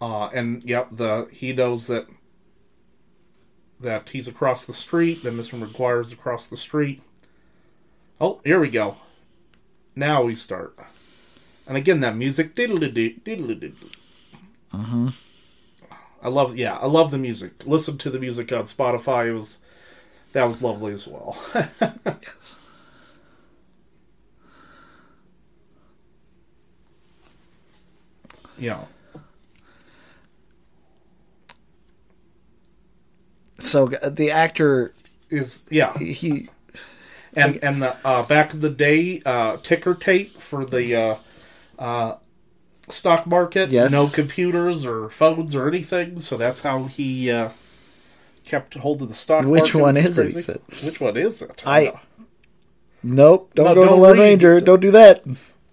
[0.00, 2.08] Uh, and yep, the he knows that
[3.78, 5.22] that he's across the street.
[5.22, 5.56] That Mr.
[5.58, 7.00] Maguire's across the street.
[8.20, 8.96] Oh, here we go.
[9.94, 10.76] Now we start.
[11.66, 12.54] And again, that music.
[12.56, 15.08] Mm-hmm.
[16.22, 17.66] I love, yeah, I love the music.
[17.66, 19.28] Listen to the music on Spotify.
[19.28, 19.58] It was
[20.32, 21.38] that was lovely as well.
[22.22, 22.56] Yes.
[28.58, 28.84] yeah,
[33.58, 34.92] So the actor,
[35.30, 36.48] is yeah, he
[37.34, 41.16] and and the uh, back in the day uh, ticker tape for the uh,
[41.78, 42.16] uh,
[42.92, 43.70] stock market.
[43.70, 43.92] Yes.
[43.92, 46.20] no computers or phones or anything.
[46.20, 47.50] So that's how he uh,
[48.44, 49.44] kept hold of the stock.
[49.44, 50.60] Which market, one is it, he said?
[50.84, 51.62] Which one is it?
[51.66, 51.92] I-
[53.02, 53.52] nope.
[53.54, 54.18] Don't No, go to don't Lone.
[54.18, 54.60] Ranger.
[54.60, 55.22] Don't do that.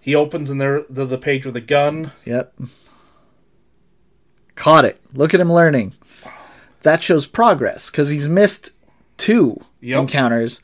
[0.00, 2.12] He opens and there the, the page with the gun.
[2.24, 2.54] Yep.
[4.54, 5.00] Caught it.
[5.14, 5.94] Look at him learning.
[6.82, 8.70] That shows progress because he's missed
[9.18, 10.00] two Yep.
[10.02, 10.60] encounters,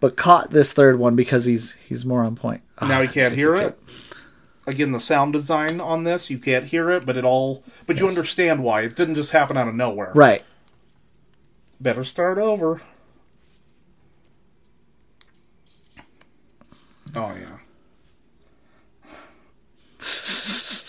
[0.00, 2.62] but caught this third one because he's he's more on point.
[2.80, 3.78] now Ah, he can't hear it.
[4.70, 7.64] Again, the sound design on this, you can't hear it, but it all.
[7.86, 10.12] But you understand why it didn't just happen out of nowhere.
[10.14, 10.44] Right.
[11.80, 12.80] Better start over.
[17.16, 17.58] Oh yeah.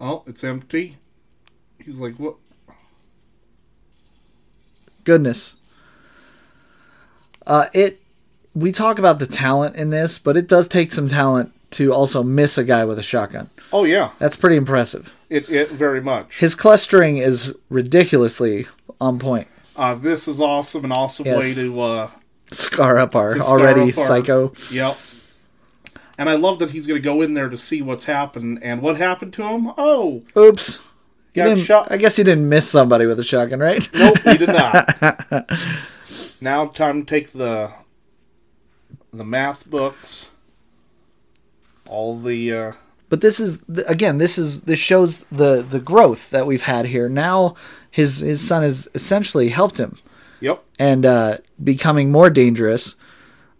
[0.00, 0.96] Oh, it's empty.
[1.84, 2.36] He's like, what?
[5.02, 5.56] Goodness.
[7.44, 7.97] Uh, it.
[8.58, 12.22] We talk about the talent in this, but it does take some talent to also
[12.22, 13.50] miss a guy with a shotgun.
[13.72, 15.14] Oh yeah, That's pretty impressive.
[15.28, 16.38] it it very much.
[16.38, 18.66] His clustering is ridiculously
[19.00, 19.46] on point.
[19.76, 21.38] Uh, this is awesome, an awesome Yes.
[21.38, 22.10] way to uh,
[22.50, 24.52] Scar up our already up our- psycho.
[24.72, 24.96] Yep.
[26.16, 28.58] And I love that he's going to go in there to see what's happened.
[28.60, 29.70] And what happened to him?
[29.78, 30.80] Oh, Oops.
[31.32, 31.92] Got shot.
[31.92, 33.86] I guess you didn't miss somebody with a shotgun, right?
[33.94, 35.48] Nope, he did not.
[36.40, 37.70] now time to take the
[39.12, 40.30] the math books,
[41.86, 42.72] all the uh,
[43.08, 47.08] But this is again, this is this shows the the growth that we've had here.
[47.08, 47.54] Now
[47.90, 49.98] his his son has essentially helped him
[50.40, 52.96] yep, and uh, becoming more dangerous.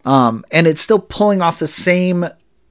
[0.05, 2.29] Um, and it's still pulling off the same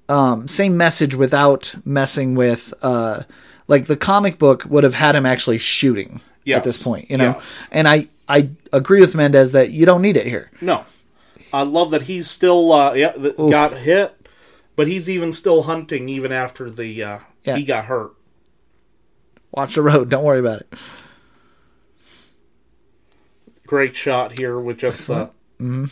[0.10, 3.24] um, same message without messing with uh,
[3.68, 6.58] like the comic book would have had him actually shooting Yes.
[6.60, 7.34] at this point, you know.
[7.36, 7.60] Yes.
[7.72, 10.50] And I I agree with Mendes that you don't need it here.
[10.62, 10.86] no.
[11.54, 14.28] I love that he's still uh, yeah got hit,
[14.76, 17.56] but he's even still hunting even after the uh, Yeah.
[17.58, 18.12] he got hurt.
[19.52, 20.10] Watch the road.
[20.10, 20.74] Don't worry about it.
[23.66, 25.26] Great shot here with just the.
[25.60, 25.86] Mm-hmm.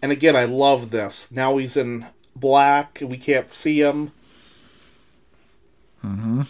[0.00, 1.30] And again, I love this.
[1.32, 2.06] Now he's in
[2.36, 3.00] black.
[3.02, 4.12] We can't see him.
[6.04, 6.42] Mm-hmm.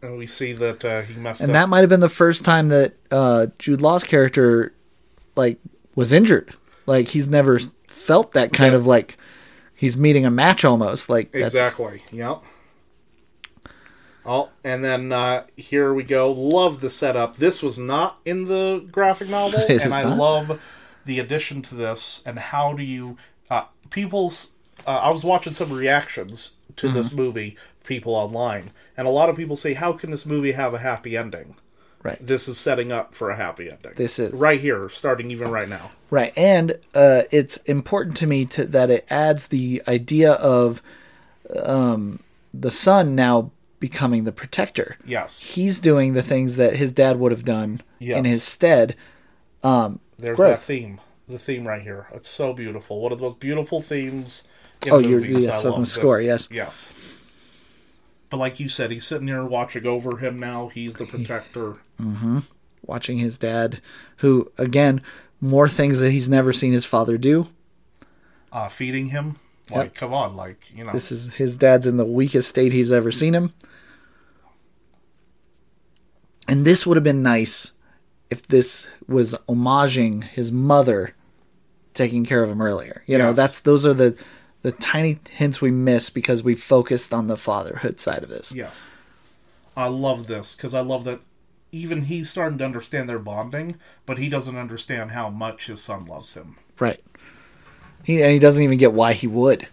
[0.00, 1.54] And we see that uh, he messed And up.
[1.54, 4.72] that might have been the first time that uh, Jude Law's character
[5.36, 5.58] like
[5.94, 6.54] was injured.
[6.86, 8.78] Like he's never felt that kind Yeah.
[8.78, 9.16] of like
[9.74, 11.08] he's meeting a match almost.
[11.08, 12.02] Like Exactly.
[12.12, 12.42] Yep.
[14.24, 16.30] Oh, and then uh, here we go.
[16.30, 17.38] Love the setup.
[17.38, 20.60] This was not in the graphic novel, and I love
[21.04, 22.22] the addition to this.
[22.24, 23.16] And how do you
[23.50, 24.52] uh, people's?
[24.86, 26.96] Uh, I was watching some reactions to Mm-hmm.
[26.96, 30.72] this movie, people online, and a lot of people say, "How can this movie have
[30.72, 31.56] a happy ending?"
[32.02, 32.18] Right.
[32.20, 33.92] This is setting up for a happy ending.
[33.94, 34.32] This is.
[34.32, 35.92] right here, starting even right now.
[36.10, 40.82] Right, and uh, it's important to me to that it adds the idea of
[41.62, 42.18] um,
[42.52, 44.96] the son now becoming the protector.
[45.06, 48.18] Yes, He's doing the things that his dad would have done Yes.
[48.18, 48.96] in his stead.
[49.62, 50.38] there's growth.
[50.38, 51.00] that theme.
[51.28, 52.08] The theme right here.
[52.12, 53.00] It's so beautiful.
[53.00, 54.42] One of the most beautiful themes
[54.84, 55.44] in Oh, you're- movies.
[55.44, 56.48] yes, I on the score, this.
[56.50, 56.50] yes.
[56.50, 56.92] Yes.
[58.28, 60.68] But like you said, he's sitting here watching over him now.
[60.68, 61.76] He's the protector.
[62.84, 63.80] Watching his dad,
[64.18, 65.00] who again,
[65.40, 67.48] more things that he's never seen his father do.
[68.50, 69.36] Uh, feeding him.
[69.70, 69.94] Like, Yep.
[69.94, 70.92] come on, like, you know.
[70.92, 73.54] This is his dad's in the weakest state he's ever seen him.
[76.48, 77.72] And this would have been nice
[78.30, 81.14] if this was homaging his mother
[81.94, 83.04] taking care of him earlier.
[83.06, 84.16] You know, that's those are the
[84.62, 88.52] the tiny hints we miss because we focused on the fatherhood side of this.
[88.54, 88.82] Yes.
[89.76, 91.20] I love this because I love that
[91.72, 96.04] even he's starting to understand their bonding, but he doesn't understand how much his son
[96.04, 96.58] loves him.
[96.78, 97.02] Right.
[98.04, 99.68] He and he doesn't even get why he would.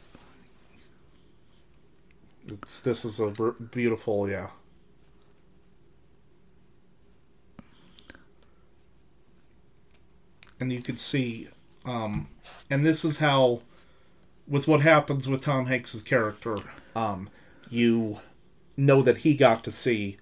[2.48, 3.32] It's, this is a
[3.72, 4.48] beautiful, yeah.
[10.60, 11.48] And you could see,
[11.86, 12.30] um,
[12.70, 13.62] and this is how,
[14.48, 16.58] with what happens with Tom Hanks's character,
[16.96, 17.30] um,
[17.70, 18.20] you
[18.76, 20.18] know that he got to see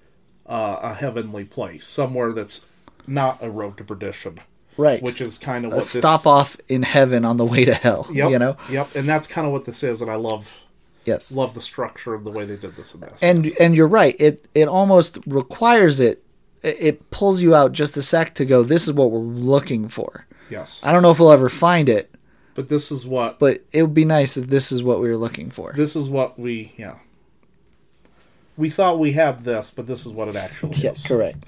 [0.47, 2.65] uh, a heavenly place, somewhere that's
[3.05, 4.39] not a road to perdition,
[4.77, 5.01] Right.
[5.01, 8.07] which is kind of a what stop off in heaven on the way to hell.
[8.11, 8.57] Yep, You know?
[8.69, 10.61] yep, and that's kind of what this is, and I love
[11.05, 11.31] Yes.
[11.31, 13.23] love the structure of the way they did this in this.
[13.23, 16.21] and and you're right it it almost requires it
[16.63, 19.87] it it pulls you out just a sec to go this is what we're looking
[19.87, 22.13] for yes, i don't know if we'll ever find it
[22.55, 25.15] but this is what but it would be nice if this is what we were
[25.15, 26.95] looking for this is what we yeah.
[28.57, 31.03] We thought we had this, but this is what it actually yeah is.
[31.05, 31.43] correct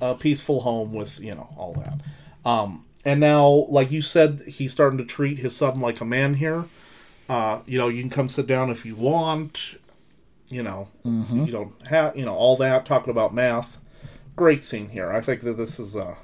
[0.00, 2.00] A peaceful home with you know all that.
[2.48, 6.34] Um, and now, like you said, he's starting to treat his son like a man
[6.34, 6.64] here.
[7.28, 9.76] Uh, you know, you can come sit down if you want.
[10.48, 10.88] You know,
[11.46, 13.78] you don't have you know all that talking about math.
[14.36, 15.10] Great scene here.
[15.12, 16.16] I think that this is uh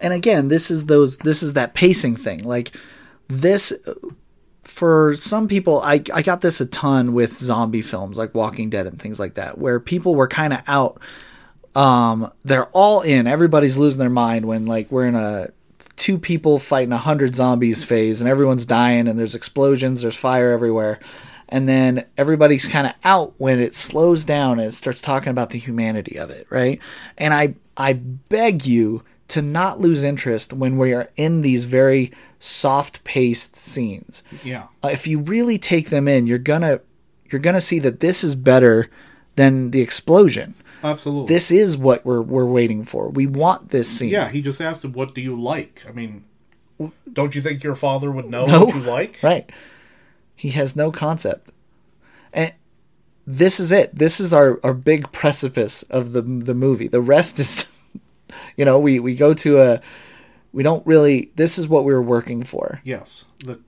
[0.00, 2.74] and again this is those this is that pacing thing like
[3.28, 3.72] this
[4.62, 8.86] for some people I, I got this a ton with zombie films like walking dead
[8.86, 11.00] and things like that where people were kind of out
[11.74, 15.50] um they're all in everybody's losing their mind when like we're in a
[15.96, 20.50] two people fighting a hundred zombies phase and everyone's dying and there's explosions there's fire
[20.50, 20.98] everywhere.
[21.48, 25.50] And then everybody's kind of out when it slows down and it starts talking about
[25.50, 26.80] the humanity of it right?
[27.18, 32.10] And i i beg you to not lose interest when we are in these very
[32.42, 36.80] soft paced scenes yeah uh, if you really take them in you're gonna
[37.30, 38.90] you're gonna see that this is better
[39.36, 41.32] than the explosion absolutely.
[41.32, 44.84] this is what we're we're waiting for we want this scene Yeah, he just asked
[44.84, 46.24] him, "What do you like?" I mean,
[47.12, 48.64] don't you think your father would know No.
[48.64, 49.20] what you like?
[49.22, 49.48] Right.
[50.34, 51.52] He has no concept.
[52.32, 52.52] And
[53.24, 53.96] this is it.
[53.96, 56.88] This is our, our big precipice of the the movie.
[56.88, 57.66] The rest is
[58.56, 59.80] you know, we, we go to a
[60.52, 61.30] We don't really.
[61.36, 63.24] This is what we were working for, Yes.
[63.44, 63.60] The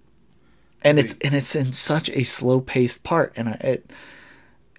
[0.83, 3.91] and it's and it's in such a slow paced part, and I, it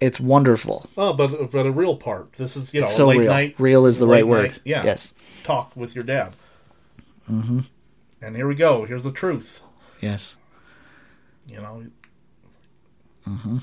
[0.00, 0.88] it's wonderful.
[0.96, 2.34] oh, but but a real part.
[2.34, 3.32] This is you know so late real.
[3.32, 3.54] night.
[3.58, 4.52] real is the right word.
[4.52, 4.84] night, yeah.
[4.84, 5.14] Yes.
[5.42, 6.36] Talk with your dad.
[7.30, 7.60] Mm-hmm.
[8.22, 8.84] And here we go.
[8.84, 9.62] Here's the truth.
[10.00, 10.36] Yes.
[11.46, 11.86] You know.
[13.26, 13.58] mm-hmm.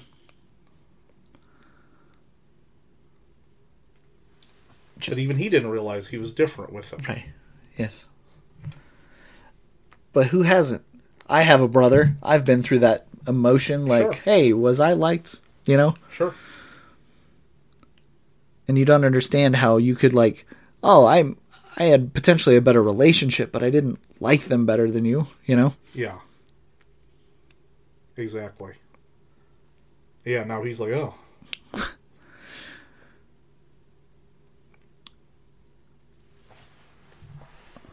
[4.96, 7.02] But even he didn't realize he was different with him.
[7.08, 7.26] Right.
[7.78, 8.08] Yes.
[10.14, 10.84] But who hasn't?
[11.28, 12.16] I have a brother.
[12.22, 13.86] I've been through that emotion.
[13.86, 14.22] Like, Sure.
[14.24, 15.36] hey, was I liked?
[15.66, 15.94] You know.
[16.12, 16.36] Sure.
[18.68, 20.46] and you don't understand how you could like
[20.84, 21.36] oh i'm
[21.78, 25.56] i had potentially a better relationship but i didn't like them better than you you
[25.56, 26.20] know Yeah.
[28.16, 28.74] Exactly.
[30.24, 31.16] Yeah, now he's like, oh.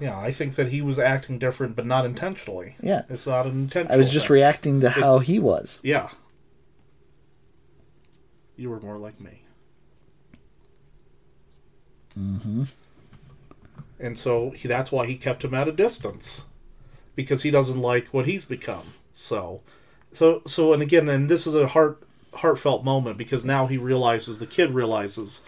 [0.01, 2.77] Yeah, I think that he was acting different, but not intentionally.
[2.83, 3.03] Yeah.
[3.09, 3.95] It's not an intentional.
[3.95, 4.35] i was just thing.
[4.35, 6.09] reacting to how he was Yeah.
[8.57, 9.43] You were more like me.
[12.19, 12.65] Mm-hmm.
[13.99, 16.43] And so he, that's why he kept him at a distance,
[17.15, 18.95] because he doesn't like what he's become.
[19.13, 19.61] So,
[20.13, 22.03] so, so, and again, and this is a heart
[22.33, 25.43] heartfelt moment because now he realizes the kid realizes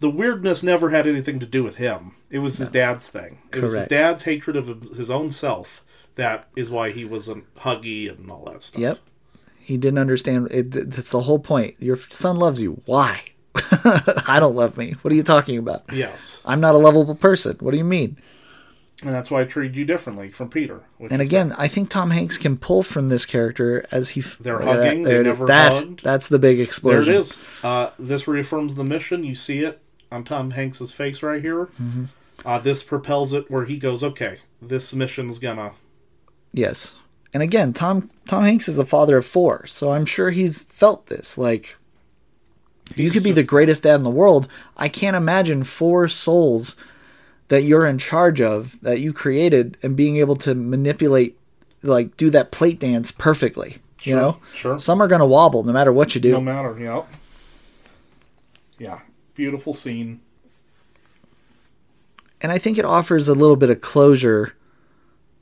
[0.00, 2.14] the weirdness never had anything to do with him.
[2.30, 3.38] It was his dad's thing.
[3.52, 5.84] It was his dad's hatred of his own self.
[6.16, 8.80] That is why he wasn't huggy and all that stuff.
[8.80, 8.98] yep
[9.58, 13.20] he didn't understand it that's the whole point your son loves you why
[14.26, 16.40] i don't love me what are you talking about Yes.
[16.44, 18.16] i'm not a lovable person what do you mean
[19.02, 20.82] And that's why I treated you differently from Peter.
[21.10, 25.02] and again i think tom hanks can pull from this character as he They're hugging,
[25.02, 25.32] they there it is.
[25.32, 26.02] never that hugged.
[26.04, 27.04] that's the big explosion.
[27.12, 27.40] there it is.
[27.64, 29.24] Uh, this reaffirms the mission.
[29.24, 29.80] You see it
[30.16, 31.66] on Tom Hanks's face right here.
[31.66, 32.04] Mm-hmm.
[32.44, 35.72] Uh, this propels it where he goes, okay, this mission's gonna.
[36.52, 36.96] Yes.
[37.34, 41.06] And again, Tom Tom Hanks is the father of four, so I'm sure he's felt
[41.06, 41.36] this.
[41.36, 41.76] Like
[42.94, 44.48] you could be the greatest dad in the world.
[44.76, 46.76] I can't imagine four souls
[47.48, 51.38] that you're in charge of that you created and being able to manipulate
[51.82, 53.78] like do that plate dance perfectly.
[54.02, 54.36] you Sure, know?
[54.54, 54.78] sure.
[54.78, 56.32] Some are gonna wobble no matter what you do.
[56.32, 57.06] No matter, you know.
[58.78, 59.00] Yeah,
[59.36, 60.20] beautiful scene.
[62.40, 64.54] and I think it offers a little bit of closure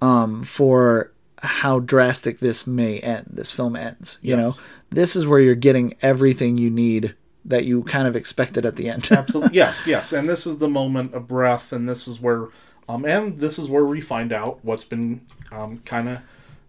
[0.00, 1.12] um, for
[1.42, 3.26] how drastic this may end.
[3.32, 4.18] This film ends.
[4.22, 4.38] You Yes.
[4.58, 7.14] know, this is where you're getting everything you need
[7.44, 9.08] that you kind of expected at the end.
[9.10, 10.12] Absolutely, yes, yes.
[10.12, 12.48] And this is the moment of breath, and this is where,
[12.88, 15.20] um, and this is where we find out what's been,
[15.52, 16.18] um, kind of,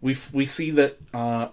[0.01, 1.49] we we see that uh,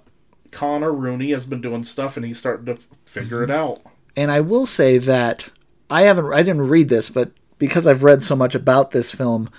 [0.50, 3.82] Connor Rooney has been doing stuff, and he's starting to figure it out.
[4.16, 5.50] and I will say that
[5.92, 9.50] I haven't, I didn't read this, but because I've read so much about this film,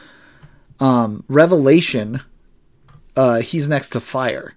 [0.80, 2.22] um, Revelation,
[3.16, 4.56] uh, he's next to fire,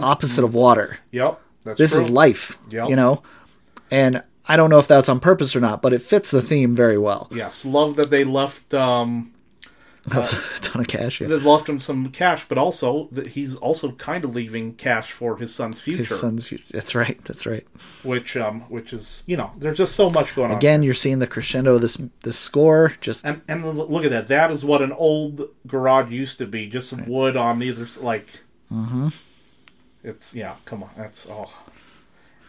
[0.00, 0.98] opposite of water.
[1.10, 2.00] Yep, that's This true.
[2.02, 2.58] is life.
[2.70, 2.90] Yep.
[2.90, 3.22] You know,
[3.90, 6.74] and I don't know if that's on purpose or not, but it fits the theme
[6.76, 7.28] very well.
[7.30, 8.72] Yes, love that they left.
[8.74, 9.32] Um,
[10.56, 11.20] a ton of cash.
[11.20, 11.28] Yeah.
[11.28, 15.36] they left him some cash, but also that he's also kind of leaving cash for
[15.36, 16.64] his son's future, His son's future.
[16.70, 17.22] That's right.
[17.24, 17.66] That's right.
[18.02, 20.56] which um, which is you know, there's just so much going on.
[20.56, 22.94] Again, you're seeing the crescendo of this this score.
[23.00, 24.28] Just And and look at that.
[24.28, 26.66] That is what an old garage used to be.
[26.66, 28.40] Just some wood on either like.
[28.72, 29.08] Mm-hmm.
[30.04, 30.56] It's yeah.
[30.64, 30.90] Come on.
[30.96, 31.50] That's oh.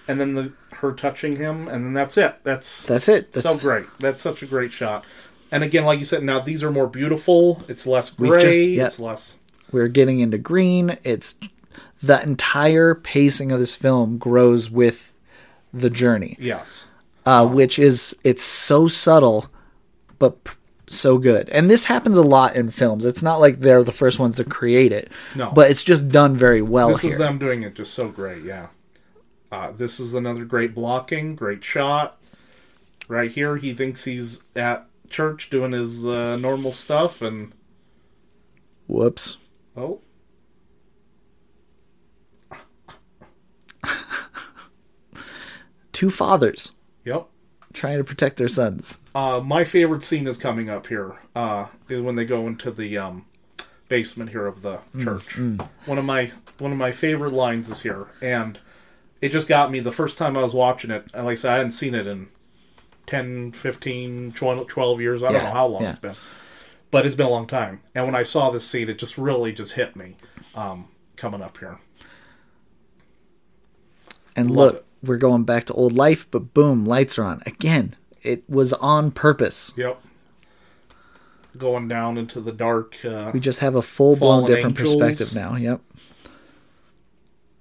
[0.07, 2.37] And then the her touching him, and then that's it.
[2.43, 3.31] That's That's it.
[3.31, 3.85] That's- so great.
[3.99, 5.05] That's such a great shot.
[5.51, 7.63] And again, like you said, now these are more beautiful.
[7.67, 8.39] It's less gray.
[8.41, 8.85] just- yeah.
[8.85, 9.37] It's less.
[9.71, 10.97] we're getting into green.
[11.03, 11.35] It's
[12.01, 15.11] the entire pacing of this film grows with
[15.73, 16.85] the journey, Yes.
[17.25, 19.47] uh, which is it's so subtle,
[20.17, 20.53] but p-
[20.87, 21.47] so good.
[21.49, 23.05] And this happens a lot in films.
[23.05, 25.51] It's not like they're the first ones to create it, No.
[25.51, 27.11] but it's just done very well This here.
[27.11, 28.43] is them doing it just so great.
[28.43, 28.67] Yeah.
[29.51, 32.17] Uh, this is another great blocking, great shot.
[33.07, 37.51] Right here, he thinks he's at church doing his uh, normal stuff, and
[38.87, 39.37] Whoops.
[39.77, 40.01] oh,
[45.91, 46.73] Two fathers
[47.03, 47.27] yep.
[47.73, 48.99] trying to protect their sons.
[49.13, 51.17] Uh, my favorite scene is coming up here.
[51.35, 53.25] Uh, is when they go into the um,
[53.89, 55.37] basement here of the Mm, church.
[55.85, 58.59] One of my one of my favorite lines is here, and
[59.21, 61.05] it just got me the first time I was watching it.
[61.13, 62.29] and Like I said, I hadn't seen it in
[63.09, 65.23] 10, 15, 12, 12 years.
[65.23, 65.91] I don't Yeah, know how long yeah.
[65.91, 66.15] it's been,
[66.91, 67.81] but it's been a long time.
[67.95, 70.15] And when I saw this scene, it just really just hit me.
[70.55, 71.77] Um, coming up here,
[74.35, 74.85] And Love look, it.
[75.03, 77.41] we're going back to old life, but boom, lights are on.
[77.45, 79.71] Again, it was on purpose.
[79.75, 80.01] yep.
[81.57, 82.95] going down into the dark.
[83.03, 84.95] Uh, We just have a full blown different angels.
[84.99, 85.55] perspective now.
[85.55, 85.81] Yep.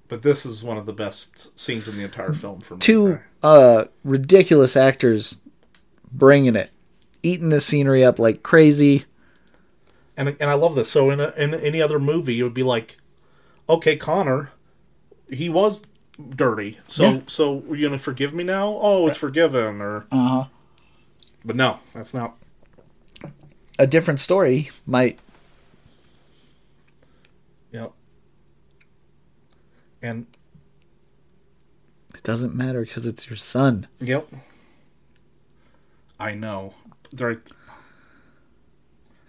[0.09, 2.81] But this is one of the best scenes in the entire film for me.
[2.81, 5.39] Two uh ridiculous actors
[6.11, 6.71] bringing it,
[7.23, 9.05] eating the scenery up like crazy.
[10.17, 10.91] and and I love this.
[10.91, 12.97] So in a, in any other movie, it would be like,
[13.69, 14.51] okay, Connor,
[15.31, 15.83] he was
[16.35, 16.79] dirty.
[16.89, 17.21] So Yeah.
[17.27, 18.79] so are you gonna forgive me now?
[18.81, 19.81] Oh, it's forgiven.
[19.81, 20.45] Or Uh huh.
[21.45, 22.37] but no, that's not.
[23.79, 25.21] A different story might.
[27.71, 27.93] Yep.
[30.03, 30.27] And
[32.15, 33.87] It doesn't matter because it's your son.
[34.01, 34.29] yep.
[36.20, 36.75] I know.
[37.12, 37.41] They're,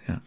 [0.08, 0.20] Yeah.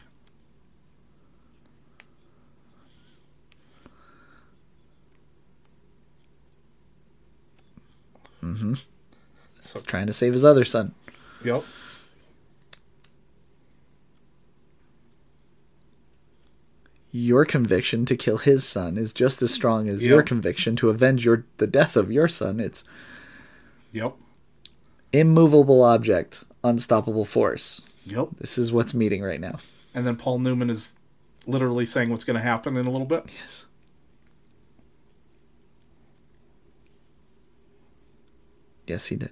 [8.42, 8.74] Mm-hmm.
[9.60, 10.94] so, He's trying to save his other son.
[11.44, 11.64] yep.
[17.14, 21.24] Your conviction to kill his son is just as strong as your conviction to avenge
[21.26, 22.58] your the death of your son.
[22.58, 22.84] It's
[23.92, 24.16] Yep.
[25.12, 27.82] immovable object, unstoppable force.
[28.06, 28.28] Yep.
[28.38, 29.58] This is what's meeting right now.
[29.94, 30.92] And then Paul Newman is
[31.46, 33.26] literally saying what's going to happen in a little bit.
[33.44, 33.66] Yes.
[38.86, 39.30] Yes, he did.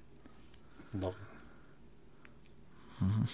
[0.94, 1.15] Love
[3.01, 3.05] it.
[3.05, 3.24] Mm-hmm.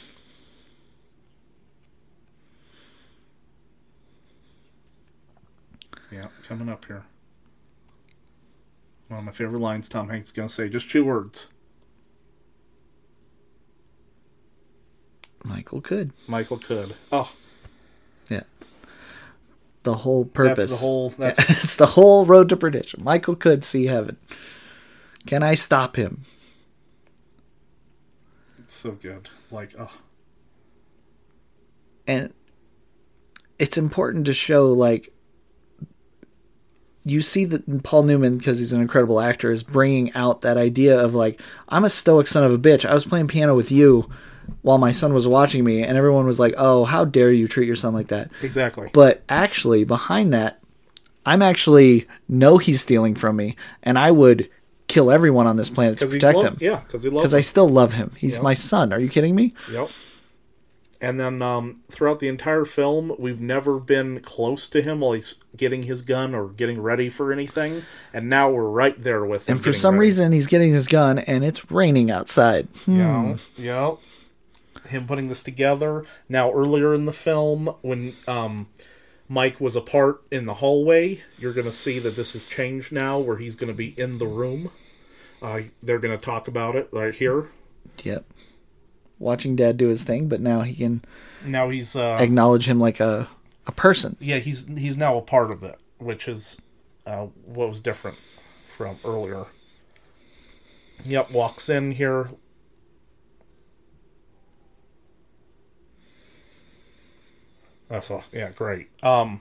[6.10, 7.04] Yeah, coming up here.
[9.08, 11.48] One of my favorite lines Tom Hanks is going to say just two words.
[15.44, 16.12] Michael could.
[16.26, 16.94] Michael could.
[17.12, 17.32] Oh,
[18.28, 18.42] Yeah.
[19.84, 20.56] The whole purpose.
[20.70, 21.10] that's the whole.
[21.18, 23.04] That's it's the whole road to perdition.
[23.04, 24.16] Michael could see heaven.
[25.26, 26.24] Can I stop him?
[28.58, 29.28] It's so good.
[29.52, 29.92] Like, oh,
[32.08, 32.32] and
[33.60, 35.12] it's important to show like
[37.06, 40.98] you see that Paul Newman because he's an incredible actor is bringing out that idea
[40.98, 42.84] of like I'm a stoic son of a bitch.
[42.84, 44.10] I was playing piano with you
[44.62, 47.66] while my son was watching me and everyone was like, "Oh, how dare you treat
[47.68, 48.90] your son like that?" exactly.
[48.92, 50.60] But actually behind that
[51.24, 54.50] I'm actually know he's stealing from me and I would
[54.88, 57.40] kill everyone on this planet to protect loved, him yeah, because he loves because I
[57.40, 58.12] still love him.
[58.16, 58.42] He's Yeah.
[58.42, 58.92] my son.
[58.92, 59.54] Are you kidding me?
[59.70, 59.90] Yep.
[61.00, 65.34] And then um, throughout the entire film, we've never been close to him while he's
[65.56, 67.82] getting his gun or getting ready for anything,
[68.12, 69.56] and now we're right there with him.
[69.56, 70.06] And for some ready.
[70.06, 72.68] reason he's getting his gun and it's raining outside.
[72.84, 72.98] Hmm.
[72.98, 73.94] yeah, yeah,
[74.88, 76.04] him putting this together.
[76.28, 78.68] Now, earlier in the film, when um,
[79.28, 83.18] Mike was apart in the hallway, you're going to see that this has changed now,
[83.18, 84.70] where he's going to be in the room.
[85.42, 87.48] Uh, they're going to talk about it right here.
[88.02, 88.24] Yep.
[89.18, 91.02] Watching dad do his thing, but now he can
[91.44, 93.28] Now he's uh, acknowledge him like a
[93.66, 94.16] a person.
[94.20, 96.60] yeah, he's he's now a part of it, which is
[97.06, 98.18] uh, what was different
[98.76, 99.46] from earlier.
[101.04, 102.30] Yep, walks in here.
[107.88, 108.24] That's all.
[108.32, 108.88] Yeah, great.
[109.02, 109.40] Um,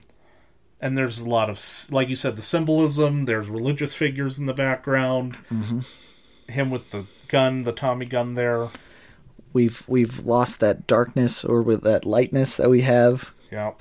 [0.80, 3.24] and there's a lot of, like you said, the symbolism.
[3.24, 5.36] There's religious figures in the background.
[5.50, 5.80] Mm-hmm.
[6.48, 8.68] Him with the gun, the Tommy gun there.
[9.56, 13.32] We've we've lost that darkness or with that lightness that we have.
[13.50, 13.72] Yeah.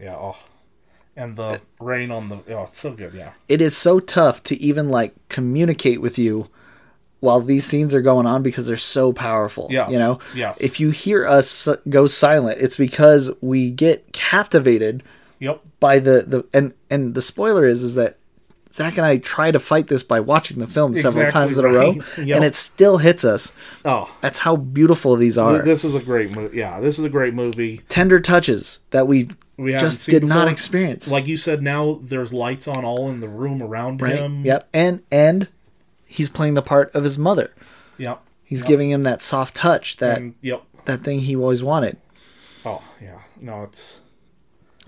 [0.00, 0.16] Yeah.
[0.16, 0.38] Oh.
[1.16, 3.12] And the rain on the oh, it's so good.
[3.12, 3.32] Yeah.
[3.46, 6.48] It is so tough to even like communicate with you
[7.18, 9.66] while these scenes are going on because they're so powerful.
[9.70, 10.18] Yes, You know?
[10.34, 10.58] yes.
[10.62, 15.02] If you hear us go silent, it's because we get captivated
[15.40, 15.60] Yep.
[15.78, 18.16] by the, the and and the spoiler is is that
[18.72, 21.64] Zach and I try to fight this by watching the film several Exactly times in
[21.64, 21.92] a row.
[22.18, 22.36] Yep.
[22.36, 23.52] and it still hits us.
[23.84, 25.60] Oh, That's how beautiful these are.
[25.62, 26.58] this is a great movie.
[26.58, 27.78] Yeah, this is a great movie.
[27.88, 31.08] Tender touches that we, We just did not experience.
[31.08, 34.14] Like you said, now there's lights on all in the room around right?
[34.16, 34.44] him.
[34.44, 34.68] Yep.
[34.72, 35.48] And and
[36.06, 37.52] he's playing the part of his mother.
[37.98, 38.22] Yep.
[38.44, 38.68] He's Yep.
[38.68, 40.62] giving him that soft touch, that And, yep.
[40.84, 41.96] that thing he always wanted.
[42.64, 43.22] Oh yeah.
[43.40, 44.00] No, it's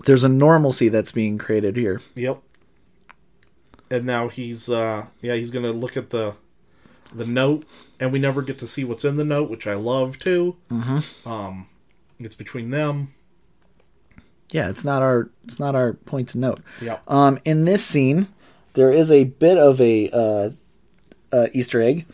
[0.05, 2.01] There's a normalcy that's being created here.
[2.15, 2.41] yep.
[3.93, 6.33] And now he's uh yeah he's gonna look at the
[7.13, 7.63] the note,
[7.99, 10.55] and we never get to see what's in the note, which I love too.
[10.71, 11.29] Mm-hmm.
[11.29, 11.67] Um,
[12.19, 13.13] it's between them.
[14.49, 16.59] Yeah, it's not our it's not our point to note.
[16.81, 18.29] yeah Um, in this scene,
[18.73, 20.49] there is a bit of a uh,
[21.31, 22.07] uh, Easter egg.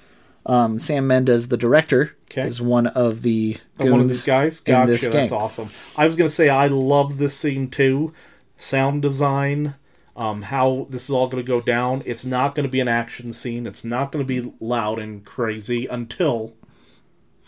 [0.45, 2.45] Um, Sam Mendes, the director, Okay.
[2.45, 4.59] is one of the one of these guys.
[4.59, 4.91] Gotcha.
[4.91, 5.69] this That's awesome.
[5.95, 8.13] I was gonna say I love this scene too.
[8.57, 9.75] Sound design,
[10.19, 12.03] um, how this is all gonna go down.
[12.05, 13.65] It's not gonna be an action scene.
[13.65, 16.53] It's not gonna be loud and crazy until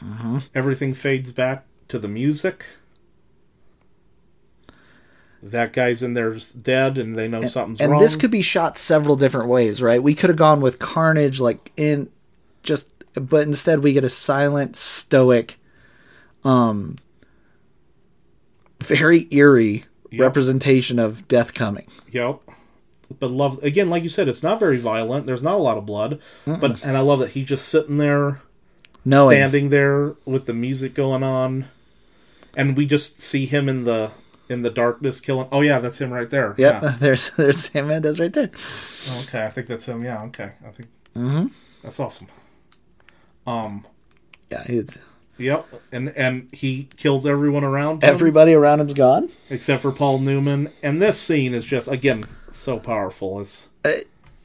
[0.04, 0.40] Mm-hmm.
[0.56, 2.66] Everything fades back to the music.
[5.44, 8.00] That guy's in there's dead, and they know something's and wrong.
[8.02, 10.02] And this could be shot several different ways, right?
[10.02, 12.10] We could have gone with Carnage, like in
[12.64, 15.60] just, but instead we get a silent, stoic,
[16.44, 16.96] um,
[18.80, 20.20] very eerie Yep.
[20.20, 21.88] representation of death coming.
[22.12, 22.42] Yep.
[23.20, 25.26] But love again, like you said, it's not very violent.
[25.26, 28.42] There's not a lot of blood, but and I love that he's just sitting there,
[29.06, 31.66] Knowing, standing there with the music going on,
[32.56, 34.12] and we just see him in the
[34.50, 35.48] in the darkness killing.
[35.52, 36.56] Oh yeah, that's him right there.
[36.58, 36.96] yep, Yeah.
[37.00, 38.50] there's there's Sam Mendes right there.
[39.10, 40.04] Oh, okay, I think that's him.
[40.04, 40.22] Yeah.
[40.24, 40.52] Okay.
[40.66, 41.48] I think Mm-hmm.
[41.84, 42.28] that's awesome.
[43.48, 43.86] Um.
[44.50, 44.98] Yeah, he's,
[45.38, 45.66] Yep.
[45.92, 49.30] And and he kills everyone around him everybody around him's gone.
[49.50, 50.70] except for Paul Newman.
[50.84, 52.26] And this scene is just again
[52.58, 53.40] so powerful.
[53.42, 53.70] It's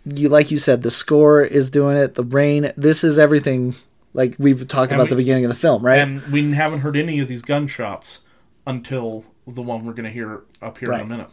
[0.05, 2.15] You like you said, the score is doing it.
[2.15, 2.73] The rain.
[2.77, 3.75] This is everything.
[4.15, 5.99] Like we've talked about we- the beginning of the film, right?
[5.99, 8.21] And we haven't heard any of these gunshots
[8.67, 11.29] until the one we're going to hear up here in a minute,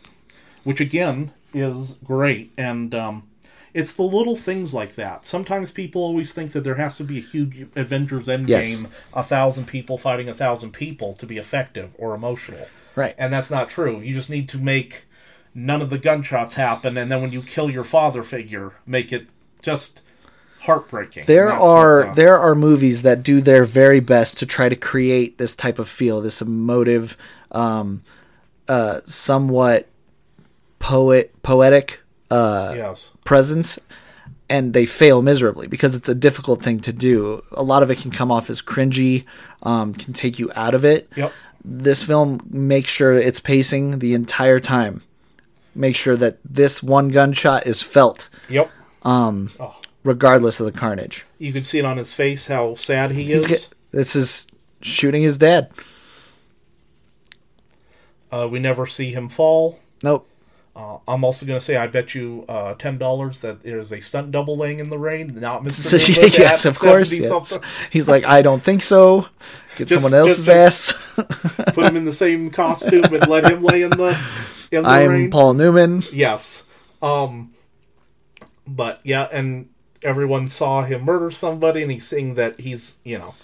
[0.64, 2.52] which again is great.
[2.58, 3.24] And um,
[3.74, 5.26] it's the little things like that.
[5.26, 8.84] Sometimes people always think that there has to be a huge Avengers Endgame, Yes.
[9.14, 12.68] a thousand people fighting a thousand people to be effective or emotional.
[12.95, 13.16] Right.
[13.18, 14.00] And that's not true.
[14.02, 15.06] You just need to make
[15.55, 19.27] none of the gunshots happen, and then when you kill your father figure, make it
[19.61, 20.01] just
[20.61, 21.25] heartbreaking.
[21.25, 24.75] There are what, uh, there are movies that do their very best to try to
[24.75, 27.17] create this type of feel, this emotive,
[27.51, 28.01] um,
[28.67, 29.88] uh, somewhat
[30.80, 32.01] poet poetic
[32.31, 33.11] uh, yes.
[33.23, 33.80] presence,
[34.49, 37.43] and they fail miserably because it's a difficult thing to do.
[37.51, 39.25] A lot of it can come off as cringy,
[39.63, 41.09] um, can take you out of it.
[41.15, 41.31] Yep.
[41.65, 45.03] This film makes sure it's pacing the entire time.
[45.76, 48.70] Make sure that this one gunshot is felt, Yep.
[50.04, 51.26] regardless of the carnage.
[51.40, 53.48] You could see it on his face how sad he He's is.
[53.48, 54.48] get, this is
[54.82, 55.70] shooting his dad.
[58.32, 59.80] Uh, we never see him fall.
[60.04, 60.28] Nope.
[60.76, 64.00] Uh, I'm also going to say I bet you uh, ten dollars that there's a
[64.00, 66.00] stunt double laying in the rain, not Mr.
[66.00, 67.14] So, yes, of course.
[67.14, 67.60] Yes.
[67.91, 69.28] He's like, I don't think so.
[69.76, 71.16] Get Just- someone else's just- ass.
[71.74, 74.20] Put him in the same costume and let him lay in the
[74.74, 75.32] I'm rain.
[75.32, 76.04] Paul Newman.
[76.12, 76.66] Yes.
[77.02, 77.54] Um.
[78.66, 79.70] But yeah, and
[80.02, 83.36] everyone saw him murder somebody, and he's saying that he's you know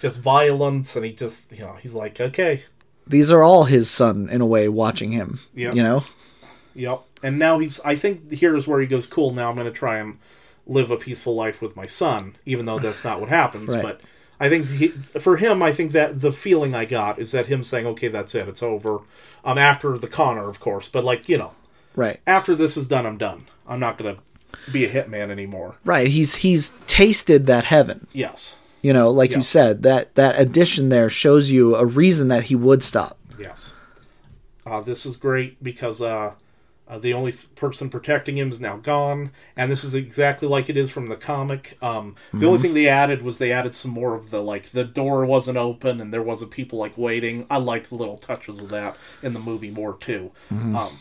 [0.00, 2.64] just violence, and he just you know he's like okay,
[3.06, 5.40] These are all his son in a way watching him.
[5.54, 5.74] Yep.
[5.74, 6.04] You know?
[6.74, 7.02] Yep.
[7.22, 7.80] And now he's.
[7.80, 9.06] I think here's where he goes.
[9.06, 9.32] Cool.
[9.32, 10.18] Now I'm going to try and
[10.66, 13.68] live a peaceful life with my son, even though that's not what happens.
[13.70, 13.82] Right.
[13.82, 14.00] But
[14.38, 17.64] I think he, for him, I think that the feeling I got is that him
[17.64, 18.48] saying, "Okay, that's it.
[18.48, 19.00] It's over."
[19.44, 21.52] Um, after the Connor, of course, but like you know,
[21.94, 22.20] Right.
[22.26, 23.46] after this is done, I'm done.
[23.66, 24.22] I'm not going to
[24.72, 25.76] be a hitman anymore.
[25.84, 26.08] Right.
[26.08, 28.06] He's he's tasted that heaven.
[28.12, 28.56] Yes.
[28.82, 29.38] You know, like Yeah.
[29.38, 33.16] you said, that that addition there shows you a reason that he would stop.
[33.38, 33.72] Yes.
[34.66, 36.32] Uh, this is great because uh,
[36.88, 40.68] uh, the only th- person protecting him is now gone, and this is exactly like
[40.68, 41.76] it is from the comic.
[41.82, 44.84] Um, the only thing they added was they added some more of the like the
[44.84, 47.46] door wasn't open and there wasn't people like waiting.
[47.50, 50.30] I liked the little touches of that in the movie more too.
[50.76, 51.00] Um,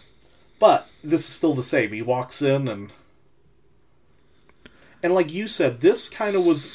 [0.60, 1.92] but this is still the same.
[1.92, 2.92] He walks in and
[5.04, 6.68] and like you said, this kind of was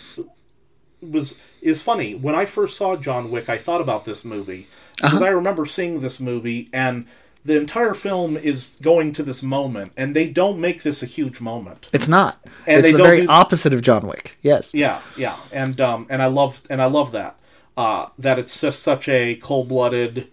[1.00, 2.14] was is funny.
[2.14, 6.00] When I first saw John Wick, I thought about this movie because I remember seeing
[6.00, 7.06] this movie and
[7.44, 11.40] the entire film is going to this moment, and they don't make this a huge
[11.40, 11.88] moment.
[11.92, 12.38] It's not.
[12.66, 14.36] And it's they the don't very do- opposite of John Wick.
[14.42, 14.74] Yes.
[14.74, 17.38] Yeah, yeah, and um, and I love and I love that
[17.76, 20.28] uh, that it's just such a cold blooded.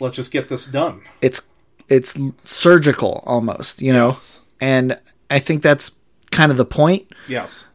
[0.00, 1.02] Let's just get this done.
[1.20, 1.42] It's
[1.88, 2.14] it's
[2.44, 4.10] surgical almost, you know.
[4.10, 4.40] Yes.
[4.60, 4.98] And
[5.30, 5.92] I think that's
[6.30, 7.06] kind of the point.
[7.28, 7.66] Yes,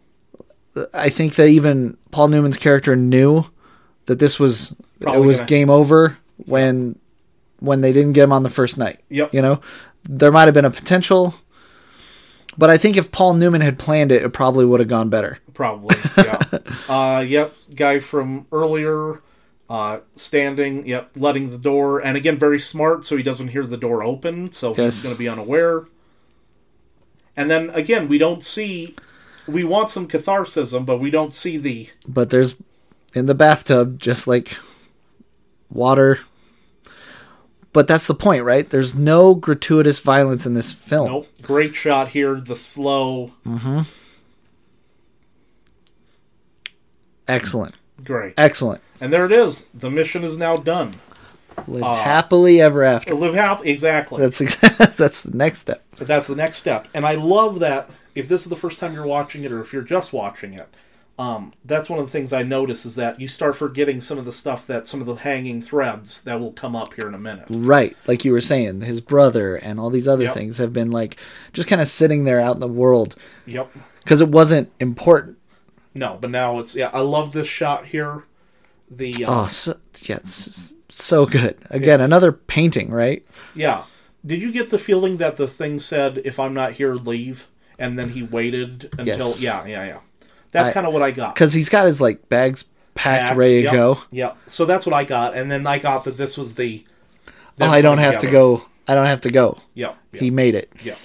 [0.94, 3.46] I think that even Paul Newman's character knew
[4.06, 6.98] that this was Probably it was gonna- game over when
[7.60, 9.00] when they didn't get him on the first night.
[9.10, 9.34] Yep.
[9.34, 9.62] You know,
[10.04, 11.36] there might have been a potential,
[12.58, 15.40] but I think if Paul Newman had planned it, it probably would have gone better.
[15.54, 15.96] probably.
[16.18, 16.42] Yeah.
[16.90, 17.56] uh, yep.
[17.76, 19.22] Guy from earlier,
[19.70, 20.86] uh, standing.
[20.88, 21.12] Yep.
[21.16, 24.70] Letting the door, and again, very smart, so he doesn't hear the door open, so
[24.76, 24.96] Yes.
[24.96, 25.86] he's going to be unaware.
[27.36, 28.96] And then again, we don't see.
[29.48, 31.90] We want some catharsis, but we don't see the.
[32.08, 32.56] But there's
[33.14, 34.58] in the bathtub just like
[35.70, 36.20] water.
[37.74, 38.70] But that's the point, right?
[38.70, 41.08] There's no gratuitous violence in this film.
[41.08, 41.28] Nope.
[41.42, 42.40] Great shot here.
[42.40, 43.34] The slow.
[43.46, 43.82] Mm-hmm.
[47.28, 47.76] Excellent.
[48.04, 48.34] Great.
[48.38, 48.82] Excellent.
[49.02, 49.68] And there it is.
[49.74, 50.96] The mission is now done.
[51.68, 53.14] Lived happily ever after.
[53.16, 53.70] Live happy.
[53.72, 54.22] Exactly.
[54.22, 54.56] That's ex-
[54.96, 55.84] that's the next step.
[55.98, 56.88] But that's the next step.
[56.94, 59.74] And I love that if this is the first time you're watching it or if
[59.74, 60.68] you're just watching it,
[61.20, 64.26] um, that's one of the things I notice is that you start forgetting some of
[64.26, 67.20] the stuff that some of the hanging threads that will come up here in a
[67.20, 67.46] minute.
[67.50, 70.34] Right, like you were saying, his brother and all these other Yep.
[70.36, 71.18] things have been like
[71.54, 73.16] just kind of sitting there out in the world
[73.48, 73.72] Yep.
[74.04, 75.38] because it wasn't important.
[75.96, 76.92] No, but now it's yeah.
[76.94, 78.26] I love this shot here.
[78.92, 81.58] The um, Oh, so, yeah, it's so good.
[81.72, 83.26] Again, another painting, right?
[83.56, 83.86] yeah.
[84.26, 87.48] Did you get the feeling that the thing said, "If I'm not here, leave,"
[87.80, 89.42] and then he waited until Yes.
[89.42, 90.00] yeah, yeah, yeah.
[90.52, 91.34] That's kind of what I got.
[91.34, 92.64] Because he's got his like bags
[92.96, 94.00] packed, Packed, ready to yep, go.
[94.12, 94.38] Yep.
[94.48, 96.86] So that's what I got, and then I got that this was the.
[97.60, 98.66] Oh, I don't have to go.
[98.88, 99.58] I don't have to go.
[99.74, 99.98] Yep.
[100.14, 100.22] Yep.
[100.22, 100.72] He made it.
[100.82, 100.98] yep.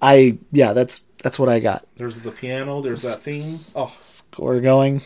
[0.00, 1.86] I yeah, that's that's what I got.
[1.96, 2.80] There's the piano.
[2.80, 3.58] There's that theme.
[3.74, 5.02] Oh, Score going.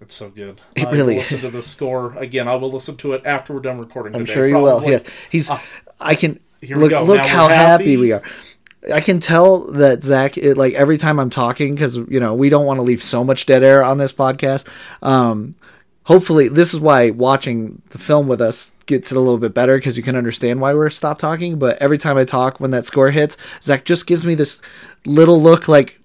[0.00, 0.60] it's so good.
[0.74, 2.48] It I really will listen to the score again.
[2.48, 4.14] I will listen to it after we're done recording.
[4.14, 4.78] I'm today, sure you will.
[4.78, 4.92] probably.
[4.92, 5.50] Yes, he's.
[5.50, 5.62] Ah.
[6.00, 6.90] I can here we look.
[6.90, 7.02] go.
[7.02, 7.84] Look Now how happy.
[7.84, 7.96] happy.
[7.96, 8.22] we are.
[8.92, 12.48] I can tell that Zach, it, like every time I'm talking, because you know we
[12.48, 14.66] don't want to leave so much dead air on this podcast.
[15.02, 15.54] Um,
[16.04, 19.76] hopefully, this is why watching the film with us gets it a little bit better
[19.76, 21.58] because you can understand why we're stop talking.
[21.58, 24.62] But every time I talk, when that score hits, Zach just gives me this
[25.04, 26.00] little look like.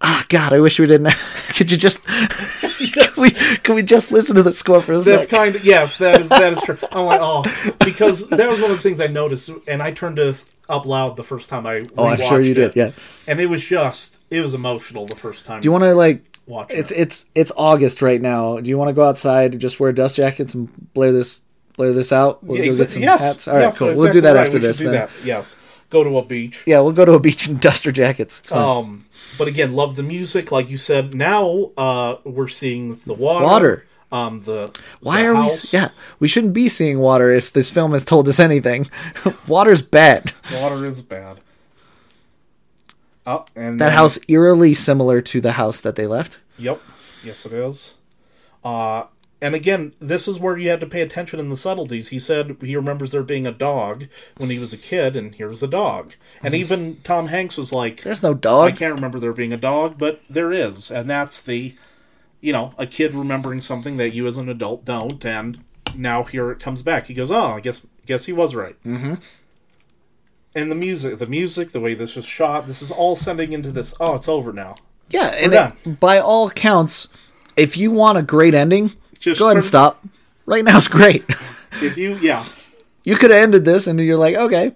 [0.00, 0.52] Ah, God!
[0.52, 1.12] I wish we didn't.
[1.56, 2.04] could you just?
[2.92, 3.30] can we?
[3.30, 5.38] Can we just listen to the score for a That's second?
[5.38, 6.78] kind of yes, that is that is true.
[6.92, 7.42] I'm like, oh,
[7.80, 11.16] because that was one of the things I noticed, and I turned this up loud
[11.16, 11.86] the first time I.
[11.96, 12.70] Oh, I'm sure you rewatched did.
[12.70, 12.90] it, Yeah.
[13.26, 15.60] and it was just it was emotional the first time.
[15.60, 16.22] Do you want to like?
[16.46, 16.98] watch It's it?
[16.98, 18.58] it's it's August right now.
[18.58, 21.42] Do you want to go outside, and just wear dust jackets and blare this
[21.76, 22.42] blare this out?
[22.44, 23.48] We'll Yeah, go exa- get some yes, hats.
[23.48, 23.88] All right, yes, cool.
[23.88, 24.46] that's We'll do that right.
[24.46, 24.92] after We this do then.
[24.94, 25.10] that.
[25.24, 25.56] Yes,
[25.90, 26.62] go to a beach.
[26.66, 28.40] Yeah, we'll go to a beach in duster jackets.
[28.40, 28.62] It's fine.
[28.84, 29.00] Um,
[29.36, 31.14] but again, love the music, like you said.
[31.14, 33.44] Now uh, we're seeing the water.
[33.44, 33.84] Water.
[34.10, 35.72] Um, the Why the are house.
[35.72, 35.78] we?
[35.78, 38.88] Yeah, we shouldn't be seeing water if this film has told us anything.
[39.46, 40.32] Water's bad.
[40.52, 41.38] water is bad.
[43.26, 46.38] Oh, and That then- house eerily similar to the house that they left.
[46.58, 46.80] Yep.
[47.22, 47.94] Yes, it is.
[48.64, 49.04] Uh,
[49.40, 52.08] and again, this is where you had to pay attention in the subtleties.
[52.08, 54.06] He said he remembers there being a dog
[54.36, 56.14] when he was a kid, and here's a dog.
[56.42, 59.56] And even Tom Hanks was like, There's no dog." I can't remember there being a
[59.58, 60.90] dog, but there is.
[60.90, 61.76] And that's the,
[62.40, 65.24] you know, a kid remembering something that you as an adult don't.
[65.24, 67.06] And now here it comes back.
[67.06, 68.76] He goes, oh, I guess, guess he was right.
[68.84, 69.14] Mm-hmm.
[70.54, 73.70] And the music, the music, the way this was shot, this is all sending into
[73.70, 73.94] this.
[74.00, 74.76] Oh, it's over now.
[75.10, 75.72] Yeah, and done.
[75.84, 77.08] it- by all accounts,
[77.56, 80.04] if you want a great ending, Just go ahead and stop.
[80.46, 81.24] Right now now's great.
[81.82, 82.46] If you, yeah,
[83.04, 84.72] you could have ended this, and you're like, okay,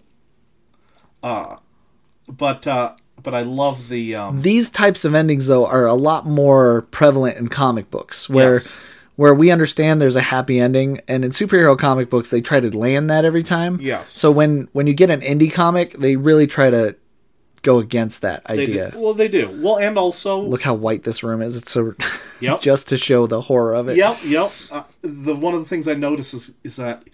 [1.22, 6.26] but uh but I love the um these types of endings though are a lot
[6.26, 8.76] more prevalent in comic books where Yes.
[9.16, 12.76] where we understand there's a happy ending and in superhero comic books they try to
[12.76, 14.10] land that every time Yes.
[14.10, 16.96] so when when you get an indie comic they really try to
[17.62, 18.92] go against that idea.
[18.92, 19.56] Well, they do.
[19.62, 21.94] Well, and also look how white this room is it's so
[22.40, 22.60] Yep.
[22.60, 24.50] just to show the horror of it Yep, yep.
[24.68, 27.04] Uh, the one of the things I notice is is that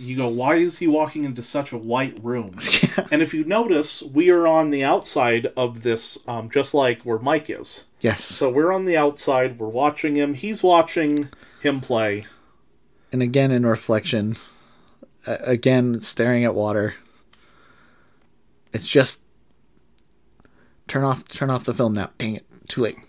[0.00, 2.58] you go, why is he walking into such a white room?
[3.12, 7.18] And if you notice, we are on the outside of this, um, just like where
[7.18, 7.84] Mike is.
[8.00, 9.58] yes So we're on the outside.
[9.58, 10.34] We're watching him.
[10.34, 11.28] He's watching
[11.60, 12.26] him play.
[13.12, 14.36] and again in reflection
[15.26, 16.94] uh, again staring at water
[18.72, 19.20] it's just
[20.88, 22.96] turn off turn off the film now dang it too late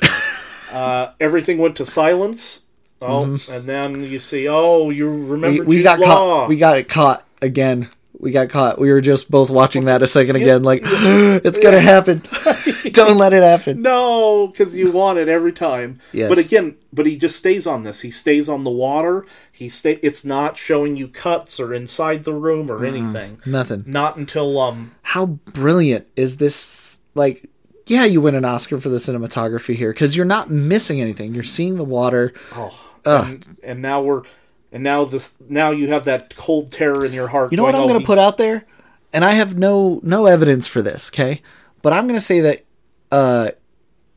[0.74, 2.64] Uh, everything went to silence.
[3.02, 5.70] Oh, and then you see, oh, you remember Mm-hmm.
[5.70, 6.06] we, we got Law.
[6.08, 6.50] caught.
[6.50, 7.90] We got it caught again.
[8.20, 8.78] We got caught.
[8.80, 12.22] We were just both watching that a second again, like it's gonna happen.
[12.92, 13.82] Don't let it happen.
[13.82, 16.00] No, because you want it every time.
[16.14, 16.30] Yes.
[16.30, 18.02] But again, but he just stays on this.
[18.02, 19.26] He stays on the water.
[19.52, 19.94] He stay.
[20.04, 23.40] It's not showing you cuts or inside the room or anything.
[23.44, 23.84] Nothing.
[23.88, 24.92] Not until um.
[25.02, 27.00] How brilliant is this?
[27.16, 27.50] Like,
[27.88, 31.34] yeah, you win an Oscar for the cinematography here because you're not missing anything.
[31.34, 32.34] You're seeing the water.
[32.54, 34.24] Oh, and, and now we're,
[34.72, 35.36] and now this.
[35.48, 37.52] Now you have that cold terror in your heart.
[37.52, 38.66] You know what I'm going, going "Oh, to put out there,
[39.14, 41.10] and I have no no evidence for this.
[41.10, 41.42] Okay,
[41.82, 42.66] but I'm going to say that
[43.12, 43.52] uh,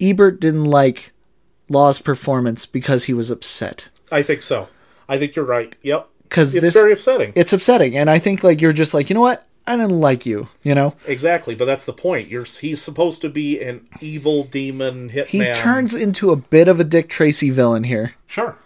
[0.00, 1.12] Ebert didn't like
[1.68, 3.88] Law's performance because he was upset.
[4.12, 4.68] I think so.
[5.08, 5.74] I think you're right.
[5.82, 6.08] Yep.
[6.24, 7.32] Because it's this- very upsetting.
[7.34, 10.26] It's upsetting, and I think like you're just like you know what I didn't like
[10.26, 10.48] you.
[10.62, 12.28] You know, exactly, but that's the point.
[12.28, 15.26] You're he's supposed to be an evil demon hitman.
[15.26, 18.14] he turns into a bit of a Dick Tracy villain here.
[18.26, 18.56] Sure.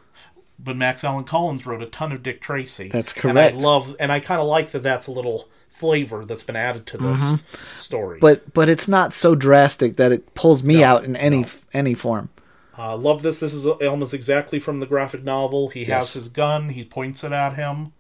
[0.59, 2.89] But Max Allan Collins wrote a ton of Dick Tracy.
[2.89, 3.39] That's correct.
[3.39, 4.83] And I love, and I kind of like that.
[4.83, 7.41] That's a little flavor that's been added to this
[7.77, 8.17] story.
[8.17, 8.27] Mm-hmm.
[8.27, 12.31] But but it's not so drastic that it pulls me out in any any form.
[12.77, 13.39] uh, love this.
[13.39, 15.69] This is almost exactly from the graphic novel.
[15.69, 16.15] He Yes.
[16.15, 16.71] has his gun.
[16.71, 17.93] He points it at him.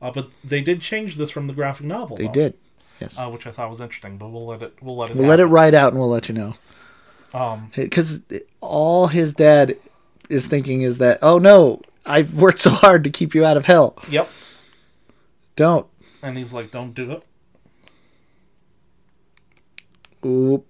[0.00, 2.16] Uh, but they did change this from the graphic novel.
[2.16, 2.54] They though, did.
[3.00, 3.18] Yes.
[3.18, 4.16] uh, which I thought was interesting.
[4.18, 4.74] But we'll let it.
[4.82, 5.16] We'll let it.
[5.16, 6.54] we'll let it ride out, and we'll let you know.
[7.34, 8.22] Um, because
[8.60, 9.76] all his dad
[10.28, 13.66] is thinking is that oh no i've worked so hard to keep you out of
[13.66, 14.28] hell yep.
[15.56, 15.86] don't
[16.22, 17.24] And he's like, "Don't do it."
[20.26, 20.66] Oop,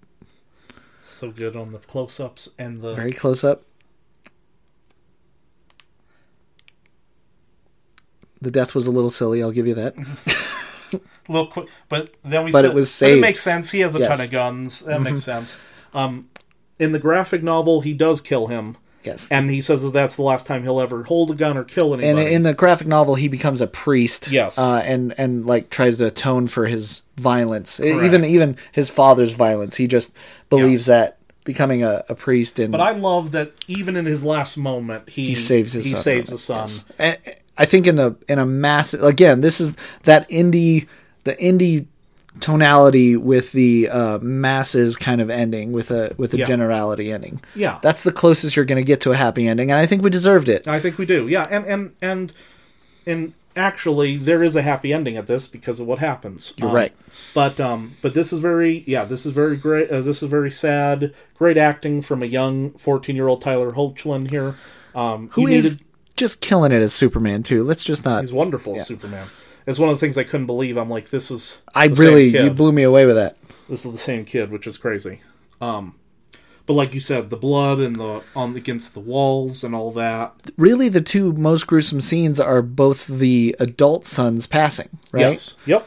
[1.03, 3.63] So good on the close-ups and the very close up
[8.41, 9.95] the death was a little silly i'll give you that
[11.29, 13.71] little quick, but then we But said, it was but it makes sense.
[13.73, 14.17] He has a ton Yes.
[14.19, 14.25] Mm-hmm.
[14.25, 14.81] of guns.
[14.85, 15.57] That makes sense.
[15.93, 16.31] Um,
[16.79, 20.23] in the graphic novel, he does kill him, yes and he says that that's the
[20.23, 22.09] last time he'll ever hold a gun or kill anybody.
[22.09, 24.59] and in the graphic novel he becomes a priest Yes.
[24.59, 28.03] uh, and and like tries to atone for his violence Correct.
[28.05, 30.13] even even his father's violence he just
[30.51, 30.87] believes Yes.
[30.87, 35.09] that becoming a, a priest and but I love that even in his last moment,
[35.09, 36.69] he, he saves his he son saves the son.
[36.99, 37.17] yes.
[37.57, 40.87] I think in a in a massive again, this is that indie
[41.25, 41.87] the indie
[42.41, 46.45] tonality with the uh, masses kind of ending with a with a Yeah.
[46.47, 47.41] generality ending.
[47.55, 47.79] Yeah.
[47.83, 50.11] That's the closest you're going to get to a happy ending, and I think we
[50.11, 50.67] deserved it.
[50.69, 51.29] I think we do.
[51.29, 52.33] Yeah, and and and
[53.07, 56.53] and actually, there is a happy ending at this because of what happens.
[56.57, 56.93] You're Um, right.
[57.35, 59.91] But um, but this is very yeah, this is very great.
[59.91, 61.13] Uh, this is very sad.
[61.37, 64.57] Great acting from a young fourteen year old Tyler Hoechlin here.
[64.95, 65.85] Um, Who he is needed-
[66.17, 67.63] just killing it as Superman too?
[67.65, 68.23] Let's just not.
[68.23, 69.29] he's wonderful as Superman.
[69.69, 70.79] It's one of the things I couldn't believe.
[70.79, 73.37] I'm like, this is I really you blew me away with that.
[73.69, 75.21] this is the same kid, which is crazy.
[75.61, 75.95] Um,
[76.65, 80.35] but like you said, the blood and the on against the walls and all that.
[80.57, 84.89] Really, the two most gruesome scenes are both the adult sons passing.
[85.13, 85.21] Right.
[85.33, 85.57] Yes.
[85.67, 85.87] Yep.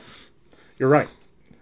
[0.77, 1.09] You're right.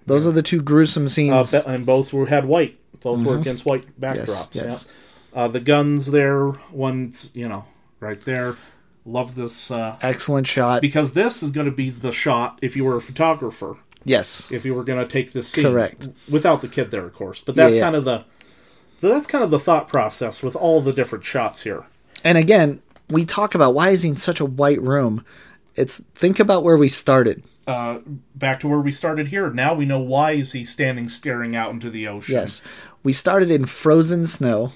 [0.06, 1.52] Those are the two gruesome Uh, scenes.
[1.52, 2.78] be- and both were had white.
[3.00, 4.50] Both were against white backdrops.
[4.50, 4.58] Mm-hmm.
[4.58, 4.88] yes.
[5.34, 5.42] Yeah.
[5.42, 7.64] Uh, the guns there, one's you know
[8.02, 8.58] right there.
[9.06, 10.82] Love this uh, Excellent shot.
[10.82, 13.78] because this is going to be the shot if you were a photographer.
[14.04, 14.52] yes.
[14.52, 16.10] If you were going to take this scene, Correct.
[16.30, 17.42] without the kid there, of course.
[17.42, 17.84] But that's Yeah, yeah.
[17.86, 18.26] kind of the
[19.02, 21.86] that's kind of the thought process with all the different shots here.
[22.24, 25.24] And again, we talk about why is he in such a white room?
[25.76, 27.44] It's think about where we started.
[27.66, 28.00] Uh,
[28.36, 29.50] back to where we started here.
[29.52, 32.34] Now we know why is he standing staring out into the ocean.
[32.36, 32.62] Yes.
[33.04, 34.74] We started in frozen snow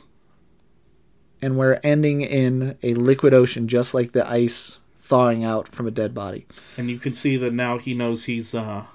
[1.44, 5.92] and we're ending in a liquid ocean just like the ice thawing out from a
[5.92, 6.48] dead body.
[6.78, 8.86] and you can see that now he knows he's uh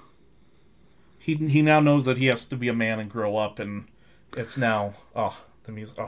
[1.19, 3.85] he he now knows that he has to be a man and grow up and
[4.35, 6.07] it's now oh the music oh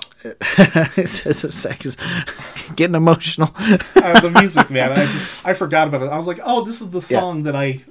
[0.98, 1.98] it's just a is
[2.76, 3.52] getting emotional.
[3.58, 6.10] uh, the music man I just I forgot about it.
[6.10, 7.82] I was like oh this is the song that I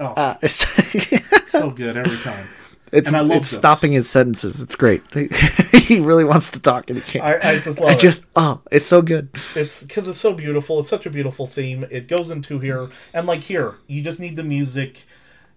[0.00, 0.06] oh.
[0.06, 2.48] Uh, it's so good every time
[2.92, 3.58] it's, And I love it's this.
[3.58, 4.60] stopping his sentences.
[4.60, 5.02] It's great.
[5.72, 7.24] he really wants to talk and he can't.
[7.24, 9.30] I, I just love I it just oh, it's so good.
[9.56, 13.26] it's because it's so beautiful it's such a beautiful theme it goes into here and
[13.26, 15.04] like here you just need the music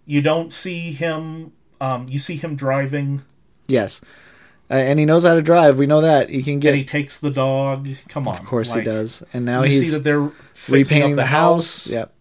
[0.05, 3.23] you don't see him um you see him driving
[3.67, 4.01] Yes.
[4.69, 5.77] Uh, and he knows how to drive.
[5.77, 6.29] We know that.
[6.29, 9.23] He can get and he takes the dog come on Of course like, he does.
[9.33, 10.31] And now you he's see that they're
[10.69, 11.87] repainting up the, house.
[11.87, 12.11] Yep.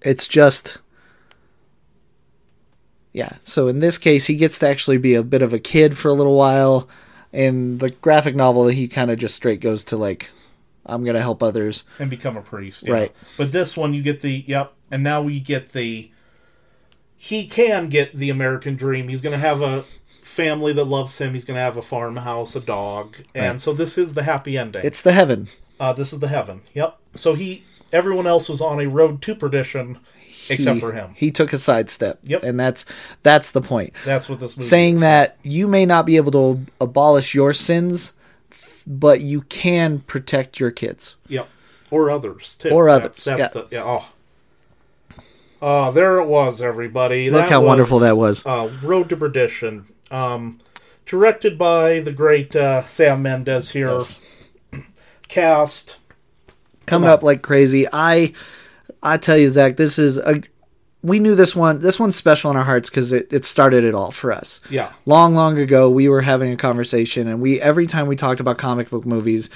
[0.00, 0.78] It's just
[3.12, 3.36] Yeah.
[3.42, 6.08] So in this case he gets to actually be a bit of a kid for
[6.08, 6.88] a little while.
[7.32, 10.30] In the graphic novel he kind of just straight goes to like
[10.86, 11.84] I'm going to help others.
[11.98, 12.84] and become a priest.
[12.86, 12.92] yeah.
[12.94, 13.12] Right.
[13.36, 16.10] But this one, you get the yep, and now we get the.
[17.16, 19.08] He can get the American dream.
[19.08, 19.84] He's going to have a
[20.22, 21.34] family that loves him.
[21.34, 23.60] He's going to have a farmhouse, a dog, and Right.
[23.60, 24.82] so this is the happy ending.
[24.84, 25.48] It's the heaven.
[25.80, 26.62] uh, this is the heaven.
[26.74, 26.96] Yep.
[27.16, 29.98] So he, everyone else was on a road to perdition,
[30.50, 31.12] except he, for him.
[31.14, 32.20] He took a sidestep.
[32.22, 32.42] Yep.
[32.44, 32.84] And that's
[33.22, 33.92] that's the point.
[34.04, 35.00] That's what this movie Saying is.
[35.02, 38.12] that you may not be able to abolish your sins,
[38.86, 41.16] but you can protect your kids.
[41.28, 41.48] Yep.
[41.90, 42.70] Or others too.
[42.70, 43.48] Or others, That's, yeah.
[43.48, 43.82] the yeah.
[43.84, 44.12] Oh.
[45.60, 47.30] Oh, there it was, everybody.
[47.30, 48.46] Look how wonderful that was.
[48.46, 50.60] Uh, Road to Perdition, um,
[51.04, 53.88] directed by the great uh, Sam Mendes here.
[53.88, 54.20] Yes.
[55.26, 55.96] Cast.
[56.86, 57.14] coming on.
[57.14, 57.86] up like crazy.
[57.92, 58.32] I
[59.02, 60.42] I tell you, Zach, this is a.
[61.00, 61.78] We knew this one.
[61.80, 64.60] This one's special in our hearts because it, it started it all for us.
[64.68, 64.92] Yeah.
[65.06, 68.58] Long, long ago, we were having a conversation, and we every time we talked about
[68.58, 69.48] comic book movies,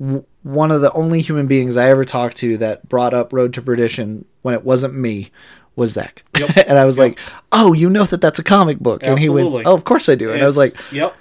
[0.00, 3.54] w- one of the only human beings I ever talked to that brought up Road
[3.54, 5.30] to Perdition when it wasn't me
[5.76, 6.24] was Zach.
[6.36, 6.56] Yep.
[6.68, 7.18] and I was like,
[7.52, 9.52] "Oh, you know that that's a comic book?" And he Absolutely.
[9.52, 11.14] went, "Oh, of course I do." And I was like, Yep.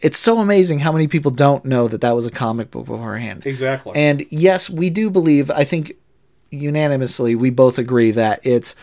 [0.00, 3.42] it's so amazing how many people don't know that that was a comic book beforehand.
[3.44, 3.92] Exactly.
[3.94, 5.92] And yes, we do believe, I think
[6.50, 8.74] unanimously, we both agree that it's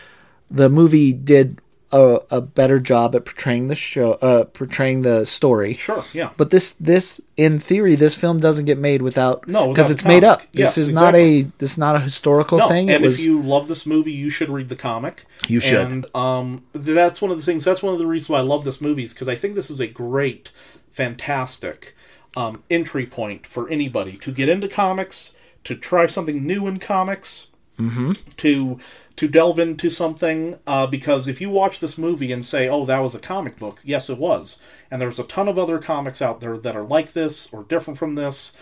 [0.50, 1.58] the movie did
[1.92, 5.74] a, a better job at portraying the show, uh, portraying the story.
[5.74, 6.30] Sure, yeah.
[6.36, 10.24] But this, this, in theory, this film doesn't get made without No, because it's made
[10.24, 10.40] up.
[10.52, 11.52] This Yes, is not a exactly.
[11.58, 12.90] this is not a historical No, thing.
[12.90, 15.26] and if you love this movie, you should read the comic.
[15.46, 15.86] You should.
[15.86, 17.64] And um, th- that's one of the things.
[17.64, 19.70] That's one of the reasons why I love this movie is because I think this
[19.70, 20.50] is a great,
[20.90, 21.94] fantastic
[22.36, 25.32] um, entry point for anybody to get into comics,
[25.64, 27.48] to try something new in comics,
[27.78, 28.12] Mm-hmm.
[28.38, 28.78] to
[29.16, 30.58] to delve into something.
[30.66, 33.80] Uh, because if you watch this movie and say, "Oh, that was a comic book,"
[33.84, 34.58] yes, it was.
[34.90, 37.98] And there's a ton of other comics out there that are like this or different
[37.98, 38.52] from this,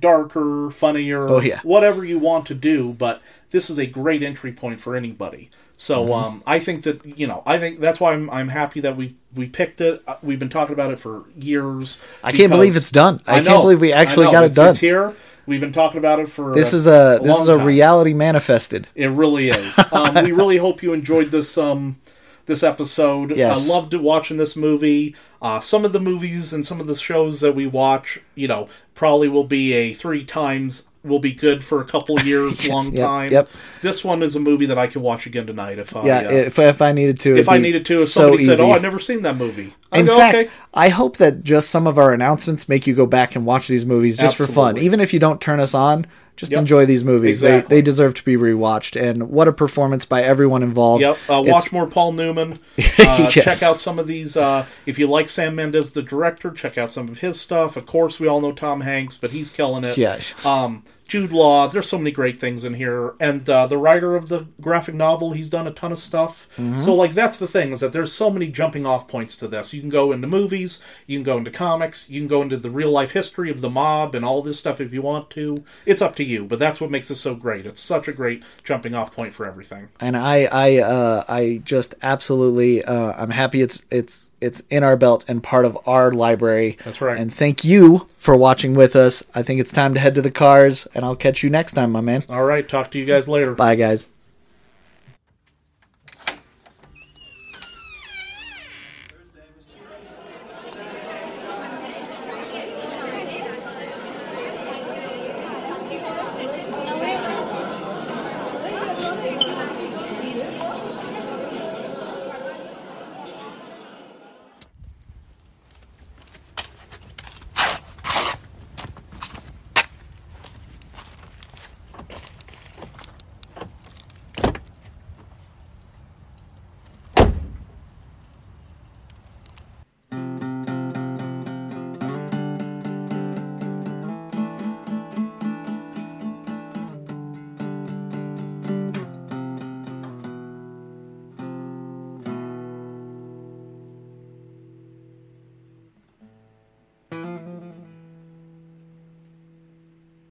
[0.00, 1.60] darker, funnier, Oh, yeah.
[1.62, 3.20] whatever you want to do, but
[3.50, 5.50] this is a great entry point for anybody.
[5.76, 6.12] So Mm-hmm.
[6.12, 9.16] um, I think that you know I think that's why I'm I'm happy that we
[9.34, 10.02] we picked it.
[10.06, 11.98] Uh, We've been talking about it for years.
[12.22, 13.20] I can't believe it's done.
[13.26, 14.70] I can't believe we I actually know, got it it's- done.
[14.70, 15.14] It's here.
[15.46, 17.66] We've been talking about it for this is a this is a time.
[17.66, 18.86] reality manifested.
[18.94, 19.78] It really is.
[19.92, 21.98] Um, we really hope you enjoyed this um
[22.46, 23.36] this episode.
[23.36, 23.68] Yes.
[23.68, 25.14] I loved watching this movie.
[25.40, 28.68] Uh, some of the movies and some of the shows that we watch, you know,
[28.94, 33.06] probably will be a three times will be good for a couple years, long Yep,
[33.06, 33.32] time.
[33.32, 33.48] yep.
[33.82, 36.30] This one is a movie that I could watch again tonight if I Yeah, uh,
[36.32, 37.96] if if I needed to, if I needed to.
[38.02, 40.50] If so somebody said, "Oh, I've never seen that movie," I In go, fact, "Okay."
[40.74, 43.84] I hope that just some of our announcements make you go back and watch these
[43.84, 44.78] movies just for fun.
[44.78, 46.58] Even if you don't turn us on, just Yep.
[46.60, 47.42] enjoy these movies.
[47.44, 47.68] Exactly.
[47.68, 49.00] They, they deserve to be rewatched.
[49.00, 51.02] And what a performance by everyone involved.
[51.02, 51.18] Yep.
[51.28, 52.58] Uh, It's- watch more Paul Newman.
[52.98, 53.60] Uh, Yes.
[53.60, 54.36] Check out some of these.
[54.36, 57.76] Uh, if you like Sam Mendes, the director, check out some of his stuff.
[57.76, 59.96] Of course, we all know Tom Hanks, but he's killing it.
[59.98, 60.18] Yeah.
[60.44, 61.68] Um, Jude Law.
[61.68, 65.32] There's so many great things in here, and uh, the writer of the graphic novel,
[65.32, 66.48] he's done a ton of stuff.
[66.56, 66.80] Mm-hmm.
[66.80, 69.74] So, like, that's the thing is that there's so many jumping off points to this.
[69.74, 72.70] You can go into movies, you can go into comics, you can go into the
[72.70, 75.62] real life history of the mob and all this stuff if you want to.
[75.84, 77.66] It's up to you, but that's what makes it so great.
[77.66, 79.90] It's such a great jumping off point for everything.
[80.00, 84.96] and I I uh, I just absolutely uh, I'm happy it's it's it's in our
[84.96, 86.76] belt and part of our library.
[86.84, 87.18] That's right.
[87.18, 89.22] And thank you for watching with us.
[89.34, 91.92] I think it's time to head to the cars, and I'll catch you next time,
[91.92, 92.24] my man.
[92.28, 93.54] All right, talk to you guys later.
[93.54, 94.12] Bye, guys.